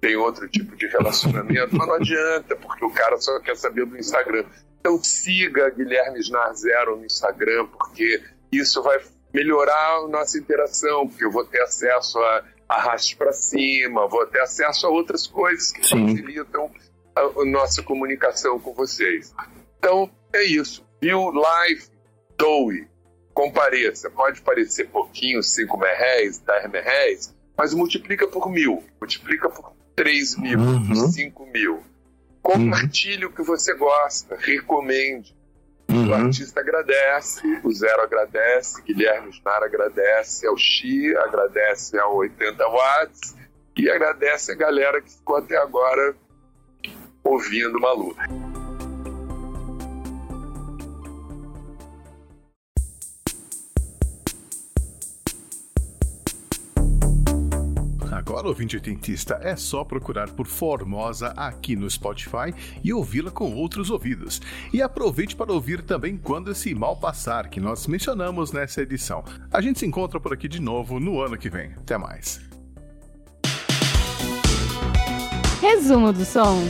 tem 0.00 0.16
outro 0.16 0.48
tipo 0.48 0.76
de 0.76 0.86
relacionamento, 0.86 1.76
mas 1.76 1.86
não 1.86 1.94
adianta, 1.94 2.56
porque 2.56 2.84
o 2.84 2.90
cara 2.90 3.16
só 3.18 3.38
quer 3.38 3.56
saber 3.56 3.86
do 3.86 3.96
Instagram. 3.96 4.44
Então 4.80 5.02
siga 5.02 5.70
Guilherme 5.70 6.18
Snar 6.20 6.54
Zero 6.54 6.96
no 6.96 7.04
Instagram, 7.04 7.66
porque 7.66 8.20
isso 8.50 8.82
vai 8.82 8.98
melhorar 9.32 9.98
a 9.98 10.08
nossa 10.08 10.38
interação, 10.38 11.06
porque 11.06 11.24
eu 11.24 11.30
vou 11.30 11.44
ter 11.44 11.60
acesso 11.60 12.18
a 12.18 12.44
arraste 12.68 13.16
para 13.16 13.32
cima, 13.32 14.06
vou 14.06 14.26
ter 14.26 14.40
acesso 14.40 14.86
a 14.86 14.90
outras 14.90 15.26
coisas 15.26 15.72
que 15.72 15.86
Sim. 15.86 16.06
facilitam 16.08 16.70
a, 17.16 17.20
a, 17.20 17.44
nossa 17.46 17.82
comunicação 17.82 18.60
com 18.60 18.74
vocês. 18.74 19.34
Então, 19.78 20.10
é 20.32 20.42
isso. 20.44 20.86
Viu 21.00 21.30
live, 21.30 21.84
doe, 22.36 22.86
compareça. 23.32 24.10
Pode 24.10 24.42
parecer 24.42 24.88
pouquinho, 24.88 25.42
5 25.42 25.78
reais, 25.78 26.38
10 26.38 26.72
reais, 26.84 27.34
mas 27.56 27.72
multiplica 27.72 28.26
por 28.28 28.50
mil, 28.50 28.84
multiplica 29.00 29.48
por 29.48 29.72
3 29.96 30.36
mil, 30.36 30.58
uhum. 30.58 31.10
5 31.10 31.46
mil. 31.46 31.82
Compartilhe 32.42 33.24
uhum. 33.24 33.30
o 33.30 33.34
que 33.34 33.42
você 33.42 33.74
gosta, 33.74 34.36
recomende. 34.36 35.37
Uhum. 35.90 36.10
O 36.10 36.14
artista 36.14 36.60
agradece, 36.60 37.60
o 37.64 37.72
Zero 37.72 38.02
agradece, 38.02 38.82
Guilherme 38.82 39.30
Snar 39.30 39.62
agradece, 39.62 40.46
ao 40.46 40.56
Xi 40.56 41.16
agradece 41.16 41.98
ao 41.98 42.16
80 42.16 42.68
Watts 42.68 43.36
e 43.76 43.88
agradece 43.90 44.52
a 44.52 44.54
galera 44.54 45.00
que 45.00 45.10
ficou 45.10 45.36
até 45.36 45.56
agora 45.56 46.14
ouvindo 47.24 47.80
Malu. 47.80 48.14
Agora, 58.38 58.50
ouvinte 58.50 58.76
oitentista, 58.76 59.40
é 59.42 59.56
só 59.56 59.82
procurar 59.82 60.30
por 60.30 60.46
Formosa 60.46 61.34
aqui 61.36 61.74
no 61.74 61.90
Spotify 61.90 62.54
e 62.84 62.92
ouvi-la 62.92 63.32
com 63.32 63.52
outros 63.52 63.90
ouvidos. 63.90 64.40
E 64.72 64.80
aproveite 64.80 65.34
para 65.34 65.52
ouvir 65.52 65.82
também 65.82 66.16
Quando 66.16 66.52
Esse 66.52 66.72
Mal 66.72 66.96
Passar, 66.96 67.48
que 67.48 67.58
nós 67.58 67.88
mencionamos 67.88 68.52
nessa 68.52 68.80
edição. 68.80 69.24
A 69.52 69.60
gente 69.60 69.80
se 69.80 69.86
encontra 69.86 70.20
por 70.20 70.32
aqui 70.32 70.46
de 70.46 70.62
novo 70.62 71.00
no 71.00 71.20
ano 71.20 71.36
que 71.36 71.50
vem. 71.50 71.72
Até 71.78 71.98
mais. 71.98 72.40
Resumo 75.60 76.12
do 76.12 76.24
som. 76.24 76.62